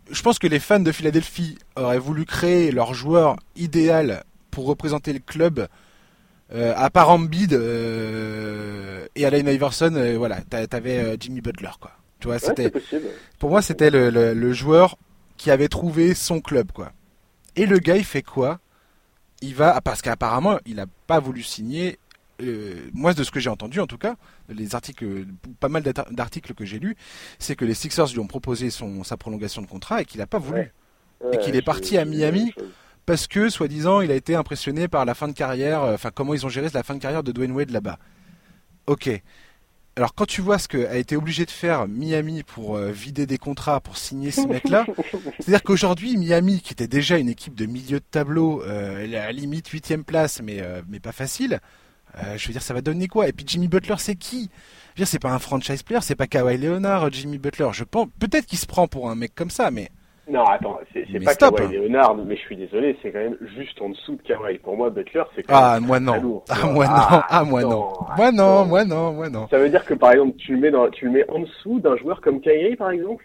[0.09, 5.13] Je pense que les fans de Philadelphie auraient voulu créer leur joueur idéal pour représenter
[5.13, 5.67] le club.
[6.51, 11.69] Euh, à part Embiid euh, et Allen Iverson, euh, voilà, t'a- t'avais euh, Jimmy Butler,
[11.79, 11.91] quoi.
[12.19, 12.71] Tu vois, Ouais, c'était,
[13.37, 14.97] pour moi, c'était le, le- le joueur
[15.37, 16.91] qui avait trouvé son club, quoi.
[17.55, 18.59] Et le gars, il fait quoi?
[19.41, 21.97] Il va, parce qu'apparemment, il n'a pas voulu signer.
[22.41, 24.15] euh, moi, de ce que j'ai entendu, en tout cas,
[24.49, 25.25] les articles,
[25.59, 26.95] pas mal d'arti- d'articles que j'ai lus,
[27.37, 30.27] c'est que les Sixers lui ont proposé son, sa prolongation de contrat et qu'il n'a
[30.27, 30.59] pas voulu.
[30.59, 31.33] Ouais.
[31.33, 32.53] Et qu'il est parti à Miami.
[33.05, 36.33] Parce que, soi-disant, il a été impressionné par la fin de carrière, euh, enfin, comment
[36.33, 37.97] ils ont géré la fin de carrière de Dwayne Wade là-bas.
[38.87, 39.09] Ok.
[39.99, 43.37] Alors, quand tu vois ce qu'a été obligé de faire Miami pour euh, vider des
[43.37, 44.85] contrats, pour signer ce mec-là,
[45.41, 49.17] c'est-à-dire qu'aujourd'hui, Miami, qui était déjà une équipe de milieu de tableau, euh, elle est
[49.17, 51.59] à la limite huitième place, mais, euh, mais pas facile,
[52.37, 53.27] je veux dire, ça va donner quoi?
[53.27, 54.43] Et puis Jimmy Butler, c'est qui?
[54.43, 57.67] Je veux dire, c'est pas un franchise player, c'est pas Kawhi Leonard, Jimmy Butler.
[57.73, 59.89] Je pense, peut-être qu'il se prend pour un mec comme ça, mais
[60.29, 61.57] Non, attends, c'est pas stop.
[61.57, 64.59] Kawhi Leonard, mais je suis désolé, c'est quand même juste en dessous de Kawhi.
[64.59, 66.21] Pour moi, Butler, c'est quand Ah, même moi très non.
[66.21, 66.93] lourd, Ah, moi non.
[66.95, 67.93] Ah, Ah, moi non.
[68.17, 69.47] Moi non, moi non, moi non.
[69.49, 71.79] Ça veut dire que par exemple, tu le mets dans, tu le mets en dessous
[71.79, 73.23] d'un joueur comme Kyrie, par exemple?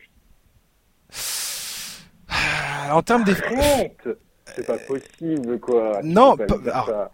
[2.28, 3.34] Ah, En termes des...
[4.57, 6.00] C'est pas possible, quoi.
[6.05, 6.36] Non,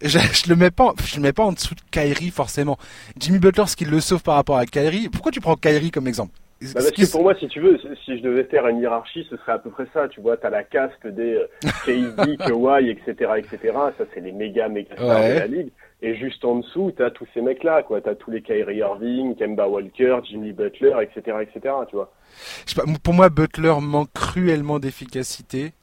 [0.03, 2.77] je, le mets pas, je le mets pas en dessous de Kyrie forcément.
[3.17, 5.09] Jimmy Butler, ce qui le sauve par rapport à Kyrie.
[5.09, 6.33] Pourquoi tu prends Kyrie comme exemple?
[6.61, 9.37] Bah, parce que pour moi, si tu veux, si je devais faire une hiérarchie, ce
[9.37, 10.07] serait à peu près ça.
[10.07, 11.39] Tu vois, t'as la caste des
[11.85, 13.73] KD, Kawhi, etc., etc.
[13.97, 15.71] Ça, c'est les méga, méga stars de la ligue.
[16.03, 18.01] Et juste en dessous, t'as tous ces mecs-là, quoi.
[18.01, 22.11] T'as tous les Kyrie Irving, Kemba Walker, Jimmy Butler, etc., etc., tu vois.
[23.03, 25.73] pour moi, Butler manque cruellement d'efficacité.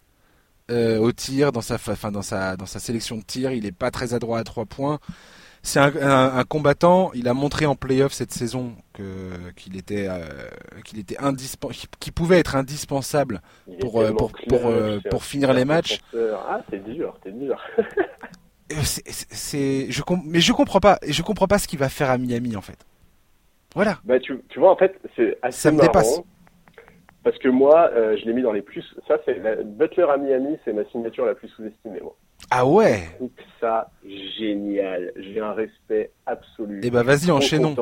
[0.70, 3.76] Euh, au tir, dans sa, enfin, dans sa, dans sa sélection de tir, il est
[3.76, 4.98] pas très adroit à trois points
[5.62, 7.10] c'est un, combattant.
[7.14, 10.24] Il a montré en playoff cette saison que qu'il était euh,
[10.84, 11.16] qu'il était
[12.00, 13.40] qu'il pouvait être indispensable
[13.80, 16.00] pour euh, pour pour, euh, pour, finir les matchs.
[16.14, 17.60] Ah, c'est dur, c'est dur.
[18.80, 22.56] c'est je mais je comprends pas je comprends pas ce qu'il va faire à Miami
[22.56, 22.78] en fait.
[23.74, 23.98] Voilà.
[24.04, 26.20] Bah tu, tu vois en fait c'est assez Ça me dépasse.
[27.24, 28.84] Parce que moi, je l'ai mis dans les plus.
[29.06, 32.16] Ça, c'est Butler à Miami, c'est ma signature la plus sous-estimée, moi.
[32.50, 33.30] Ah ouais Je trouve
[33.60, 33.90] ça
[34.38, 35.12] génial.
[35.16, 36.80] J'ai un respect absolu.
[36.82, 37.76] Eh ben vas-y, enchaînons.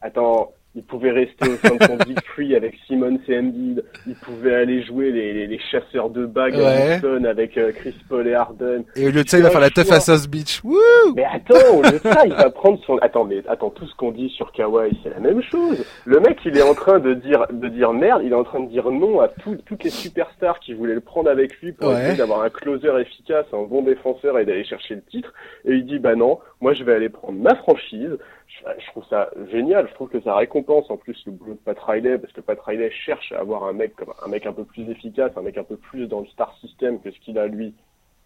[0.00, 3.84] Attends, il pouvait rester au sein de son Big Free avec Simon et Embiid.
[4.06, 8.28] Il pouvait aller jouer les, les, chasseurs de bagues à Houston avec euh, Chris Paul
[8.28, 8.84] et Harden.
[8.94, 10.62] Et au lieu de ça, il va faire la teuf à South Beach.
[10.62, 10.76] Wouh
[11.16, 12.98] mais attends, au lieu de ça, il va prendre son.
[12.98, 15.84] Attends, mais attends, tout ce qu'on dit sur Kawhi, c'est la même chose.
[16.04, 18.22] Le mec, il est en train de dire de dire merde.
[18.24, 21.30] Il est en train de dire non à toutes les superstars qui voulaient le prendre
[21.30, 25.02] avec lui pour essayer d'avoir un closer efficace, un bon défenseur et d'aller chercher le
[25.02, 25.32] titre.
[25.64, 29.30] Et il dit bah non, moi je vais aller prendre ma franchise je, trouve ça
[29.50, 29.88] génial.
[29.88, 32.58] Je trouve que ça récompense en plus le boulot de Pat Riley parce que Pat
[32.60, 35.58] Riley cherche à avoir un mec comme un mec un peu plus efficace, un mec
[35.58, 37.74] un peu plus dans le star system que ce qu'il a lui.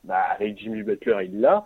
[0.04, 1.64] Bah, avec Jimmy Butler, il l'a.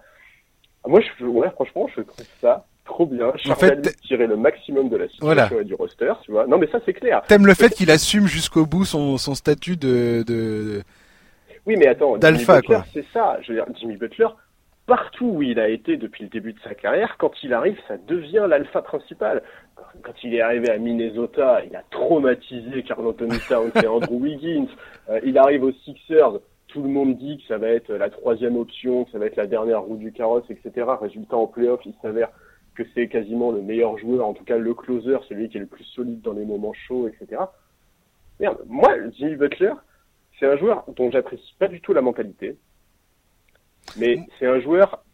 [0.87, 3.33] Moi, je, ouais, franchement, je trouve ça trop bien.
[3.43, 6.47] Je en fait, tirer le maximum de la situation et du roster, tu vois.
[6.47, 7.23] Non, mais ça, c'est clair.
[7.27, 10.83] T'aimes le fait qu'il assume jusqu'au bout son, son statut de, de...
[11.67, 12.85] Oui, mais attends, d'alpha, quoi.
[12.95, 13.39] C'est ça.
[13.43, 14.29] Je veux dire, Jimmy Butler,
[14.87, 17.97] partout où il a été depuis le début de sa carrière, quand il arrive, ça
[17.97, 19.43] devient l'alpha principal.
[20.03, 24.69] Quand il est arrivé à Minnesota, il a traumatisé Carl Anthony Towns et Andrew Wiggins.
[25.09, 28.57] Euh, il arrive aux Sixers, tout le monde dit que ça va être la troisième
[28.57, 30.87] option, que ça va être la dernière roue du carrosse, etc.
[31.01, 32.29] Résultat en playoff, il s'avère
[32.75, 35.67] que c'est quasiment le meilleur joueur, en tout cas le closer, celui qui est le
[35.67, 37.43] plus solide dans les moments chauds, etc.
[38.39, 39.73] Merde, moi, Jimmy Butler,
[40.39, 42.57] c'est un joueur dont j'apprécie pas du tout la mentalité.
[43.97, 45.05] Mais c'est un joueur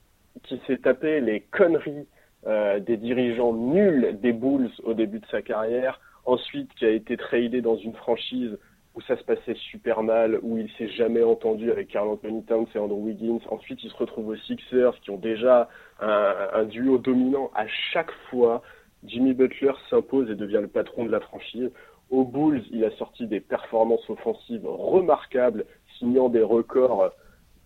[0.45, 2.07] qui s'est tapé les conneries
[2.47, 7.17] euh, des dirigeants nuls des Bulls au début de sa carrière, ensuite qui a été
[7.17, 8.59] tradé dans une franchise
[8.95, 12.67] où ça se passait super mal, où il s'est jamais entendu avec Carl Anthony Towns
[12.75, 13.41] et Andrew Wiggins.
[13.49, 15.69] Ensuite, il se retrouve aux Sixers, qui ont déjà
[16.01, 17.51] un, un duo dominant.
[17.55, 18.63] À chaque fois,
[19.05, 21.71] Jimmy Butler s'impose et devient le patron de la franchise.
[22.11, 25.65] Aux Bulls, il a sorti des performances offensives remarquables,
[25.99, 27.13] signant des records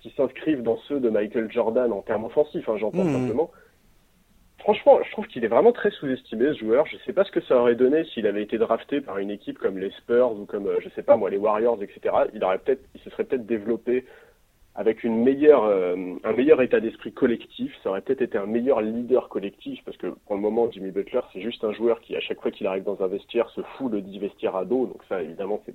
[0.06, 3.12] qui s'inscrivent dans ceux de Michael Jordan en termes offensifs, hein, j'entends mmh.
[3.12, 3.50] simplement.
[4.60, 6.86] Franchement, je trouve qu'il est vraiment très sous-estimé ce joueur.
[6.86, 9.30] Je ne sais pas ce que ça aurait donné s'il avait été drafté par une
[9.30, 12.14] équipe comme les Spurs ou comme, euh, je sais pas moi, les Warriors, etc.
[12.34, 14.04] Il aurait peut-être, il se serait peut-être développé
[14.74, 17.72] avec une meilleure, euh, un meilleur état d'esprit collectif.
[17.82, 21.20] Ça aurait peut-être été un meilleur leader collectif parce que pour le moment, Jimmy Butler,
[21.32, 23.90] c'est juste un joueur qui, à chaque fois qu'il arrive dans un vestiaire, se fout
[23.90, 24.86] le dit vestiaire à dos.
[24.86, 25.74] Donc ça, évidemment, c'est.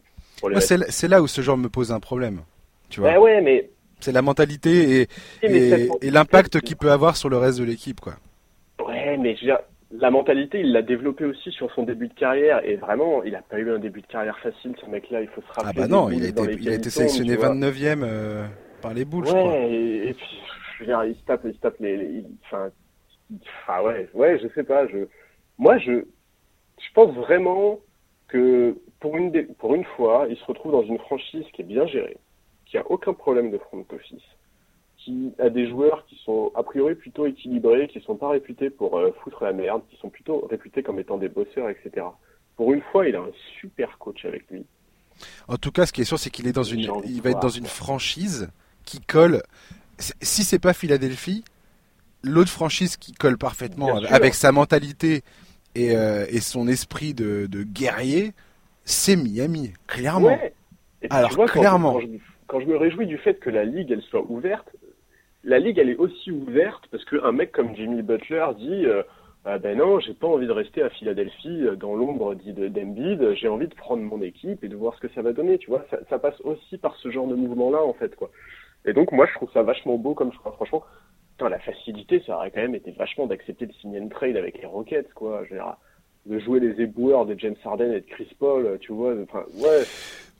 [0.89, 2.41] C'est là où ce genre me pose un problème.
[2.89, 3.11] Tu vois.
[3.11, 3.69] Ben ouais, mais
[4.03, 5.07] c'est la mentalité et,
[5.43, 8.13] et, l'impact qu'il peut avoir sur le reste de l'équipe, quoi.
[8.85, 9.59] Ouais, mais je veux dire,
[9.91, 13.41] la mentalité, il l'a développé aussi sur son début de carrière et vraiment, il a
[13.41, 15.21] pas eu un début de carrière facile, ce mec-là.
[15.21, 15.71] Il faut se rappeler.
[15.75, 18.47] Ah bah non, il a été, il a été sélectionné 29e euh,
[18.81, 19.57] par les Bulls, ouais, je crois.
[19.57, 20.39] Et, puis,
[20.75, 22.69] je veux dire, il se tape, il se tape les, enfin,
[23.67, 24.87] enfin, ouais, ouais, je sais pas.
[24.87, 25.07] Je,
[25.57, 27.79] moi, je, je pense vraiment
[28.29, 31.85] que pour une, pour une fois, il se retrouve dans une franchise qui est bien
[31.85, 32.17] gérée
[32.71, 34.23] qui a aucun problème de front office,
[34.97, 38.97] qui a des joueurs qui sont a priori plutôt équilibrés, qui sont pas réputés pour
[38.97, 42.05] euh, foutre la merde, qui sont plutôt réputés comme étant des bosseurs, etc.
[42.55, 44.65] Pour une fois, il a un super coach avec lui.
[45.49, 47.41] En tout cas, ce qui est sûr, c'est qu'il est dans une, il va être
[47.41, 48.49] dans une franchise
[48.85, 49.43] qui colle.
[49.99, 51.43] Si c'est pas Philadelphie,
[52.23, 55.23] l'autre franchise qui colle parfaitement avec, sa mentalité
[55.75, 58.31] et, euh, et son esprit de, de guerrier,
[58.85, 60.29] c'est Miami, clairement.
[60.29, 60.53] Ouais.
[61.09, 62.05] Alors clairement quand je
[62.59, 64.75] me réjouis du fait que la ligue elle soit ouverte,
[65.43, 69.03] la ligue elle est aussi ouverte parce qu'un mec comme Jimmy Butler dit euh,
[69.43, 73.47] ah ben non, j'ai pas envie de rester à Philadelphie euh, dans l'ombre d'Embiid, j'ai
[73.47, 75.83] envie de prendre mon équipe et de voir ce que ça va donner, tu vois.
[76.09, 78.29] Ça, passe aussi par ce genre de mouvement-là, en fait, quoi.
[78.85, 80.51] Et donc, moi, je trouve ça vachement beau comme choix.
[80.51, 80.83] Franchement,
[81.39, 84.67] la facilité, ça aurait quand même été vachement d'accepter de signer une trade avec les
[84.67, 85.43] Rockets, quoi.
[85.45, 85.75] Je veux dire,
[86.27, 89.15] de jouer les éboueurs de James Harden et de Chris Paul, tu vois.
[89.23, 89.83] Enfin, ouais.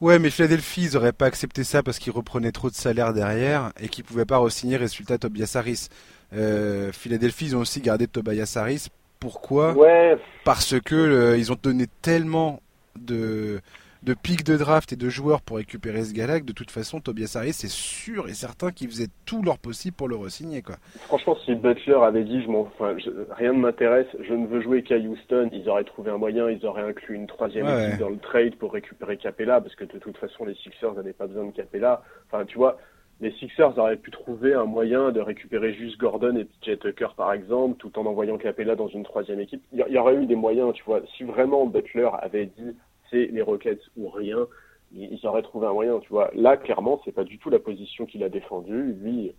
[0.01, 3.71] Ouais, mais Philadelphie, ils auraient pas accepté ça parce qu'ils reprenaient trop de salaire derrière
[3.79, 5.89] et qu'ils pouvaient pas re-signer résultat Tobias Harris.
[6.33, 8.87] Euh, Philadelphie, ils ont aussi gardé Tobias Harris.
[9.19, 9.73] Pourquoi?
[9.73, 12.61] Ouais, Parce que euh, ils ont donné tellement
[12.99, 13.61] de
[14.03, 17.33] de pics de draft et de joueurs pour récupérer ce que de toute façon, Tobias
[17.35, 20.75] Harris, c'est sûr et certain qu'ils faisaient tout leur possible pour le re-signer, quoi.
[21.05, 24.61] franchement, si Butler avait dit, je m'en, enfin, je- rien ne m'intéresse, je ne veux
[24.61, 27.93] jouer qu'à Houston, ils auraient trouvé un moyen, ils auraient inclus une troisième Ouais, équipe
[27.93, 27.97] ouais.
[27.99, 31.27] dans le trade pour récupérer Capella, parce que de toute façon, les Sixers n'avaient pas
[31.27, 32.01] besoin de Capella.
[32.31, 32.77] Enfin, tu vois,
[33.19, 37.33] les Sixers auraient pu trouver un moyen de récupérer juste Gordon et PJ Tucker, par
[37.33, 39.61] exemple, tout en envoyant Capella dans une troisième équipe.
[39.71, 41.01] Il y aurait eu des moyens, tu vois.
[41.15, 42.75] Si vraiment Butler avait dit,
[43.11, 44.47] c'est les Rockets ou rien,
[44.93, 46.31] ils, auraient trouvé un moyen, tu vois.
[46.33, 48.95] Là, clairement, c'est pas du tout la position qu'il a défendue.
[49.01, 49.33] Lui,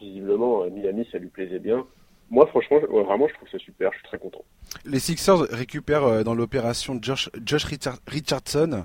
[0.00, 1.86] visiblement, euh, Miami, ça lui plaisait bien.
[2.30, 3.92] Moi, franchement, ouais, vraiment, je trouve ça super.
[3.92, 4.44] Je suis très content.
[4.84, 8.84] Les Sixers récupèrent euh, dans l'opération Josh, Josh Richard- Richardson.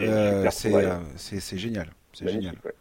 [0.00, 1.88] Euh, c'est euh, génial.
[2.14, 2.54] C'est génial.
[2.64, 2.72] ouais.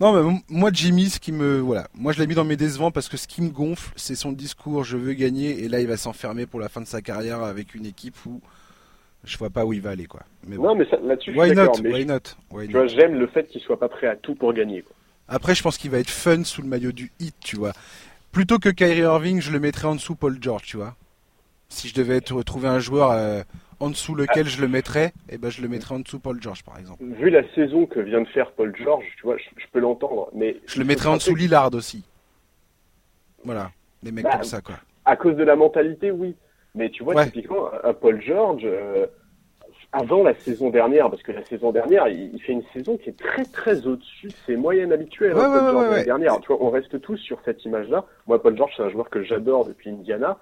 [0.00, 1.58] Non, mais moi, Jimmy, ce qui me.
[1.58, 1.88] Voilà.
[1.92, 4.32] Moi, je l'ai mis dans mes décevants parce que ce qui me gonfle, c'est son
[4.32, 5.62] discours je veux gagner.
[5.64, 8.40] Et là, il va s'enfermer pour la fin de sa carrière avec une équipe où
[9.24, 10.20] je vois pas où il va aller, quoi.
[10.46, 10.64] Mais bon.
[10.64, 11.80] Non, mais là-dessus, je suis d'accord.
[11.84, 12.14] Why not?
[12.50, 12.78] Why tu not?
[12.80, 14.82] vois, j'aime le fait qu'il soit pas prêt à tout pour gagner.
[14.82, 14.94] Quoi.
[15.28, 17.72] Après, je pense qu'il va être fun sous le maillot du hit, tu vois.
[18.32, 20.96] Plutôt que Kyrie Irving, je le mettrais en dessous Paul George, tu vois.
[21.68, 23.42] Si je devais trouver un joueur euh,
[23.78, 26.64] en dessous lequel je le mettrais, eh ben, je le mettrais en dessous Paul George,
[26.64, 27.02] par exemple.
[27.04, 30.30] Vu la saison que vient de faire Paul George, tu vois, je, je peux l'entendre.
[30.34, 32.04] Mais Je le mettrais en dessous Lillard aussi.
[33.44, 33.70] Voilà.
[34.02, 34.76] Des mecs Bah, comme ça, quoi.
[35.04, 36.34] À cause de la mentalité, oui.
[36.74, 37.24] Mais tu vois, Ouais.
[37.26, 39.06] typiquement, un Paul George, euh,
[39.92, 43.08] avant la saison dernière, parce que la saison dernière, il, il fait une saison qui
[43.10, 45.34] est très très au-dessus de ses moyennes habituelles.
[45.34, 46.40] Ouais, hein, Paul ouais, George, l'année dernière.
[46.40, 48.04] Tu vois, on reste tous sur cette image-là.
[48.28, 50.38] Moi, Paul George, c'est un joueur que j'adore depuis Indiana.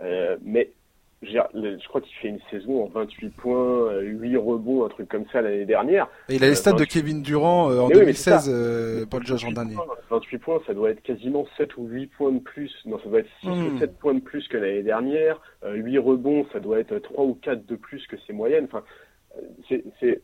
[0.00, 0.72] Euh, mais
[1.22, 5.24] je, crois qu'il fait une saison en 28 points, euh, 8 rebonds, un truc comme
[5.32, 6.06] ça l'année dernière.
[6.28, 6.92] Et il a les euh, stats de 28.
[6.92, 9.74] Kevin Durant euh, en Mais oui, mais c'est 2016, euh, Paul George en 28 dernier.
[9.74, 12.72] points, 28 points, ça doit être quasiment 7 ou 8 points de plus.
[12.86, 13.74] Non, ça doit être 6 Hmm.
[13.76, 15.40] ou 7 points de plus que l'année dernière.
[15.64, 18.66] Euh, 8 rebonds, ça doit être 3 ou 4 de plus que ses moyennes.
[18.66, 18.84] Enfin,
[19.36, 20.22] euh, c'est,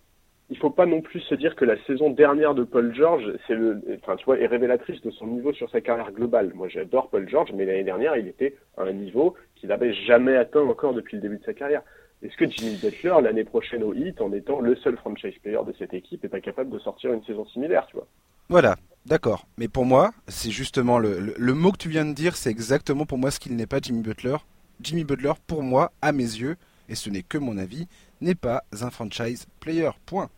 [0.50, 3.54] il faut pas non plus se dire que la saison dernière de Paul George, c'est
[3.54, 6.52] le, enfin, tu vois, est révélatrice de son niveau sur sa carrière globale.
[6.54, 10.36] Moi, j'adore Paul George, mais l'année dernière, il était à un niveau qu'il n'avait jamais
[10.36, 11.82] atteint encore depuis le début de sa carrière.
[12.22, 15.74] Est-ce que Jimmy Butler, l'année prochaine au Heat, en étant le seul franchise player de
[15.78, 18.06] cette équipe, est pas capable de sortir une saison similaire, tu vois?
[18.48, 18.76] Voilà,
[19.06, 19.46] d'accord.
[19.58, 22.50] Mais pour moi, c'est justement le, le, le mot que tu viens de dire, c'est
[22.50, 24.36] exactement pour moi ce qu'il n'est pas Jimmy Butler.
[24.80, 26.56] Jimmy Butler, pour moi, à mes yeux,
[26.88, 27.88] et ce n'est que mon avis,
[28.20, 29.90] n'est pas un franchise player.
[30.06, 30.28] Point.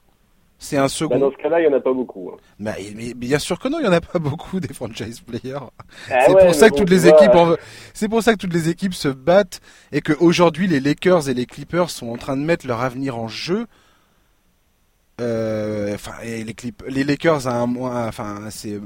[0.58, 1.18] C'est un Bah, second.
[1.18, 2.30] dans ce cas-là, il n'y en a pas beaucoup.
[2.32, 2.38] hein.
[2.58, 5.58] Bah, mais bien sûr que non, il y en a pas beaucoup des franchise players.
[6.10, 7.56] Ah c'est ouais, pour ça que bon, toutes les équipes, en-
[7.92, 9.60] c'est pour ça que toutes les équipes se battent
[9.92, 13.18] et que aujourd'hui les Lakers et les Clippers sont en train de mettre leur avenir
[13.18, 13.66] en jeu.
[15.20, 18.78] Euh, Enfin, et les Clip, les Lakers a un moins, enfin, c'est,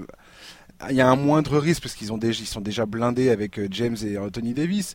[0.88, 3.58] il y a un moindre risque parce qu'ils ont déjà, ils sont déjà blindés avec
[3.58, 4.94] euh, James et Anthony Davis,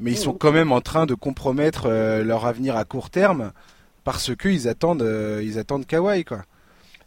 [0.00, 3.52] mais ils sont quand même en train de compromettre euh, leur avenir à court terme
[4.04, 6.42] parce que ils attendent, euh, ils attendent Kawhi quoi.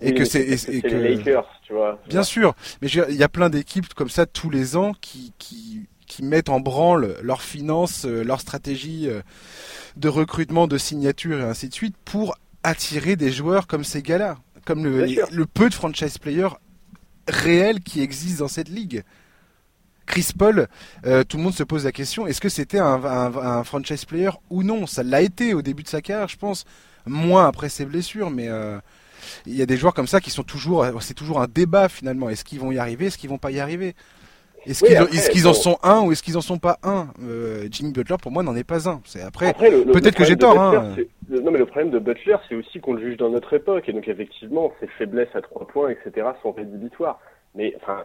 [0.02, 2.00] Et oui, que c'est, et- c'est et c'est que- les Lakers, tu vois.
[2.08, 5.88] Bien sûr, mais il y a plein d'équipes comme ça tous les ans qui, qui,
[6.08, 9.08] qui mettent en branle leurs finances, euh, leur stratégie
[9.96, 14.38] de recrutement, de signature et ainsi de suite pour attirer des joueurs comme ces gars-là,
[14.66, 16.56] comme le peu de franchise players
[17.28, 19.04] réels qui existent dans cette ligue.
[20.06, 20.68] Chris Paul,
[21.06, 24.06] euh, tout le monde se pose la question est-ce que c'était un, un- un franchise
[24.06, 24.86] player ou non?
[24.88, 26.66] Ça l'a été au début de sa carrière, je pense,
[27.06, 28.78] moins après ses blessures, mais euh,
[29.46, 32.30] il y a des joueurs comme ça qui sont toujours, c'est toujours un débat finalement.
[32.30, 33.06] Est-ce qu'ils vont y arriver?
[33.08, 33.96] Est-ce qu'ils vont pas y arriver?
[34.66, 37.10] Est-ce Oui, qu'ils en sont un ou est-ce qu'ils en sont pas un?
[37.22, 39.02] Euh, Jimmy Butler pour moi n'en est pas un.
[39.04, 39.54] C'est après.
[39.54, 40.96] Peut-être que j'ai tort, hein.
[41.30, 43.90] Le- Non, mais le problème de Butler, c'est aussi qu'on le juge dans notre époque.
[43.90, 47.20] Et donc, effectivement, ses faiblesses à trois points, etc., sont rédhibitoires.
[47.56, 48.04] Mais, enfin,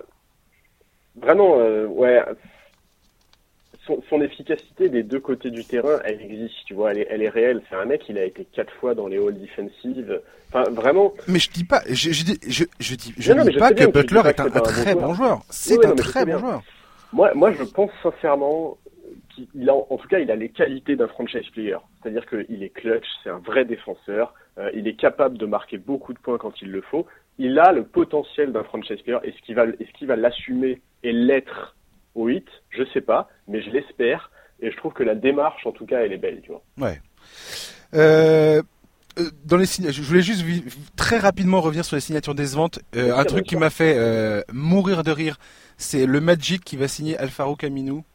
[1.21, 2.23] vraiment, euh, ouais,
[3.89, 7.23] son, son efficacité des deux côtés du terrain, elle existe, tu vois, elle est, elle
[7.23, 7.63] est réelle.
[7.69, 10.21] C'est un mec, il a été quatre fois dans les halls defensives.
[10.53, 13.57] Enfin, vraiment, Mais je dis pas, je, je dis, je, je dis, je Non, dis
[13.57, 15.41] pas que Butler est un, très bon joueur.
[15.51, 16.63] C'est Oui, un non, très bon joueur.
[17.13, 18.77] Moi, moi, je pense sincèrement
[19.35, 21.77] qu'il a, en tout cas, il a les qualités d'un franchise player.
[22.03, 26.13] C'est-à-dire qu'il est clutch, c'est un vrai défenseur, euh, il est capable de marquer beaucoup
[26.13, 27.07] de points quand il le faut.
[27.39, 29.19] Il a le potentiel d'un franchise player.
[29.23, 31.77] Est-ce qu'il va, est-ce qu'il va l'assumer et l'être
[32.15, 34.31] au 8 Je sais pas, mais je l'espère.
[34.61, 36.63] Et je trouve que la démarche, en tout cas, elle est belle, tu vois.
[36.79, 37.01] Ouais.
[37.95, 38.63] Euh,
[39.19, 40.45] euh, dans les signa- je voulais juste
[40.97, 42.81] très rapidement revenir sur les signatures décevantes.
[42.97, 45.39] Euh, un truc qui m'a fait euh, mourir de rire,
[45.77, 48.05] c'est le Magic qui va signer Alfaro Camino.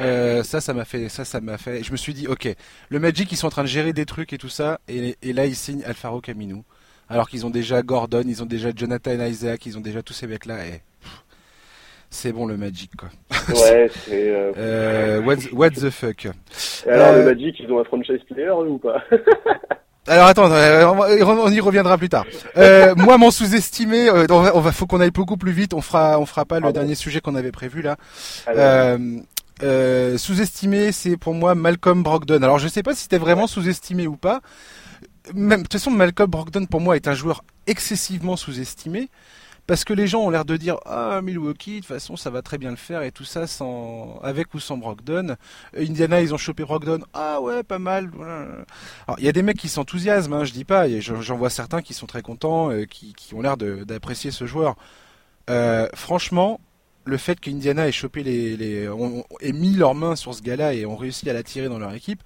[0.00, 1.84] Euh, ça, ça m'a fait, ça, ça m'a fait.
[1.84, 2.48] Je me suis dit, ok,
[2.88, 5.32] le Magic ils sont en train de gérer des trucs et tout ça, et, et
[5.32, 6.64] là ils signent Alfaro Camino.
[7.08, 10.26] Alors qu'ils ont déjà Gordon, ils ont déjà Jonathan Isaac, ils ont déjà tous ces
[10.26, 10.66] mecs-là.
[10.66, 10.80] Et
[12.10, 13.08] c'est bon le Magic quoi.
[13.48, 14.30] Ouais, c'est.
[14.30, 14.52] Euh...
[14.58, 16.26] Euh, what, what, the fuck.
[16.86, 19.02] Et alors le Magic, ils ont un franchise player ou pas?
[20.08, 22.24] Alors attends, euh, on y reviendra plus tard.
[22.56, 25.74] Euh, moi, mon sous-estimé, euh, on va, on va, faut qu'on aille beaucoup plus vite.
[25.74, 27.96] On fera, on fera pas le dernier sujet qu'on avait prévu là.
[29.62, 32.42] Euh, sous-estimé, c'est pour moi Malcolm Brogdon.
[32.42, 34.40] Alors je sais pas si c'était vraiment sous-estimé ou pas.
[35.34, 39.10] Même, de toute façon, Malcolm Brogdon pour moi est un joueur excessivement sous-estimé
[39.68, 42.40] parce que les gens ont l'air de dire ah Milwaukee de toute façon ça va
[42.40, 45.36] très bien le faire et tout ça sans avec ou sans Brogdon.
[45.76, 48.10] Indiana ils ont chopé Brogdon ah ouais pas mal.
[49.06, 51.82] Alors il y a des mecs qui s'enthousiasment hein, je dis pas j'en vois certains
[51.82, 54.74] qui sont très contents euh, qui, ont l'air d'apprécier ce joueur.
[55.50, 56.60] Euh, franchement
[57.04, 58.88] le fait qu'Indiana ait chopé les, les
[59.40, 62.22] ait mis leurs mains sur ce gars-là et ont réussi à l'attirer dans leur équipe,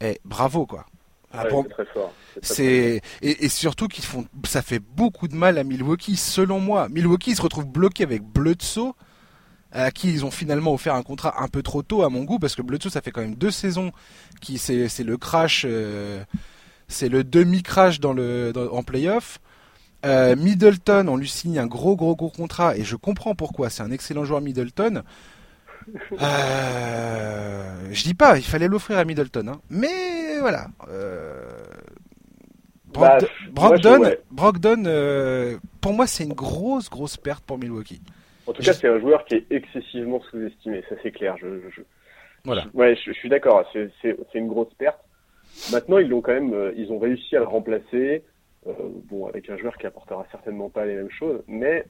[0.00, 0.86] eh, bravo quoi.
[1.32, 2.12] Ah, c'est très fort.
[2.42, 6.88] C'est et, et, surtout qu'ils font, ça fait beaucoup de mal à Milwaukee, selon moi.
[6.88, 8.94] Milwaukee se retrouve bloqué avec Bledsoe,
[9.72, 12.38] à qui ils ont finalement offert un contrat un peu trop tôt à mon goût,
[12.38, 13.92] parce que Bledsoe ça fait quand même deux saisons
[14.40, 16.22] qui c'est c'est le crash, euh,
[16.88, 19.38] c'est le demi crash dans le en playoff.
[20.04, 23.70] Euh, Middleton, on lui signe un gros gros gros contrat et je comprends pourquoi.
[23.70, 25.02] C'est un excellent joueur Middleton.
[26.20, 29.60] Euh, je dis pas, il fallait l'offrir à Middleton, hein.
[29.70, 30.66] mais voilà.
[30.88, 31.62] Euh,
[32.92, 33.18] bah,
[34.30, 38.00] Brogdon, euh, pour moi, c'est une grosse grosse perte pour Milwaukee.
[38.46, 41.36] En tout cas, c'est un joueur qui est excessivement sous-estimé, ça c'est clair.
[41.38, 41.46] Je,
[42.44, 42.66] Voilà.
[42.74, 43.64] Ouais, je, suis d'accord.
[43.72, 44.98] C'est une grosse perte.
[45.70, 48.24] Maintenant, ils l'ont quand même, euh, ils ont réussi à le remplacer.
[48.66, 48.72] Euh,
[49.10, 51.84] bon, avec un joueur qui apportera certainement pas les mêmes choses, mais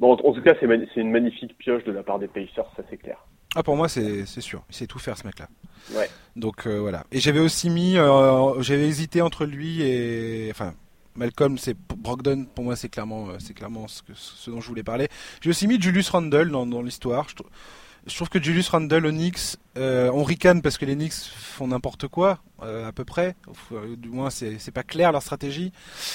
[0.00, 2.96] Bon, en tout cas, c'est une magnifique pioche de la part des Pacers, ça c'est
[2.96, 3.18] clair.
[3.54, 4.62] Ah, pour moi, c'est sûr.
[4.70, 5.48] Il sait tout faire, ce mec-là.
[5.94, 6.08] Ouais.
[6.36, 7.04] Donc, euh, voilà.
[7.12, 7.98] Et j'avais aussi mis.
[7.98, 10.48] Euh, j'avais hésité entre lui et.
[10.50, 10.72] Enfin,
[11.16, 11.76] Malcolm, c'est.
[11.76, 15.08] Brogdon, pour moi, c'est clairement, euh, c'est clairement ce, que, ce dont je voulais parler.
[15.42, 17.26] J'ai aussi mis Julius Randle dans, dans l'histoire.
[17.28, 17.34] Je,
[18.06, 21.68] je trouve que Julius Randle aux Knicks, euh, on ricane parce que les Knicks font
[21.68, 23.34] n'importe quoi, euh, à peu près.
[23.96, 25.72] du moins, c'est pas clair leur stratégie.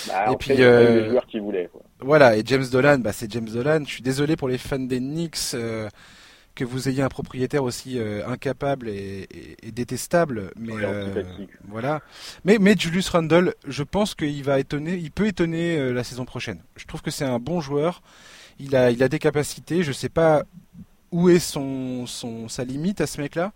[0.08, 1.70] Bah, et puis, euh, les joueurs qui voulaient.
[1.72, 1.82] Quoi.
[2.00, 3.84] Voilà, et James Dolan, bah, c'est James Dolan.
[3.86, 5.90] Je suis désolé pour les fans des Knicks euh,
[6.56, 10.52] que vous ayez un propriétaire aussi euh, incapable et, et, et, détestable.
[10.58, 10.74] Mais
[11.68, 12.02] voilà.
[12.46, 16.60] Mais, mais Julius Randle, je pense qu'il va étonner, il peut étonner la saison prochaine.
[16.78, 18.02] Je trouve que c'est un bon joueur.
[18.58, 19.84] Il a, il a des capacités.
[19.84, 20.44] Je sais pas
[21.16, 23.54] où est son, son, sa limite à ce mec-là.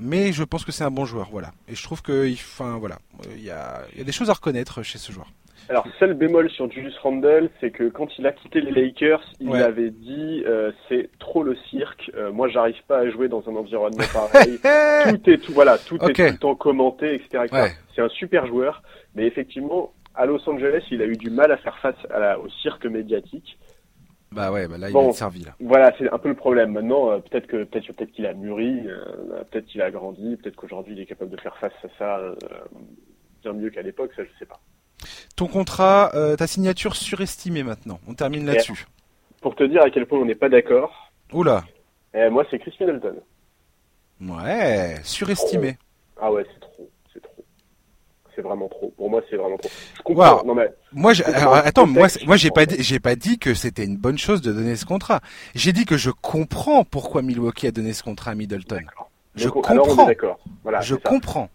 [0.00, 1.52] Mais je pense que c'est un bon joueur, voilà.
[1.68, 2.98] Et je trouve que, enfin, voilà,
[3.36, 5.28] il y a, y a des choses à reconnaître chez ce joueur.
[5.68, 9.54] Alors, seul bémol sur Julius Randle, c'est que quand il a quitté les Lakers, il
[9.54, 12.10] avait dit euh, c'est trop le cirque.
[12.16, 14.58] Euh, moi, j'arrive pas à jouer dans un environnement pareil.
[14.62, 17.44] tout est tout, voilà, tout est tout le temps commenté, etc.
[17.94, 18.82] C'est un super joueur,
[19.14, 22.40] mais effectivement, à Los Angeles, il a eu du mal à faire face à la,
[22.40, 23.58] au cirque médiatique.
[24.30, 25.54] Bah ouais, bah là il est servi là.
[25.60, 26.72] Voilà, c'est un peu le problème.
[26.72, 30.56] Maintenant, euh, peut-être que peut-être peut-être qu'il a mûri, euh, peut-être qu'il a grandi, peut-être
[30.56, 32.34] qu'aujourd'hui il est capable de faire face à ça euh,
[33.42, 34.60] bien mieux qu'à l'époque, ça je sais pas.
[35.36, 38.00] Ton contrat, ta signature surestimée maintenant.
[38.08, 38.86] On termine là-dessus.
[39.40, 41.12] Pour te dire à quel point on n'est pas d'accord.
[41.32, 41.64] Oula.
[42.12, 43.14] Eh, moi c'est Chris Middleton.
[44.20, 45.78] Ouais, surestimé.
[46.20, 46.90] Ah ouais, c'est trop
[48.38, 48.92] c'est vraiment trop.
[48.96, 49.68] Pour moi, c'est vraiment trop.
[49.96, 50.44] Je comprends.
[50.44, 51.12] Non, mais, moi,
[51.64, 54.76] attends, moi, moi, j'ai pas, j'ai pas dit que c'était une bonne chose de donner
[54.76, 55.20] ce contrat.
[55.56, 58.82] J'ai dit que je comprends pourquoi Milwaukee a donné ce contrat à Middleton.
[59.34, 60.08] Je comprends.
[60.62, 61.50] Voilà, je comprends.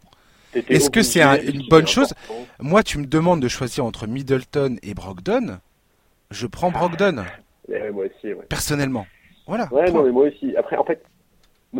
[0.53, 2.13] Est-ce que c'est une bonne chose
[2.59, 5.59] Moi, tu me demandes de choisir entre Middleton et Brogdon.
[6.31, 7.23] Je prends Brogdon.
[7.71, 8.45] Eh moi aussi, ouais.
[8.49, 9.07] Personnellement.
[9.47, 9.71] Voilà.
[9.71, 10.55] Ouais, non, mais moi aussi.
[10.57, 11.01] Après, en fait,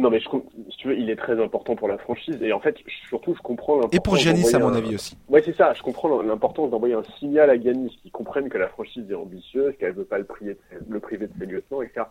[0.02, 0.28] non, mais je,
[0.72, 2.38] si tu veux, il est très important pour la franchise.
[2.42, 2.76] Et en fait,
[3.08, 5.18] surtout, je comprends Et pour Giannis, à mon avis aussi.
[5.30, 5.74] Ouais, c'est ça.
[5.74, 9.76] Je comprends l'importance d'envoyer un signal à Giannis, qui comprenne que la franchise est ambitieuse,
[9.80, 12.06] qu'elle veut pas le priver, de ses, le priver de ses lieutenants, etc.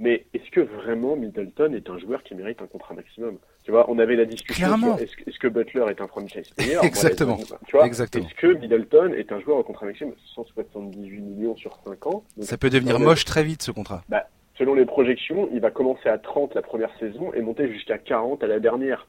[0.00, 3.38] Mais est-ce que vraiment Middleton est un joueur qui mérite un contrat maximum?
[3.64, 6.78] Tu vois, on avait la discussion sur est-ce que, Butler est un franchise player?
[6.82, 7.36] Exactement.
[7.66, 8.24] tu vois, Exactement.
[8.24, 10.14] Est-ce que Middleton est un joueur au contrat maximum?
[10.36, 12.24] 178 millions sur 5 ans.
[12.40, 14.02] Ça peut devenir moche très vite ce contrat.
[14.08, 14.28] Bah,
[14.58, 18.42] selon les projections, il va commencer à 30 la première saison et monter jusqu'à 40
[18.42, 19.06] à la dernière.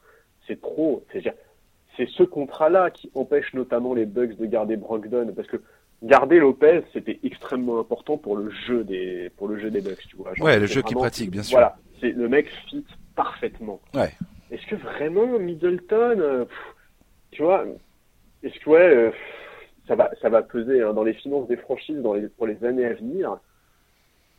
[0.48, 1.04] C'est trop.
[1.12, 5.62] C'est ce contrat-là qui empêche notamment les Bucks de garder Brogdon parce que
[6.02, 10.16] garder Lopez, c'était extrêmement important pour le jeu des pour le jeu des Bucks, tu
[10.16, 10.32] vois.
[10.40, 11.58] ouais, le jeu qui pratique, bien sûr.
[11.58, 12.86] Voilà, c'est le mec fit
[13.16, 13.82] parfaitement.
[13.94, 14.14] Ouais.
[14.52, 16.46] Est-ce que vraiment Middleton, euh,
[17.32, 17.66] tu vois,
[18.44, 19.12] est-ce que ouais, euh,
[19.88, 22.64] ça va ça va peser hein, dans les finances des franchises dans les pour les
[22.64, 23.40] années à venir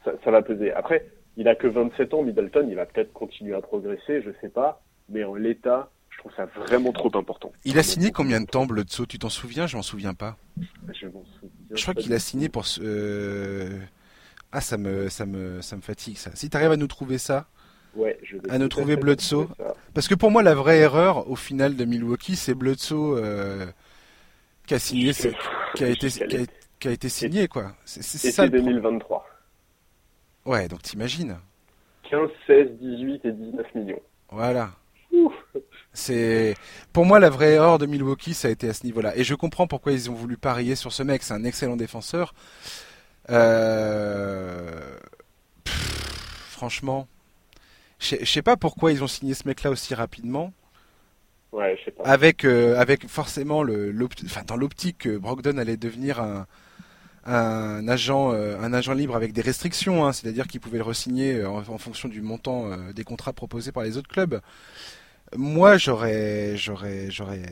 [0.04, 0.72] ça, va peser.
[0.72, 4.48] Après, il a que 27 ans, Middleton, il va peut-être continuer à progresser, je sais
[4.48, 7.50] pas, mais en l'état, Je trouve ça vraiment trop important.
[7.64, 9.66] Il a signé combien de temps, Bledsoe Tu t'en souviens?
[9.66, 10.36] Je m'en souviens pas.
[10.92, 12.64] Je, m'en souviens Je crois qu'il a signé pour.
[12.82, 13.78] euh,
[14.52, 16.30] Ah, ça me, ça me, ça me fatigue ça.
[16.34, 17.46] Si t'arrives à nous trouver ça,
[17.96, 19.48] Ouais, je vais à nous trouver Bledsoe.
[19.94, 23.66] parce que pour moi la vraie erreur au final de Milwaukee, c'est Bledsoe euh,
[24.66, 25.12] qui a signé,
[25.74, 26.40] qui a été, qui a,
[26.78, 27.72] qui a été signé quoi.
[27.84, 28.44] C'est ça.
[28.44, 29.19] le pro- 2023.
[30.46, 31.36] Ouais, donc t'imagines.
[32.10, 34.02] 15, 16, 18 et 19 millions.
[34.30, 34.70] Voilà.
[35.92, 36.54] C'est
[36.92, 39.16] pour moi la vraie erreur de Milwaukee, ça a été à ce niveau-là.
[39.16, 41.22] Et je comprends pourquoi ils ont voulu parier sur ce mec.
[41.22, 42.32] C'est un excellent défenseur.
[43.28, 44.96] Euh...
[45.64, 45.74] pff,
[46.50, 47.06] franchement,
[47.98, 50.52] je sais- pas pourquoi ils ont signé ce mec-là aussi rapidement.
[51.52, 52.04] Ouais, je sais pas.
[52.04, 53.92] Avec euh, avec forcément le
[54.24, 56.46] enfin dans l'optique que Brogdon allait devenir un
[57.26, 61.36] un agent euh, un agent libre avec des restrictions, hein, c'est-à-dire qu'il pouvait le re-signer
[61.36, 64.40] euh, en, en fonction du montant euh, des contrats proposés par les autres clubs.
[65.36, 67.42] Moi, j'aurais j'aurais j'aurais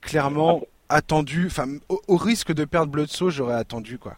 [0.00, 4.16] clairement attendu, enfin au, au risque de perdre Bledsoe, j'aurais attendu quoi.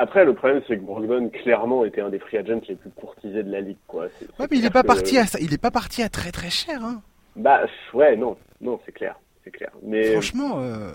[0.00, 3.42] Après, le problème, c'est que Brogdon, clairement, était un des free agents les plus courtisés
[3.42, 4.04] de la ligue, quoi.
[4.38, 6.08] Ouais, mais il est clair pas que- parti à ça, il est pas parti à
[6.08, 7.02] très très cher hein.
[7.34, 7.62] Bah,
[7.94, 9.70] ouais, non, non, c'est clair, c'est clair.
[9.82, 10.92] Mais Franchement, euh,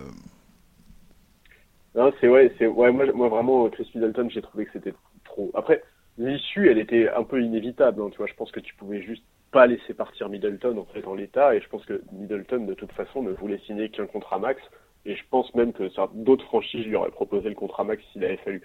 [1.95, 4.93] non, c'est ouais, c'est ouais, moi, moi vraiment, Chris Middleton, j'ai trouvé que c'était
[5.25, 5.51] trop.
[5.53, 5.83] Après,
[6.17, 8.27] l'issue, elle était un peu inévitable, hein, tu vois.
[8.27, 11.61] Je pense que tu pouvais juste pas laisser partir Middleton en fait en l'état, et
[11.61, 14.61] je pense que Middleton, de toute façon, ne voulait signer qu'un contrat max.
[15.05, 15.83] Et je pense même que
[16.15, 18.61] d'autres franchises lui auraient proposé le contrat max s'il avait fallu.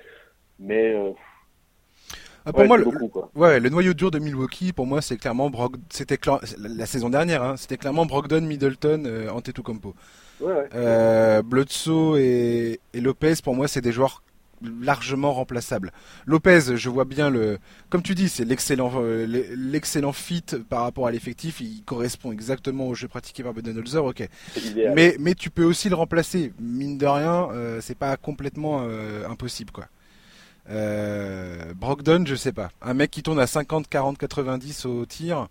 [0.60, 1.10] Mais euh,
[2.46, 3.30] ah, pour ouais, moi le, beaucoup, quoi.
[3.34, 5.76] Ouais, le noyau dur de Milwaukee, pour moi, c'est clairement Brog...
[5.90, 9.94] c'était cla- la saison dernière, hein, c'était clairement Brogdon, Middleton, euh, Antetokounmpo.
[10.40, 10.68] Ouais, ouais.
[10.74, 14.22] Euh, Bledsoe et, et Lopez, pour moi, c'est des joueurs
[14.80, 15.92] largement remplaçables.
[16.26, 17.58] Lopez, je vois bien le,
[17.90, 19.26] comme tu dis, c'est l'excellent, euh,
[19.56, 21.60] l'excellent fit par rapport à l'effectif.
[21.60, 24.28] Il correspond exactement au jeu pratiqué par Budenholzer, ok.
[24.94, 26.52] Mais, mais tu peux aussi le remplacer.
[26.60, 29.86] Mine de rien, euh, c'est pas complètement euh, impossible, quoi.
[30.70, 32.70] Euh, Brogdon, je sais pas.
[32.82, 35.48] Un mec qui tourne à 50, 40, 90 au tir,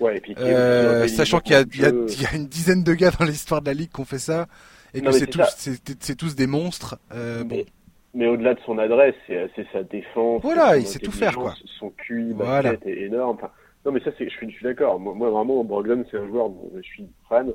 [0.00, 2.94] Ouais, et puis qui est euh, sachant qu'il y, a- y y une dizaine de
[2.94, 4.46] gars dans l'histoire de la ligue qui ont fait ça,
[4.94, 6.98] et que Non, mais c'est tous, des monstres.
[7.14, 7.66] Euh, bon, Mais,
[8.14, 10.40] mais au-delà de son adresse, c'est sa défense.
[10.42, 11.54] Voilà, il sait tout faire, quoi.
[11.78, 12.72] Son QI Voilà.
[12.86, 13.36] est énorme.
[13.36, 13.50] Enfin,
[13.84, 14.98] non, mais ça, je suis, je suis d'accord.
[14.98, 17.52] Moi, moi, vraiment, Brogdon, c'est un joueur dont je suis fan.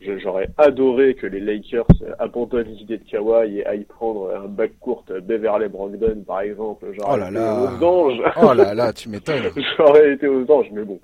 [0.00, 1.86] J'aurais adoré que les Lakers
[2.18, 6.86] abandonnent l'idée de Kawhi et aillent prendre un backcourt Beverly Brogdon, par exemple.
[6.92, 7.62] J'aurais Oh là là.
[7.80, 8.20] aux anges.
[8.42, 9.44] oh là là, tu m'étonnes.
[9.78, 11.00] J'aurais été aux anges, mais bon.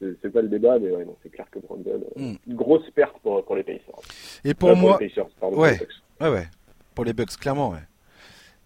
[0.00, 2.36] C'est pas le débat, mais ouais, c'est clair que Brogdon, euh, Mm.
[2.46, 3.82] une grosse perte pour, pour les Pacers.
[4.44, 5.76] Et pour Euh, moi, les Pacers, pardon, ouais.
[5.76, 6.02] pour les Bucks.
[6.20, 6.48] ouais, ouais,
[6.94, 7.80] pour les Bucks, clairement, ouais.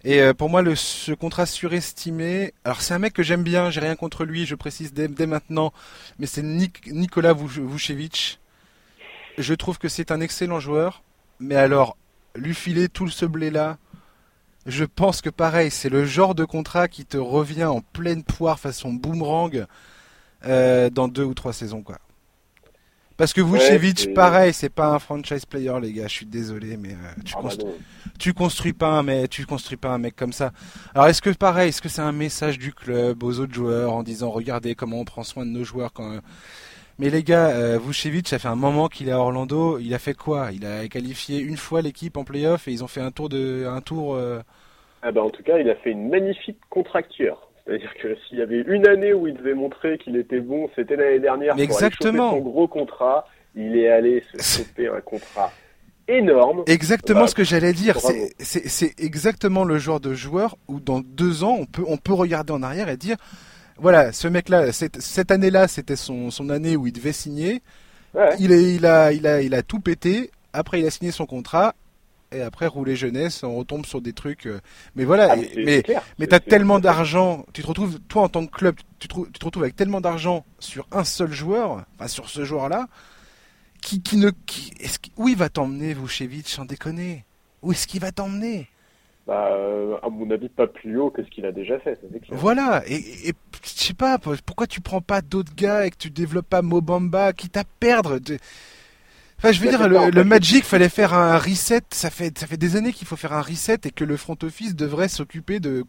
[0.05, 3.71] Et euh, pour moi, le, ce contrat surestimé, alors c'est un mec que j'aime bien,
[3.71, 5.73] j'ai rien contre lui, je précise dès, dès maintenant,
[6.19, 8.41] mais c'est Nik- Nicolas Vuce- Vucevic.
[9.39, 11.03] Je trouve que c'est un excellent joueur,
[11.41, 11.97] mais alors,
[12.35, 13.79] lui filer tout ce blé-là,
[14.67, 18.61] je pense que pareil, c'est le genre de contrat qui te revient en pleine poire
[18.61, 19.67] façon boomerang
[20.47, 21.99] euh, dans deux ou trois saisons, quoi.
[23.17, 26.05] Parce que Vucevic, pareil, c'est pas un franchise player, les gars.
[26.09, 27.75] Je suis désolé, mais euh, tu, Ah bah constru- non.
[28.19, 30.51] tu construis pas un mec, tu construis pas un mec comme ça.
[30.95, 34.03] Alors est-ce que pareil, est-ce que c'est un message du club aux autres joueurs en
[34.03, 36.19] disant regardez comment on prend soin de nos joueurs quand
[36.99, 39.79] mais les gars, euh, Vucevic, ça fait un moment qu'il est à Orlando.
[39.79, 40.51] Il a fait quoi?
[40.53, 43.67] Il a qualifié une fois l'équipe en playoff et ils ont fait un tour de
[43.67, 44.15] un tour.
[44.15, 44.41] euh,
[45.03, 47.49] Ah bah en tout cas, il a fait une magnifique contracture.
[47.67, 50.97] C'est-à-dire que s'il y avait une année où il devait montrer qu'il était bon, c'était
[50.97, 51.55] l'année dernière.
[51.57, 52.31] Mais pour aller exactement.
[52.31, 55.53] choper son gros contrat, il est allé se choper un contrat
[56.09, 56.65] énorme.
[56.67, 57.99] Exactement Bah, ce que j'allais dire.
[58.41, 62.53] C'est- exactement le genre de joueur où dans deux ans, on peut, on peut regarder
[62.53, 63.17] en arrière et dire,
[63.79, 67.63] voilà, ce mec-là, cette, cette année-là, c'était son, son année où il devait signer.
[68.15, 68.31] Ouais.
[68.41, 70.31] Il, est, il, a, il, a, il a tout pété.
[70.53, 71.75] Après, il a signé son contrat.
[72.33, 74.47] Et après, rouler jeunesse, on retombe sur des trucs.
[74.47, 74.61] euh,
[74.97, 76.03] Mais voilà, Ah, mais, clair.
[76.19, 79.33] mais t'as tellement d'argent, tu te retrouves, toi en tant que club, tu te, tu
[79.33, 82.89] te retrouves avec tellement d'argent sur un seul joueur, enfin sur ce joueur-là,
[83.81, 87.25] qui, qui ne, qui, est-ce qu'il- où il va t'emmener, Vucevic, sans déconner?
[87.63, 88.69] Où est-ce qu'il va t'emmener?
[89.27, 92.35] Bah, euh, à mon avis, pas plus haut que ce qu'il a déjà fait, ça.
[92.35, 93.33] Voilà, et, et- et
[93.63, 97.33] je sais pas, pourquoi tu prends pas d'autres gars et que tu développes pas Mobamba,
[97.33, 98.39] quitte à perdre de-
[99.43, 100.23] Enfin, je veux dire, le.
[100.23, 101.83] Magic fallait faire un reset.
[101.91, 104.37] Ça fait, ça fait des années qu'il faut faire un reset et que le front
[104.45, 105.85] office devrait s'occuper de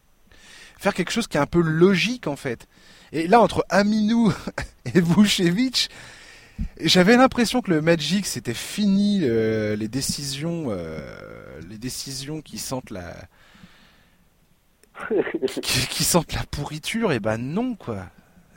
[0.79, 2.67] faire quelque chose qui est un peu logique en fait.
[3.11, 4.33] Et là, entre Aminou
[4.95, 5.91] et Vucevic,
[6.81, 10.99] j'avais l'impression que le Magic c'était fini euh, les décisions, euh,
[11.69, 13.13] les décisions qui sentent la,
[15.61, 17.11] qui, qui sentent la pourriture.
[17.11, 18.07] Et ben non quoi.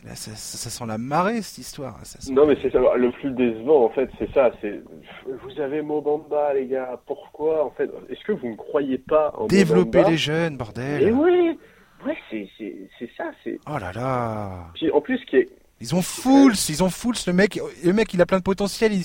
[0.07, 1.99] Là, ça, ça, sent la marée cette histoire.
[2.31, 2.79] Non, mais c'est ça.
[2.79, 4.53] Le plus décevant, en fait, c'est ça.
[4.61, 4.81] C'est
[5.27, 7.01] vous avez Mobamba, les gars.
[7.07, 11.11] Pourquoi, en fait Est-ce que vous ne croyez pas en développer les jeunes, bordel Et
[11.11, 11.59] oui,
[12.07, 13.25] ouais, c'est c'est ça.
[13.43, 13.59] C'est.
[13.67, 14.69] Oh là là.
[14.75, 15.49] Puis en plus, qui est
[15.81, 18.95] ils ont Fools, ils ont Fools, le mec, le mec il a plein de potentiel,
[18.95, 19.05] il,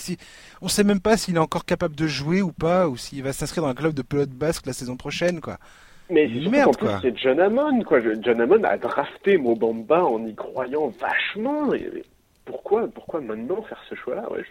[0.61, 3.33] on sait même pas s'il est encore capable de jouer ou pas, ou s'il va
[3.33, 5.57] s'inscrire dans un club de pelote basque la saison prochaine, quoi.
[6.11, 6.99] Mais merde, quoi.
[7.01, 7.99] C'est John Hammond, quoi.
[8.21, 11.73] John Hammond a drafté Mobamba en y croyant vachement.
[11.73, 12.03] Et
[12.45, 14.29] pourquoi, pourquoi maintenant faire ce choix-là?
[14.31, 14.43] Ouais,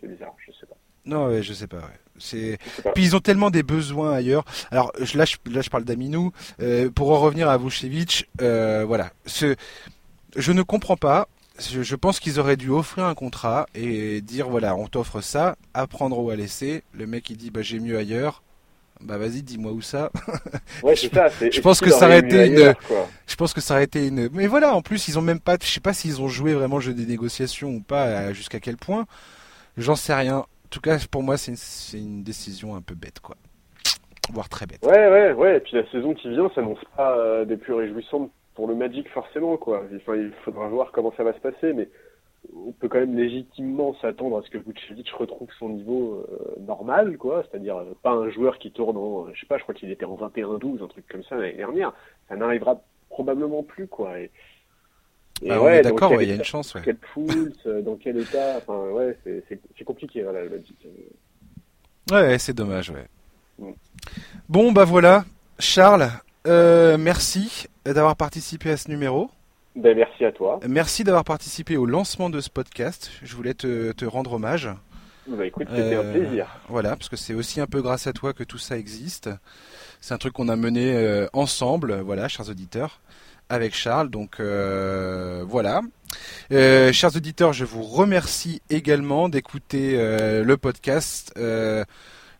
[0.00, 0.76] C'est bizarre, je sais pas.
[1.06, 1.78] Non, ouais, je sais pas.
[1.78, 1.98] Ouais.
[2.18, 2.58] C'est.
[2.94, 4.44] Puis ils ont tellement des besoins ailleurs.
[4.70, 6.32] Alors là, je, là, je parle d'Aminou.
[6.60, 9.10] Euh, pour en revenir à Vucevic, euh, voilà.
[9.26, 9.56] Ce...
[10.36, 11.26] Je ne comprends pas.
[11.58, 15.56] Je, je pense qu'ils auraient dû offrir un contrat et dire voilà, on t'offre ça,
[15.74, 16.84] à prendre ou à laisser.
[16.92, 18.42] Le mec il dit bah j'ai mieux ailleurs
[19.02, 20.10] bah vas-y, dis-moi où ça.
[20.82, 21.28] Ouais, c'est ça.
[21.50, 22.74] Je pense que ça aurait été une.
[23.26, 24.28] Je pense que ça aurait été une.
[24.32, 25.56] Mais voilà, en plus, ils ont même pas.
[25.60, 28.76] Je sais pas s'ils ont joué vraiment le jeu des négociations ou pas, jusqu'à quel
[28.76, 29.06] point.
[29.76, 30.38] J'en sais rien.
[30.38, 32.00] En tout cas, pour moi, c'est une...
[32.00, 33.36] une, décision un peu bête, quoi.
[34.32, 34.84] Voire très bête.
[34.84, 35.56] Ouais, ouais, ouais.
[35.56, 39.08] Et puis la saison qui vient s'annonce pas euh, des plus réjouissantes pour le Magic,
[39.08, 39.82] forcément, quoi.
[39.96, 41.88] Enfin, il faudra voir comment ça va se passer, mais
[42.54, 47.16] on peut quand même légitimement s'attendre à ce que Vucevic retrouve son niveau euh, normal,
[47.18, 49.90] quoi, c'est-à-dire euh, pas un joueur qui tourne en, je sais pas, je crois qu'il
[49.90, 51.92] était en 21-12, un truc comme ça l'année dernière.
[52.28, 54.18] Ça n'arrivera probablement plus, quoi.
[54.18, 54.30] Et,
[55.42, 56.82] bah, ouais, d'accord, il y a une chance, ouais.
[56.84, 60.62] Quel pulse, euh, dans quel état, enfin, ouais, c'est compliqué, voilà, le
[62.10, 63.06] Ouais, c'est dommage, ouais.
[63.58, 63.72] Mm.
[64.48, 65.24] Bon, bah voilà,
[65.58, 66.08] Charles,
[66.46, 69.30] merci d'avoir participé à ce numéro.
[69.76, 70.60] Ben, merci à toi.
[70.68, 73.10] Merci d'avoir participé au lancement de ce podcast.
[73.22, 74.68] Je voulais te, te rendre hommage.
[75.26, 76.46] Bah, écoute, c'était un euh, plaisir.
[76.68, 79.30] Voilà, parce que c'est aussi un peu grâce à toi que tout ça existe.
[80.00, 83.00] C'est un truc qu'on a mené euh, ensemble, voilà, chers auditeurs,
[83.48, 84.10] avec Charles.
[84.10, 85.82] Donc euh, voilà.
[86.50, 91.32] chers auditeurs, je vous remercie également d'écouter le podcast.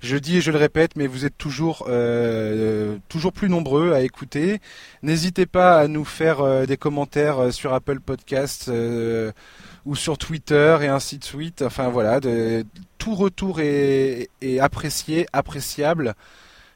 [0.01, 4.01] Je dis et je le répète, mais vous êtes toujours euh, toujours plus nombreux à
[4.01, 4.59] écouter.
[5.03, 8.73] N'hésitez pas à nous faire euh, des commentaires euh, sur Apple Podcasts
[9.85, 11.61] ou sur Twitter et ainsi de suite.
[11.61, 12.19] Enfin voilà,
[12.97, 16.15] tout retour est, apprécié, appréciable.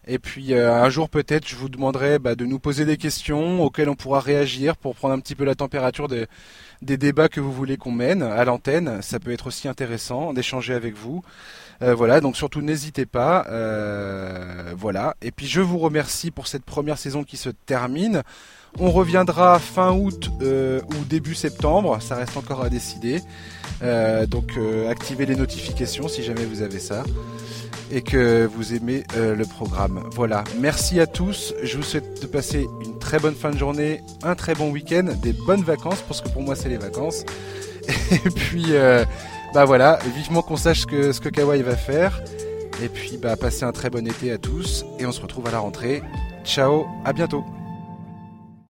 [0.06, 3.88] Et puis un jour peut-être je vous demanderai bah, de nous poser des questions auxquelles
[3.88, 7.78] on pourra réagir pour prendre un petit peu la température des débats que vous voulez
[7.78, 9.00] qu'on mène à l'antenne.
[9.00, 11.22] Ça peut être aussi intéressant d'échanger avec vous.
[11.82, 13.46] Euh, voilà, donc surtout n'hésitez pas.
[13.48, 15.16] Euh, voilà.
[15.22, 18.22] Et puis je vous remercie pour cette première saison qui se termine.
[18.78, 23.20] On reviendra fin août euh, ou début septembre, ça reste encore à décider.
[24.28, 24.58] donc
[24.90, 27.04] activez les notifications si jamais vous avez ça
[27.92, 30.02] et que vous aimez le programme.
[30.12, 31.54] Voilà, merci à tous.
[31.62, 35.06] Je vous souhaite de passer une très bonne fin de journée, un très bon week-end,
[35.22, 37.24] des bonnes vacances parce que pour moi c'est les vacances.
[38.10, 38.72] Et puis
[39.54, 42.20] bah voilà, vivement qu'on sache ce que, ce que Kawaii va faire.
[42.82, 45.52] Et puis bah passez un très bon été à tous et on se retrouve à
[45.52, 46.02] la rentrée.
[46.44, 47.44] Ciao, à bientôt.